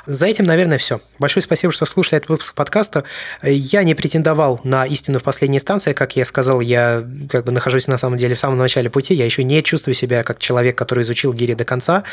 [0.07, 1.01] За этим, наверное, все.
[1.19, 3.05] Большое спасибо, что слушали этот выпуск подкаста.
[3.43, 5.93] Я не претендовал на истину в последней инстанции.
[5.93, 9.15] Как я сказал, я как бы нахожусь на самом деле в самом начале пути.
[9.15, 12.05] Я еще не чувствую себя как человек, который изучил гири до конца.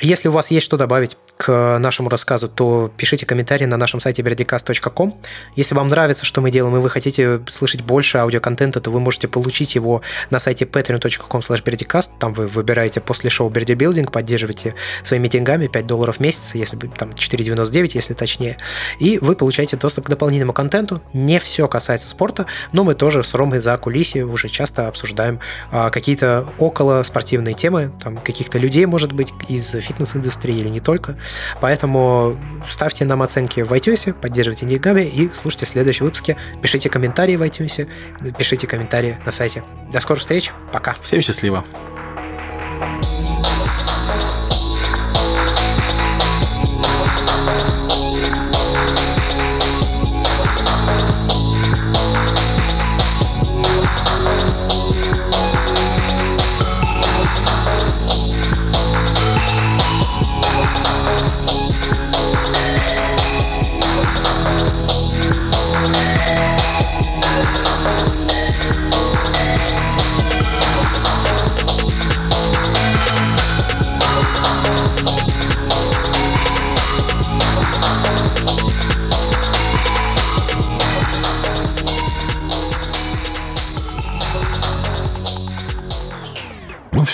[0.00, 4.22] Если у вас есть что добавить к нашему рассказу, то пишите комментарии на нашем сайте
[4.22, 5.20] berdicast.com.
[5.56, 9.28] Если вам нравится, что мы делаем, и вы хотите слышать больше аудиоконтента, то вы можете
[9.28, 12.10] получить его на сайте patreon.com berdicast.
[12.18, 16.76] Там вы выбираете после шоу Берди Билдинг, поддерживаете своими деньгами 5 долларов в месяц, если
[16.76, 18.56] там 4,99, если точнее.
[18.98, 21.00] И вы получаете доступ к дополнительному контенту.
[21.12, 25.40] Не все касается спорта, но мы тоже с Ромой за кулисье уже часто обсуждаем
[25.70, 31.16] а, какие-то около спортивные темы, там каких-то людей, может быть, из фитнес-индустрии или не только.
[31.60, 32.36] Поэтому
[32.70, 36.36] ставьте нам оценки в iTunes, поддерживайте деньгами и слушайте следующие выпуски.
[36.60, 37.88] Пишите комментарии в iTunes,
[38.36, 39.62] пишите комментарии на сайте.
[39.92, 40.94] До скорых встреч, пока.
[41.02, 41.64] Всем счастливо.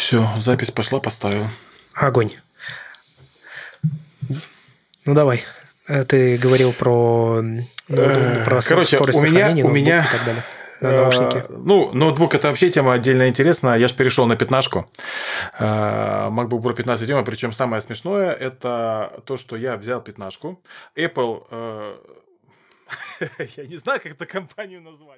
[0.09, 1.47] Все, запись пошла, поставил.
[1.93, 2.31] Огонь.
[5.05, 5.45] Ну давай.
[5.87, 10.07] Э, ты говорил про, ну, про Короче, скорость у меня, у меня...
[10.07, 10.43] и так далее.
[10.81, 11.45] На наушники.
[11.51, 13.77] Ну, ноутбук это вообще тема отдельно интересная.
[13.77, 14.89] Я же перешел на пятнашку.
[15.61, 17.23] MacBook Pro 15 дюйма.
[17.23, 20.59] Причем самое смешное это то, что я взял пятнашку.
[20.97, 21.99] Apple,
[23.59, 25.17] я не знаю, как эту компанию назвать.